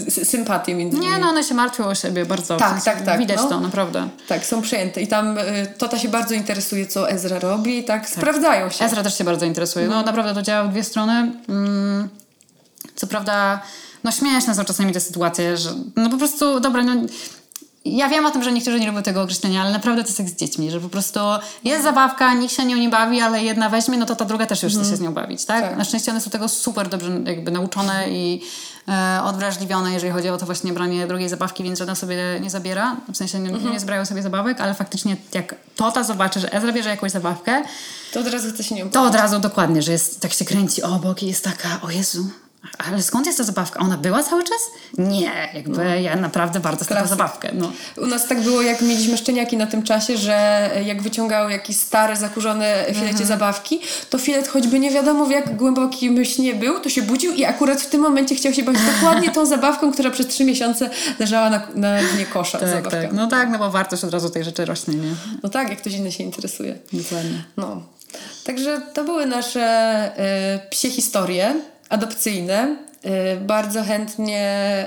sy- 0.08 0.24
sympatie 0.24 0.74
między 0.74 0.98
nimi. 0.98 1.12
Nie, 1.12 1.18
no 1.18 1.28
one 1.28 1.44
się 1.44 1.54
martwią 1.54 1.84
o 1.84 1.94
siebie 1.94 2.26
bardzo. 2.26 2.56
Tak, 2.56 2.84
tak, 2.84 3.02
tak, 3.02 3.18
Widać 3.18 3.36
no. 3.36 3.48
to, 3.48 3.60
naprawdę. 3.60 4.08
Tak, 4.28 4.46
są 4.46 4.62
przejęte. 4.62 5.02
I 5.02 5.06
tam 5.06 5.38
y, 5.38 5.42
Tota 5.78 5.98
się 5.98 6.08
bardzo 6.08 6.34
interesuje, 6.34 6.86
co 6.86 7.10
Ezra 7.10 7.38
robi 7.38 7.78
i 7.78 7.84
tak, 7.84 8.08
sprawdzają 8.08 8.70
się. 8.70 8.84
Ezra 8.84 9.02
też 9.02 9.18
się 9.18 9.24
bardzo 9.24 9.46
interesuje. 9.46 9.88
No 9.88 10.02
naprawdę 10.02 10.34
to 10.34 10.42
działa 10.42 10.68
w 10.68 10.70
dwie 10.70 10.84
strony. 10.84 11.32
Mm, 11.48 12.08
co 12.94 13.06
prawda, 13.06 13.60
no 14.04 14.12
śmieszne 14.12 14.54
są 14.54 14.64
czasami 14.64 14.92
te 14.92 15.00
sytuacje, 15.00 15.56
że 15.56 15.70
no 15.96 16.10
po 16.10 16.16
prostu, 16.16 16.60
dobra, 16.60 16.82
no 16.82 16.92
ja 17.84 18.08
wiem 18.08 18.26
o 18.26 18.30
tym, 18.30 18.42
że 18.42 18.52
niektórzy 18.52 18.80
nie 18.80 18.86
lubią 18.86 19.02
tego 19.02 19.22
określenia, 19.22 19.62
ale 19.62 19.72
naprawdę 19.72 20.02
to 20.02 20.08
jest 20.08 20.18
jak 20.18 20.28
z 20.28 20.36
dziećmi, 20.36 20.70
że 20.70 20.80
po 20.80 20.88
prostu 20.88 21.20
jest 21.64 21.82
zabawka, 21.82 22.34
nikt 22.34 22.54
się 22.54 22.64
nią 22.64 22.76
nie 22.76 22.88
bawi, 22.88 23.20
ale 23.20 23.42
jedna 23.42 23.68
weźmie, 23.68 23.98
no 23.98 24.06
to 24.06 24.16
ta 24.16 24.24
druga 24.24 24.46
też 24.46 24.62
już 24.62 24.72
chce 24.72 24.84
się 24.84 24.96
z 24.96 25.00
nią 25.00 25.14
bawić, 25.14 25.44
tak? 25.44 25.62
Tak. 25.64 25.76
Na 25.76 25.84
szczęście 25.84 26.10
one 26.10 26.20
są 26.20 26.30
tego 26.30 26.48
super 26.48 26.88
dobrze 26.88 27.20
jakby 27.26 27.50
nauczone 27.50 28.10
i 28.10 28.42
e, 28.88 29.20
odwrażliwione, 29.24 29.92
jeżeli 29.92 30.12
chodzi 30.12 30.28
o 30.28 30.38
to 30.38 30.46
właśnie 30.46 30.72
branie 30.72 31.06
drugiej 31.06 31.28
zabawki, 31.28 31.62
więc 31.62 31.78
żadna 31.78 31.94
sobie 31.94 32.16
nie 32.40 32.50
zabiera, 32.50 32.96
w 33.12 33.16
sensie 33.16 33.38
nie, 33.38 33.50
nie 33.50 33.80
zbierają 33.80 34.06
sobie 34.06 34.22
zabawek, 34.22 34.60
ale 34.60 34.74
faktycznie 34.74 35.16
jak 35.34 35.54
Tota 35.76 36.04
zobaczy, 36.04 36.40
że 36.40 36.52
Ezra 36.52 36.72
bierze 36.72 36.88
jakąś 36.88 37.10
zabawkę, 37.10 37.62
To 38.12 38.20
od 38.20 38.26
razu 38.26 38.50
chce 38.50 38.64
się 38.64 38.74
nią 38.74 38.90
to 38.90 39.02
od 39.02 39.14
razu 39.14 39.38
dokładnie, 39.38 39.82
że 39.82 39.92
jest, 39.92 40.20
tak 40.20 40.32
się 40.32 40.44
kręci 40.44 40.82
obok 40.82 41.22
i 41.22 41.26
jest 41.26 41.44
taka, 41.44 41.80
o 41.82 41.90
Jezu, 41.90 42.26
ale 42.78 43.02
skąd 43.02 43.26
jest 43.26 43.38
ta 43.38 43.44
zabawka? 43.44 43.80
Ona 43.80 43.96
była 43.98 44.22
cały 44.22 44.44
czas? 44.44 44.58
Nie, 44.98 45.32
jakby 45.54 46.00
ja 46.02 46.16
naprawdę 46.16 46.60
bardzo 46.60 46.84
chcę 46.84 46.94
tę 46.94 47.06
zabawkę. 47.06 47.50
No. 47.54 47.72
U 47.96 48.06
nas 48.06 48.28
tak 48.28 48.40
było, 48.40 48.62
jak 48.62 48.80
mieliśmy 48.80 49.16
szczeniaki 49.18 49.56
na 49.56 49.66
tym 49.66 49.82
czasie, 49.82 50.16
że 50.16 50.70
jak 50.84 51.02
wyciągały 51.02 51.52
jakieś 51.52 51.76
stare, 51.76 52.16
zakurzone 52.16 52.84
filecie 52.86 53.02
Mhm. 53.08 53.26
zabawki, 53.26 53.80
to 54.10 54.18
filet 54.18 54.48
choćby 54.48 54.78
nie 54.78 54.90
wiadomo 54.90 55.26
w 55.26 55.30
jak 55.30 55.56
głębokim 55.56 56.24
śnie 56.24 56.54
był, 56.54 56.80
to 56.80 56.88
się 56.88 57.02
budził 57.02 57.32
i 57.32 57.44
akurat 57.44 57.80
w 57.80 57.86
tym 57.86 58.00
momencie 58.00 58.34
chciał 58.34 58.52
się 58.52 58.62
bawić 58.62 58.82
dokładnie 58.94 59.30
tą 59.30 59.46
zabawką, 59.46 59.92
która 59.92 60.10
przez 60.10 60.26
trzy 60.26 60.44
miesiące 60.44 60.90
leżała 61.18 61.50
na, 61.50 61.62
na 61.74 62.02
dnie 62.14 62.26
kosza. 62.26 62.58
Tak, 62.58 62.68
zabawka. 62.68 62.90
tak. 62.90 63.12
No 63.12 63.26
tak, 63.26 63.48
no 63.50 63.58
bo 63.58 63.70
wartość 63.70 64.04
od 64.04 64.12
razu 64.12 64.30
tej 64.30 64.44
rzeczy 64.44 64.64
rośnie, 64.64 64.94
nie? 64.94 65.14
No 65.42 65.48
tak, 65.48 65.68
jak 65.70 65.78
ktoś 65.78 65.92
inny 65.92 66.12
się 66.12 66.24
interesuje. 66.24 66.78
Dokładnie. 66.92 67.44
No. 67.56 67.82
Także 68.44 68.80
to 68.94 69.04
były 69.04 69.26
nasze 69.26 70.10
y, 70.64 70.70
psie 70.70 70.90
historie 70.90 71.54
adopcyjne. 71.92 72.76
Y, 73.36 73.40
bardzo 73.40 73.82
chętnie 73.82 74.86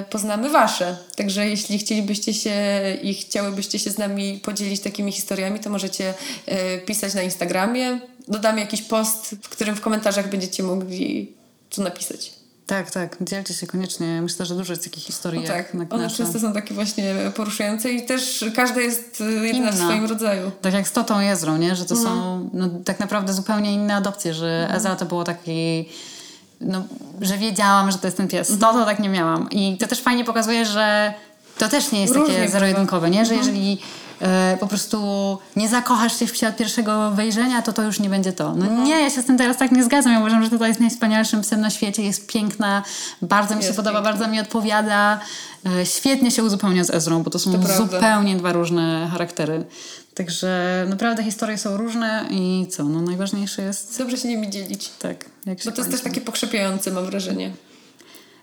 y, 0.00 0.04
poznamy 0.10 0.50
Wasze. 0.50 0.96
Także 1.16 1.48
jeśli 1.48 1.78
chcielibyście 1.78 2.34
się 2.34 2.54
i 3.02 3.14
chciałybyście 3.14 3.78
się 3.78 3.90
z 3.90 3.98
nami 3.98 4.40
podzielić 4.44 4.80
takimi 4.80 5.12
historiami, 5.12 5.60
to 5.60 5.70
możecie 5.70 6.14
y, 6.48 6.78
pisać 6.86 7.14
na 7.14 7.22
Instagramie. 7.22 7.98
Dodamy 8.28 8.60
jakiś 8.60 8.82
post, 8.82 9.34
w 9.42 9.48
którym 9.48 9.76
w 9.76 9.80
komentarzach 9.80 10.30
będziecie 10.30 10.62
mogli 10.62 11.32
co 11.70 11.82
napisać. 11.82 12.32
Tak, 12.66 12.90
tak, 12.90 13.16
dzielcie 13.20 13.54
się 13.54 13.66
koniecznie. 13.66 14.22
Myślę, 14.22 14.46
że 14.46 14.54
dużo 14.54 14.72
jest 14.72 14.84
takich 14.84 15.04
historii 15.04 15.40
No 15.40 15.54
jak 15.54 15.66
tak, 15.66 15.74
na 15.74 15.86
one 15.90 16.02
nasze. 16.02 16.16
często 16.16 16.40
są 16.40 16.52
takie 16.52 16.74
właśnie 16.74 17.14
poruszające 17.36 17.90
i 17.92 18.06
też 18.06 18.44
każda 18.56 18.80
jest 18.80 19.22
jedyna 19.42 19.72
w 19.72 19.76
swoim 19.76 20.04
rodzaju. 20.04 20.50
Tak 20.62 20.74
jak 20.74 20.88
z 20.88 20.92
Totą 20.92 21.20
Jezrą, 21.20 21.56
nie? 21.58 21.76
że 21.76 21.84
to 21.84 21.94
Mhm. 21.94 22.14
są 22.16 22.50
no, 22.52 22.68
tak 22.84 23.00
naprawdę 23.00 23.32
zupełnie 23.32 23.72
inne 23.74 23.94
adopcje, 23.96 24.34
że 24.34 24.68
Ezra 24.74 24.96
to 24.96 25.06
było 25.06 25.24
taki, 25.24 25.88
no, 26.60 26.82
że 27.20 27.38
wiedziałam, 27.38 27.90
że 27.90 27.98
to 27.98 28.06
jest 28.06 28.16
ten 28.16 28.28
pies. 28.28 28.50
Mhm. 28.50 28.72
Toto 28.72 28.84
tak 28.86 28.98
nie 28.98 29.08
miałam. 29.08 29.50
I 29.50 29.78
to 29.78 29.86
też 29.86 30.00
fajnie 30.00 30.24
pokazuje, 30.24 30.66
że 30.66 31.14
to 31.58 31.68
też 31.68 31.92
nie 31.92 32.00
jest 32.00 32.14
Różnie 32.14 32.26
takie. 32.34 32.42
Mhm. 32.44 32.52
zero-jedynkowe, 32.52 33.10
nie? 33.10 33.26
że 33.26 33.34
jeżeli 33.34 33.78
e, 34.20 34.56
po 34.60 34.66
prostu 34.66 34.98
nie 35.56 35.68
zakochasz 35.68 36.18
się 36.18 36.26
w 36.26 36.32
psie 36.32 36.48
od 36.48 36.56
pierwszego 36.56 37.10
wejrzenia, 37.10 37.62
to 37.62 37.72
to 37.72 37.82
już 37.82 38.00
nie 38.00 38.10
będzie 38.10 38.32
to. 38.32 38.54
No 38.54 38.66
Mhm. 38.66 38.84
nie, 38.84 39.00
ja 39.02 39.10
się 39.10 39.22
z 39.22 39.24
tym 39.24 39.38
teraz 39.38 39.56
tak 39.56 39.72
nie 39.72 39.84
zgadzam. 39.84 40.12
Ja 40.12 40.20
uważam, 40.20 40.44
że 40.44 40.50
Toto 40.50 40.66
jest 40.66 40.80
najwspanialszym 40.80 41.40
psem 41.40 41.60
na 41.60 41.70
świecie, 41.70 42.02
jest 42.02 42.26
piękna, 42.26 42.82
bardzo 43.22 43.54
mi 43.56 43.60
się 43.60 43.66
Jest 43.66 43.76
podoba, 43.76 43.96
piękna. 43.98 44.12
bardzo 44.12 44.32
mi 44.32 44.40
odpowiada. 44.40 45.20
E, 45.80 45.86
świetnie 45.86 46.30
się 46.30 46.44
uzupełnia 46.44 46.84
z 46.84 46.90
Ezrą, 46.90 47.22
bo 47.22 47.30
to 47.30 47.38
są 47.38 47.52
To 47.52 47.76
zupełnie 47.76 48.36
dwa 48.36 48.52
różne 48.52 49.08
charaktery. 49.12 49.64
Także 50.14 50.84
naprawdę 50.88 51.22
historie 51.24 51.58
są 51.58 51.76
różne 51.76 52.26
i 52.30 52.66
co, 52.70 52.84
no 52.84 53.00
najważniejsze 53.02 53.62
jest 53.62 53.98
Dobrze 53.98 54.16
się 54.16 54.28
nimi 54.28 54.50
dzielić. 54.50 54.88
tak, 54.98 55.24
jak 55.46 55.60
się 55.62 55.70
Bo 55.70 55.76
to 55.76 55.82
jest 55.82 55.90
też 55.92 56.00
takie 56.00 56.20
pokrzepiające, 56.20 56.90
mam 56.90 57.06
wrażenie. 57.06 57.52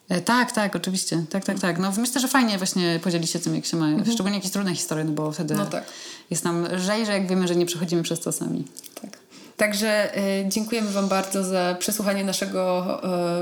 E, 0.09 0.21
Tak, 0.21 0.51
tak, 0.51 0.75
oczywiście. 0.75 1.23
Tak, 1.29 1.45
tak, 1.45 1.59
tak. 1.59 1.79
No 1.79 1.91
myślę, 1.97 2.21
że 2.21 2.27
fajnie 2.27 2.57
właśnie 2.57 2.99
podzielić 3.03 3.31
się 3.31 3.39
tym, 3.39 3.55
jak 3.55 3.65
się 3.65 3.77
ma. 3.77 3.87
Szczególnie 4.13 4.37
jakieś 4.37 4.51
trudne 4.51 4.75
historie, 4.75 5.03
no 5.05 5.11
bo 5.11 5.31
wtedy 5.31 5.53
Mhm. 5.53 5.69
No 5.73 5.79
tak. 5.79 5.83
jest 6.29 6.43
nam 6.43 6.65
lżej, 6.75 7.05
że 7.05 7.11
jak 7.11 7.27
wiemy, 7.27 7.47
że 7.47 7.55
nie 7.55 7.65
przechodzimy 7.65 8.03
przez 8.03 8.19
to 8.19 8.31
sami. 8.31 8.67
Tak. 9.01 9.09
Także 9.57 10.17
y, 10.17 10.45
dziękujemy 10.49 10.91
Wam 10.91 11.07
bardzo 11.07 11.43
za 11.43 11.75
przesłuchanie 11.79 12.23
naszego 12.23 12.85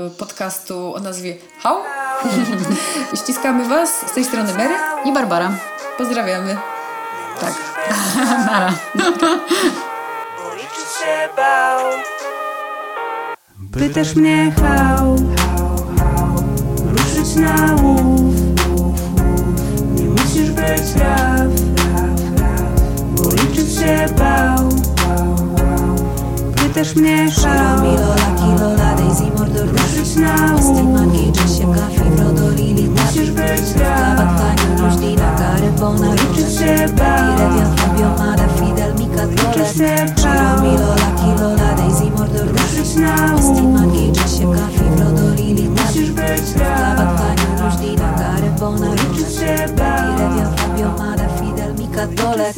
y, 0.06 0.10
podcastu 0.10 0.94
o 0.94 1.00
nazwie 1.00 1.36
How. 1.58 1.76
Ściskamy 3.22 3.68
Was 3.68 3.90
z 4.10 4.14
tej 4.14 4.24
strony 4.24 4.54
Mary. 4.54 4.74
I 5.04 5.12
Barbara. 5.12 5.58
Pozdrawiamy. 5.98 6.56
Tak. 7.40 7.69
Nara. 8.50 8.72
Policzyć 10.42 10.90
się 11.00 11.28
bał 11.36 11.80
Pytasz 13.72 14.14
mnie 14.16 14.52
how 14.52 15.16
Ruszyć 16.84 17.36
na 17.36 17.74
łów 17.82 18.34
Nie 19.94 20.04
musisz 20.04 20.50
być 20.50 20.94
raw 20.96 21.50
Policzyć 23.16 23.74
się 23.78 24.06
bał 24.18 24.89
Pytasz 26.74 26.94
mnie 26.94 27.30
how 27.30 27.84
Lola, 27.84 28.30
Kilola, 28.38 28.94
Daisy, 28.94 29.24
Mordor, 29.38 29.68
Ruszyć 29.68 30.16
na 30.16 30.52
łów 30.52 30.62
Stilmanki, 30.62 31.26
Jessica, 31.26 31.86
Fibrodo, 31.94 32.50
Lili, 32.50 32.88
Musisz 32.88 33.30
być 33.30 33.74
raw 33.76 34.16
Kabatkania, 34.16 34.82
Rożdina, 34.82 35.36
Karybona 35.38 36.14
Liczyć 36.14 36.58
się 36.58 36.86
bał 36.94 37.34
Iredia, 37.34 37.66
Fabio, 37.76 38.08
Mada, 38.18 38.48
Fidel, 38.48 38.94
Mika, 38.94 39.26
Dole 39.26 39.66
Ciro, 40.16 40.80
Lola, 40.80 41.10
Kilola, 41.20 41.74
Daisy, 41.74 42.10
Mordor, 42.10 42.48
Ruszyć 42.48 42.96
na 42.96 43.34
łów 43.34 43.56
Stilmanki, 43.56 44.06
Jessica, 44.08 44.66
Fibrodo, 44.72 45.34
Lili, 45.34 45.68
Musisz 45.68 46.10
być 46.10 46.56
raw 46.56 46.96
Kabatkania, 46.96 47.62
Rożdina, 47.64 48.12
Karybona 48.18 48.94
Liczyć 48.94 49.34
się 49.38 49.74
bał 49.76 50.14
Iredia, 50.14 50.50
Fabio, 50.56 50.88
Mada, 50.98 51.28
Fidel, 51.28 51.74
Mika, 51.74 52.06
Dole 52.06 52.52